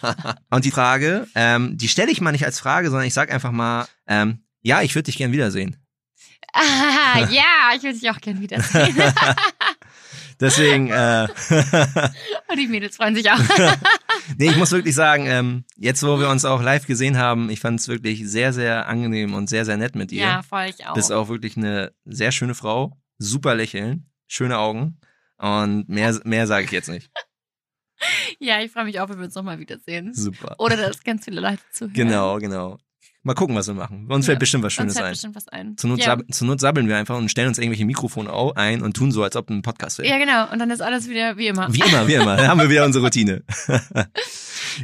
[0.50, 3.52] und die Frage, ähm, die stelle ich mal nicht als Frage, sondern ich sag einfach
[3.52, 5.76] mal, ähm, ja, ich würde dich gern wiedersehen.
[6.54, 8.96] ah, ja, ich würde dich auch gern wiedersehen.
[10.40, 11.28] Deswegen, äh,
[12.48, 13.38] Und die Mädels freuen sich auch.
[14.38, 17.60] nee, ich muss wirklich sagen, ähm, jetzt wo wir uns auch live gesehen haben, ich
[17.60, 20.22] fand es wirklich sehr, sehr angenehm und sehr, sehr nett mit dir.
[20.22, 20.94] ja, voll ich auch.
[20.94, 24.98] Bist auch wirklich eine sehr schöne Frau, super lächeln, schöne Augen
[25.38, 27.10] und mehr, mehr sage ich jetzt nicht.
[28.38, 30.12] Ja, ich freue mich auch, wenn wir uns nochmal wiedersehen.
[30.12, 30.56] Super.
[30.58, 31.94] Oder dass ganz viele Leute zuhören.
[31.94, 32.78] Genau, genau.
[33.26, 34.06] Mal gucken, was wir machen.
[34.10, 35.12] Uns Ja, fällt bestimmt was Uns Schönes fällt ein.
[35.12, 35.76] bestimmt was ein.
[35.78, 36.04] Zur Not, ja.
[36.04, 39.22] sab zur Not sabbeln wir einfach und stellen uns irgendwelche Mikrofone ein und tun so,
[39.22, 40.08] als ob ein Podcast wäre.
[40.08, 40.52] ja, genau.
[40.52, 41.72] Und dann ist alles wieder wie immer.
[41.72, 42.36] Wie immer, wie immer.
[42.36, 43.42] Dann haben wir wieder unsere Routine.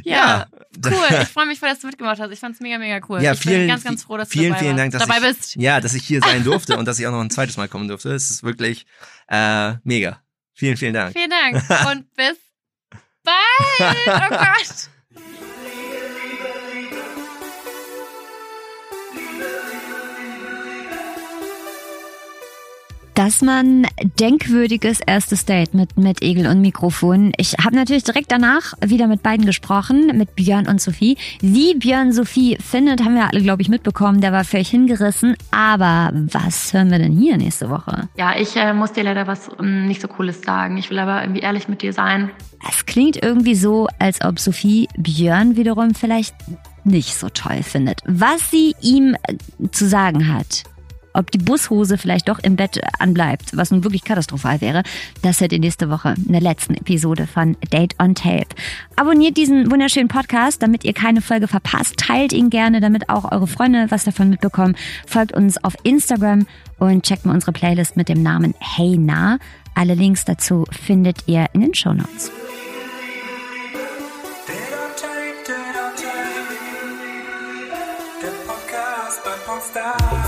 [0.03, 0.47] Ja, Ja.
[0.85, 0.93] cool.
[1.23, 2.31] Ich freue mich voll, dass du mitgemacht hast.
[2.31, 3.21] Ich fand's mega, mega cool.
[3.21, 5.17] Ja, ich vielen, bin ganz, ganz froh, dass du vielen, dabei, vielen Dank, dass dabei
[5.17, 5.55] ich, bist.
[5.57, 7.87] Ja, dass ich hier sein durfte und dass ich auch noch ein zweites Mal kommen
[7.89, 8.13] durfte.
[8.13, 8.85] Es ist wirklich
[9.27, 10.21] äh, mega.
[10.53, 11.13] Vielen, vielen Dank.
[11.13, 11.55] Vielen Dank.
[11.91, 12.37] Und bis
[13.23, 13.97] bald.
[14.07, 14.89] Oh Gott.
[23.13, 23.87] Das war ein
[24.19, 27.33] denkwürdiges erstes Date mit, mit Egel und Mikrofon.
[27.37, 31.17] Ich habe natürlich direkt danach wieder mit beiden gesprochen, mit Björn und Sophie.
[31.41, 34.21] Wie Björn Sophie findet, haben wir alle, glaube ich, mitbekommen.
[34.21, 35.35] Der war völlig hingerissen.
[35.51, 38.07] Aber was hören wir denn hier nächste Woche?
[38.15, 40.77] Ja, ich äh, muss dir leider was ähm, nicht so Cooles sagen.
[40.77, 42.31] Ich will aber irgendwie ehrlich mit dir sein.
[42.69, 46.35] Es klingt irgendwie so, als ob Sophie Björn wiederum vielleicht
[46.83, 48.01] nicht so toll findet.
[48.05, 49.35] Was sie ihm äh,
[49.71, 50.63] zu sagen hat,
[51.13, 54.83] ob die Bushose vielleicht doch im Bett anbleibt, was nun wirklich katastrophal wäre,
[55.21, 58.47] das hört ihr nächste Woche in der letzten Episode von Date on Tape.
[58.95, 61.97] Abonniert diesen wunderschönen Podcast, damit ihr keine Folge verpasst.
[61.97, 64.75] Teilt ihn gerne, damit auch eure Freunde was davon mitbekommen.
[65.05, 66.45] Folgt uns auf Instagram
[66.79, 69.37] und checkt mal unsere Playlist mit dem Namen Hey Na.
[69.75, 72.31] Alle Links dazu findet ihr in den Show Notes.
[79.73, 80.20] Dead